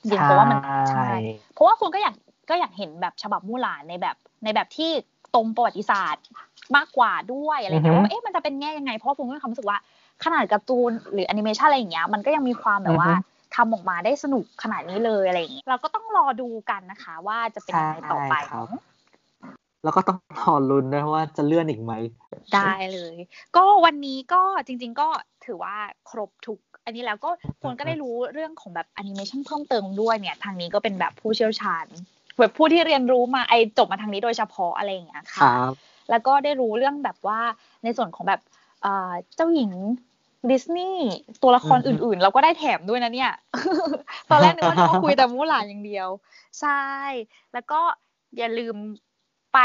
[0.00, 0.58] จริงเพราะว่ามัน
[0.90, 1.08] ใช่
[1.54, 2.14] เพราะว่าคุณก็อยาก
[2.50, 4.90] ก็อยากเห็นแบบฉบับมู่หลานในแบบในแบบที่
[5.34, 6.24] ตรงประวัติศาสตร์
[6.76, 9.78] มากกว่าด้วยอะไรเงี้ยว่าเอ๊ะมันจะเป็นแง่ยังไงเพราะว่าผมก็มีความรู้สึกว่า
[10.24, 13.12] ขนาดการ์ตูนหรือแอนิเมชันอะไรอย่างเงี้ยมันก็ยังมีความแบบว่า
[13.54, 18.34] ทำออกมาได้สนุกขนาดนี้เลยอะไรอย่างเงี้ยเราก็ต้องรอดูกันนะคะ ว่าจะเป็นยังไงต่อไป
[19.84, 21.92] แล้วก็ต้องรอลุ้นนะว่าจะเลื่อนอีกไหม
[22.54, 23.16] ได้เลย
[23.56, 25.08] ก็วันนี้ก็จริง ๆ ก็
[25.44, 25.76] ถือว่า
[26.10, 27.30] ครบทุก อันนี้แล้วก็
[27.62, 31.86] คนก็ได้รู้เรื่องของแบบแอนิเมชันเพิ่มเติมด้วยเนี่ย ทางนี้ก็เป็นแบบผู้เชี่ยวชาญ
[32.38, 35.50] แบบผู้ที่เรียนรู้มาไอจบมาทางนี้โดยเฉพาะอะไรอย่างเงี้ยค่ะ
[36.10, 37.40] แล้วก็ได้รู้เรื่องแบบว่า
[37.84, 38.40] ในส่วนของแบบ
[39.36, 39.72] เจ้าหญิง
[40.50, 41.08] ดิสนีย์
[41.42, 43.32] ตัวละครอื่นๆ เราก็ได้แถมด้วยนะเนี่ย
[44.30, 46.08] ตอนแรกนึกว่าจะคุยแต่มูหลานอย่างเดียว
[46.60, 46.82] ใช่
[47.52, 47.80] แล้วก็
[48.36, 48.76] อย่าลืม
[49.54, 49.60] ไป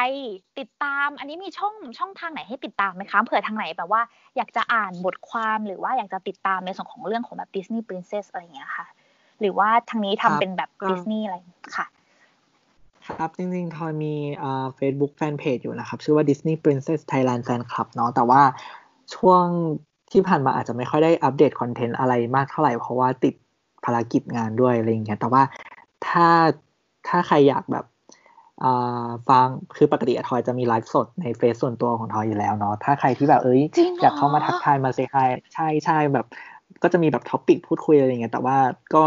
[0.59, 4.01] ติดตาม อันนี้มีช่องช่องทางไหนให้ติดตามไหมคะเผื่อทางไหนแบบว่า
[4.37, 8.85] อยากจะอ่านบทความหรือว่าอยากจะติดตามในส่วนของเรื่องของแบบดิสนีย์ปรินเซสอะไรอย่างเงี้ยค่ะ
[9.39, 11.37] หรือว่าทางนี้ทำเป็นแบบดิสนีย์อะไร
[11.77, 11.85] ค่ะ
[13.07, 18.41] ครับ จริงๆ ทอยมีอ่าเฟซบุ๊กแฟนเพจอยู่นะครับ ชื่อว่า Disney Princess Thailand Fan Club เนาะแต่ว่า
[19.15, 19.45] ช่วง
[20.13, 23.33] ที่ผ่านมาอาจจะไม่ค่อยได้อัปเดตคอนเทนต์อะไรมากเท่าไหร่ เพราะว่าติด
[23.85, 25.43] ภารกิจงานด้วยอะไรอย่างเงี้ยแต่ว่า
[26.07, 26.27] ถ้า
[27.07, 27.85] ถ้าใครอยากแบบ
[29.29, 33.61] ฟังคือปกติทอยจะมีไลฟ์สดในเฟซส่วนตัวของทอยอยู่แล้วเนาะถ้าใครที่แบบเอ้ย
[34.01, 36.25] อยากเข้ามาทักทายมาเซฮายใช่ใช่แบบ
[36.83, 38.57] ก็จะมีแบบ topic พูดคุยอะไรเงี้ยแต่ว่า
[38.95, 39.05] ก็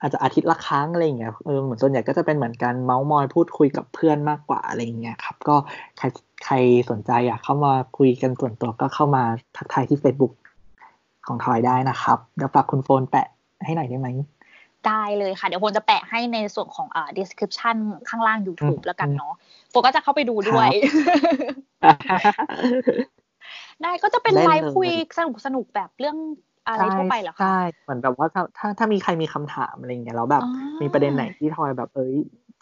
[0.00, 5.56] อาจจะอาทิตย์ละครั้งอะไรเงี้ยเออเหมือนส่วนใหญ่ก็จะเป็นเหมือนการเมาท์มอยพูดคุยกับเพื่อนมากกว่าอะไรเงี้ยครับ ก็
[5.98, 6.06] ใคร
[6.44, 6.54] ใคร
[6.90, 9.22] สนใจอยากเข้ามาคุยกันส่วนตัวก็เข้ามา
[9.56, 10.32] ทักทายที่ Facebook
[11.26, 13.28] ของทอยได้นะครับเดี๋ยวฝากคุณโฟนแปะ
[13.64, 14.08] ให้หน่อยได้ไหม
[14.86, 17.76] ได้เลยค่ะ เดี๋ยวโฟนจะแปะให้ในส่วนของอ่า description
[18.08, 19.34] ข้างล่าง YouTube แล้วกันเนาะ
[19.70, 20.68] โฟนก็จะเข้าไปดูด้วย
[23.82, 26.16] ได้ก็จะเป็นไลฟ์คุยสนุกสนุกแบบเรื่อง
[26.66, 30.42] อะไรทั่วไปเหรอคะใช่เหมือนแบบว่าถ้าถ้าถ้ามีใครมีคำถามอะไรเงี้ยแล้วแบบ
[30.82, 32.14] มีประเด็นไหนที่ทอยแบบเอ้ย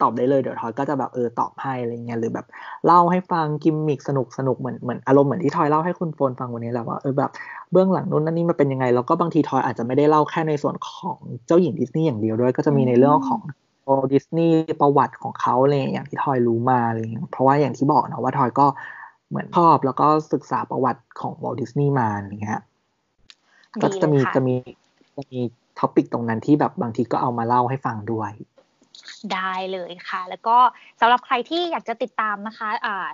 [0.02, 2.46] ตอบได้เลยเดี๋ยวทอยก็จะแบบเออตอบให้อะไรเงี้ยหรือแบบ
[2.86, 7.30] เล่าให้ฟังกิมมิกสนุกสนุกเหมือนเหมือนอารมณ์เหมือนที่ทอยเล่าให้คุณโฟนฟังวันนี้แหละว่าเออแบบ
[7.72, 13.40] เบื้องหลังนู้นนั่นนี่มาเป็นยังไง แล้วก็บางทีทอยอาจจะไม่ได้เล่าแค่ในส่วนของเจ้าหญิงดิสนีย์อย่างเดียวด้วย ก็จะมีในเรื่องของ
[13.84, 18.66] วอลต์ดิสนีย์ประวัติของเขาอะไรอย่างที่ทอยรู้มาอะไรเงี้ยเพราะว่าอย่างที่บอกนะว่าทอยก็
[19.28, 22.60] เหมือนชอบแล้วก็ศึกษาประวัติของวอลต์ดิสนีย์มาอย่างเงี้ย
[23.82, 24.54] ก็จะมีจะมี
[25.16, 25.40] จะมี
[25.78, 28.32] topic ตรงนั้นที่แบบบางทีก็เอามาเล่าให้ฟังด้วย
[29.32, 30.56] ได้เลยค่ะ แล้วก็
[31.00, 33.08] สำหรับใครที่อยากจะติดตามนะคะอ่า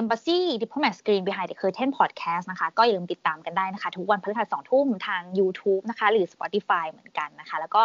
[0.00, 7.56] Embassy Diplomat Screen Behind the Curtain Podcast นะคะ ก็อย่าลืมติดตามกันได้นะคะ ทุกวันพฤหัสสองทุ่มทาง YouTube นะคะ หรือ Spotify เหมือนกันนะคะ
[7.60, 7.82] แล้วก็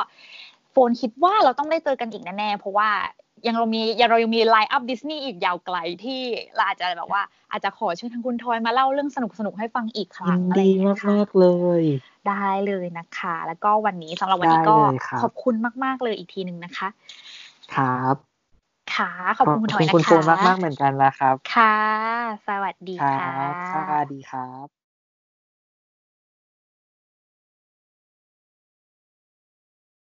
[0.72, 2.90] โฟนคิดว่าเราต้องได้เจอกันอีกแน่ๆ เพราะว่า
[3.48, 6.22] ยังเรามียังเรายังมีไลน์อัพดิสนีย์อีกยาวไกลที่
[6.56, 7.22] เราอาจจะแบบว่า
[7.52, 11.48] อาจจะขอเชิญทางคุณทอยมาเล่าเรื่องสนุกสนุกให้ฟังอีกครั้งอะไรอย่างเงี้ยค่ะมากเล
[11.82, 11.84] ย
[12.28, 14.78] ได้เลยนะคะ แล้วก็วันนี้สำหรับวันนี้ก็
[15.22, 16.88] ขอบคุณมาก ๆ เลยอีกทีหนึ่งนะคะ
[17.76, 18.16] ครับ
[18.94, 21.76] ค่ะขอบคุณคุณทอยนะคะคุณโฟมากมากเหมือนกันนะครับ ค่ะ
[22.48, 23.34] สวัสดีค่ะ
[23.74, 24.79] สวัสดีครับ